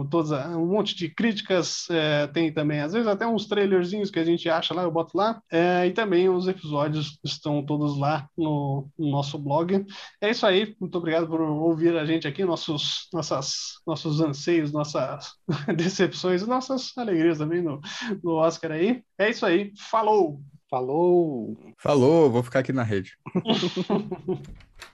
um 0.58 0.66
monte 0.66 0.94
de 0.94 1.08
críticas, 1.08 1.88
é, 1.90 2.26
tem 2.26 2.52
também, 2.52 2.80
às 2.80 2.92
vezes, 2.92 3.08
até 3.08 3.26
uns 3.26 3.46
trailerzinhos 3.46 4.10
que 4.10 4.18
a 4.18 4.24
gente 4.24 4.46
acha 4.46 4.74
lá, 4.74 4.82
eu 4.82 4.90
boto 4.90 5.16
lá. 5.16 5.40
É, 5.50 5.86
e 5.86 5.92
também 5.92 6.28
os 6.28 6.46
episódios 6.46 7.18
estão 7.24 7.64
todos 7.64 7.98
lá 7.98 8.28
no, 8.36 8.86
no 8.98 9.10
nosso 9.10 9.38
blog. 9.38 9.86
É 10.20 10.30
isso 10.30 10.44
aí. 10.46 10.76
Muito 10.78 10.98
obrigado 10.98 11.26
por 11.26 11.40
ouvir 11.40 11.96
a 11.96 12.04
gente 12.04 12.28
aqui, 12.28 12.44
nossos, 12.44 13.08
nossas, 13.10 13.80
nossos 13.86 14.20
anseios, 14.20 14.70
nossas 14.70 15.32
decepções, 15.74 16.42
e 16.42 16.46
nossas 16.46 16.92
alegrias 16.98 17.38
também 17.38 17.62
no, 17.62 17.80
no 18.22 18.32
Oscar 18.32 18.72
aí. 18.72 19.02
É 19.18 19.30
isso 19.30 19.46
aí. 19.46 19.72
Falou! 19.90 20.42
Falou! 20.68 21.56
Falou, 21.78 22.30
vou 22.30 22.42
ficar 22.42 22.58
aqui 22.58 22.72
na 22.72 22.82
rede. 22.82 23.16